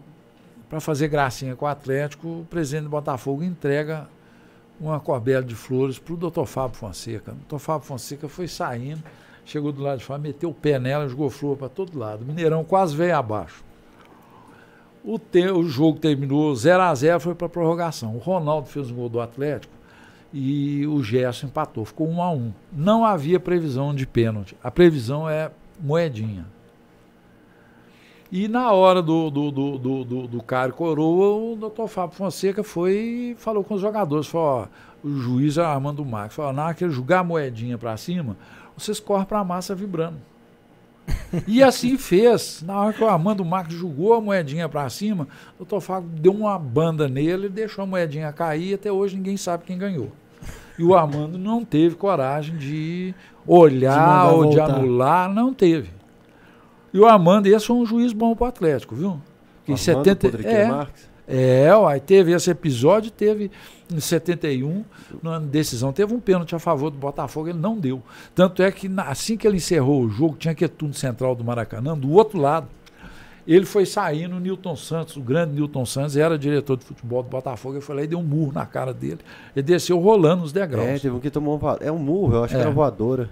[0.72, 4.08] para fazer gracinha com o Atlético, o presidente do Botafogo entrega
[4.80, 7.32] uma corbela de flores para o doutor Fábio Fonseca.
[7.32, 9.02] O doutor Fábio Fonseca foi saindo,
[9.44, 12.22] chegou do lado de fora, meteu o pé nela, jogou flor para todo lado.
[12.22, 13.62] O Mineirão quase veio abaixo.
[15.04, 18.16] O, te, o jogo terminou 0 a 0 foi para prorrogação.
[18.16, 19.74] O Ronaldo fez um gol do Atlético
[20.32, 22.52] e o Gerson empatou, ficou 1 a 1.
[22.72, 24.56] Não havia previsão de pênalti.
[24.64, 26.46] A previsão é moedinha.
[28.32, 32.64] E na hora do, do, do, do, do, do cara coroa, o doutor Fábio Fonseca
[32.64, 36.74] foi e falou com os jogadores, falou, ó, o juiz Armando Marques, falou, na hora
[36.74, 38.34] que ele jogar a moedinha para cima,
[38.74, 40.16] vocês correm para a massa vibrando.
[41.46, 42.62] e assim fez.
[42.66, 46.32] Na hora que o Armando Marques jogou a moedinha para cima, o doutor Fábio deu
[46.32, 50.10] uma banda nele, deixou a moedinha cair e até hoje ninguém sabe quem ganhou.
[50.78, 53.14] E o Armando não teve coragem de
[53.46, 54.68] olhar de ou voltar.
[54.68, 55.90] de anular, não teve.
[56.92, 59.20] E o Armando, esse foi um juiz bom para o Atlético, viu?
[59.66, 61.12] Em 70 é, Marques.
[61.26, 63.50] É, ó, teve esse episódio, teve
[63.90, 64.84] em 71,
[65.22, 68.02] na decisão, teve um pênalti a favor do Botafogo, ele não deu.
[68.34, 71.96] Tanto é que assim que ele encerrou o jogo, tinha que tudo central do Maracanã,
[71.96, 72.68] do outro lado,
[73.46, 77.28] ele foi saindo, o Newton Santos, o grande Newton Santos, era diretor de futebol do
[77.28, 79.18] Botafogo, ele foi lá e deu um murro na cara dele.
[79.54, 80.88] Ele desceu rolando os degraus.
[80.88, 82.58] É, teve um que tomou um, É um murro, eu acho é.
[82.58, 83.30] que era voadora.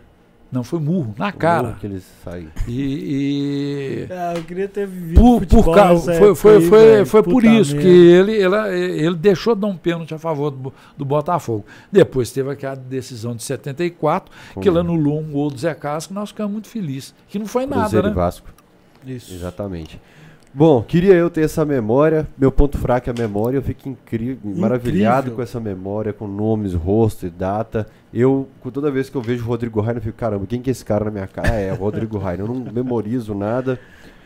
[0.50, 1.68] Não, foi murro, na cara.
[1.68, 2.50] Murro que eles saíram.
[2.66, 2.72] E.
[2.80, 4.06] e...
[4.10, 5.20] É, eu queria ter vivido.
[5.20, 9.54] Por, por causa, foi, foi, aí, foi, foi por isso que ele, ele, ele deixou
[9.54, 11.64] de dar um pênalti a favor do, do Botafogo.
[11.92, 14.62] Depois teve aquela decisão de 74, Como?
[14.62, 17.14] que ele anulou um gol do Zé que nós ficamos muito felizes.
[17.28, 18.14] Que não foi Cruzeiro nada, né?
[18.14, 18.48] Vasco.
[19.06, 19.32] Isso.
[19.32, 20.00] Exatamente.
[20.52, 22.26] Bom, queria eu ter essa memória.
[22.36, 23.58] Meu ponto fraco é a memória.
[23.58, 24.60] Eu fico incrível, incrível.
[24.60, 27.86] maravilhado com essa memória, com nomes, rosto e data.
[28.12, 30.72] Eu, toda vez que eu vejo o Rodrigo Rainer, eu fico, caramba, quem que é
[30.72, 31.54] esse cara na minha cara?
[31.54, 32.46] É, é o Rodrigo Rainer.
[32.46, 33.78] Eu não memorizo nada.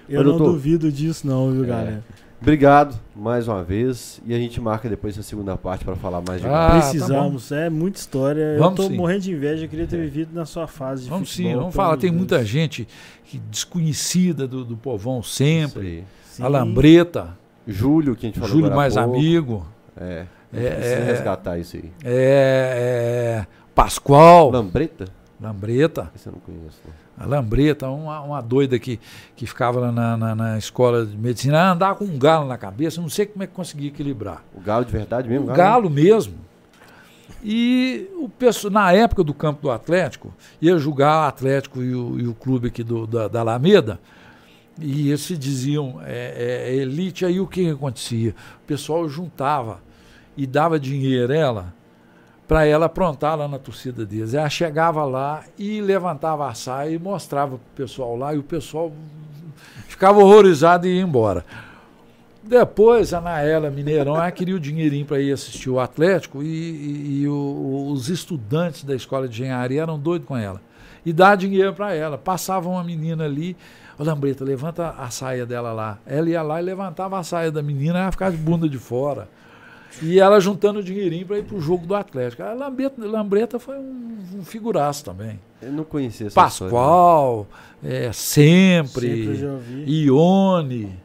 [0.09, 1.67] Eu não duvido disso, não, viu, é.
[1.67, 2.05] galera?
[2.41, 4.21] Obrigado mais uma vez.
[4.27, 7.57] E a gente marca depois a segunda parte para falar mais de ah, Precisamos, tá
[7.57, 8.59] é muita história.
[8.59, 8.97] Vamos eu tô sim.
[8.97, 10.01] morrendo de inveja, eu queria ter é.
[10.01, 11.97] vivido na sua fase de Vamos futebol, sim, vamos falar.
[11.97, 12.87] Tem muita gente
[13.25, 16.05] que, desconhecida do, do povão sempre.
[16.39, 17.37] A Lambreta.
[17.67, 19.11] Júlio, que a gente falou Júlio mais pouco.
[19.11, 19.67] amigo.
[19.97, 20.27] É.
[20.53, 21.91] É, é, resgatar isso aí.
[22.05, 24.51] É, é Pascoal.
[24.51, 25.07] Lambreta?
[25.41, 26.11] Lambreta.
[26.15, 26.78] Esse eu não conheço.
[27.19, 28.99] A Lambreta, uma, uma doida que,
[29.36, 33.09] que ficava na, na, na escola de medicina, andava com um galo na cabeça, não
[33.09, 34.43] sei como é que conseguia equilibrar.
[34.55, 35.44] O galo de verdade mesmo?
[35.44, 36.35] O galo, galo mesmo.
[37.43, 42.19] E o pessoal, na época do campo do Atlético, ia jogar o Atlético e o,
[42.19, 44.01] e o clube aqui do, da, da Alameda,
[44.81, 48.35] e eles se diziam é, é, elite, aí o que acontecia?
[48.62, 49.81] O pessoal juntava
[50.36, 51.84] e dava dinheiro a ela
[52.55, 54.33] para ela aprontar lá na torcida deles.
[54.33, 58.44] Ela chegava lá e levantava a saia e mostrava para o pessoal lá, e o
[58.44, 58.92] pessoal
[59.89, 61.44] ficava horrorizado e ia embora.
[62.44, 64.15] Depois, a Naela Mineirão,
[64.55, 69.26] o dinheirinho para ir assistir o Atlético e, e, e o, os estudantes da escola
[69.26, 70.60] de engenharia eram doidos com ela.
[71.05, 72.16] E dá dinheiro para ela.
[72.16, 73.57] Passava uma menina ali,
[73.99, 75.99] ô Lambreta, levanta a saia dela lá.
[76.07, 79.28] Ela ia lá e levantava a saia da menina, ela ficava de bunda de fora.
[80.02, 82.42] E ela juntando dinheirinho para ir pro jogo do Atlético.
[82.42, 85.39] A Lambreta, Lambreta foi um, um figuraço também.
[85.62, 87.47] Eu não conhecia essa Pascoal,
[87.82, 91.05] é, sempre, Sempre Ione.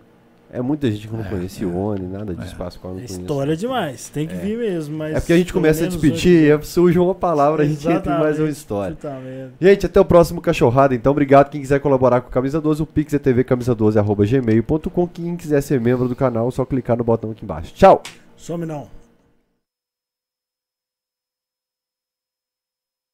[0.51, 1.69] É muita gente que não É, conhecia é.
[1.69, 2.57] o Oni, nada disso, É.
[2.57, 4.09] Pascoal não É história demais.
[4.09, 4.97] Tem que vir mesmo.
[4.97, 7.87] Mas É porque a gente começa a discutir, hoje- e surge uma palavra, a gente
[7.87, 8.97] entra em mais uma Exatamente, história.
[8.99, 9.51] exatamente.
[9.61, 11.11] Gente, até o próximo Cachorrada, então.
[11.11, 11.51] Obrigado.
[11.51, 15.07] Quem quiser colaborar com Camisa 12, o Pix é TV camisa 12 arroba gmail.com.
[15.07, 17.71] Quem quiser ser membro do canal, é só clicar no botão aqui embaixo.
[17.75, 18.01] Tchau!
[18.39, 18.98] Some não.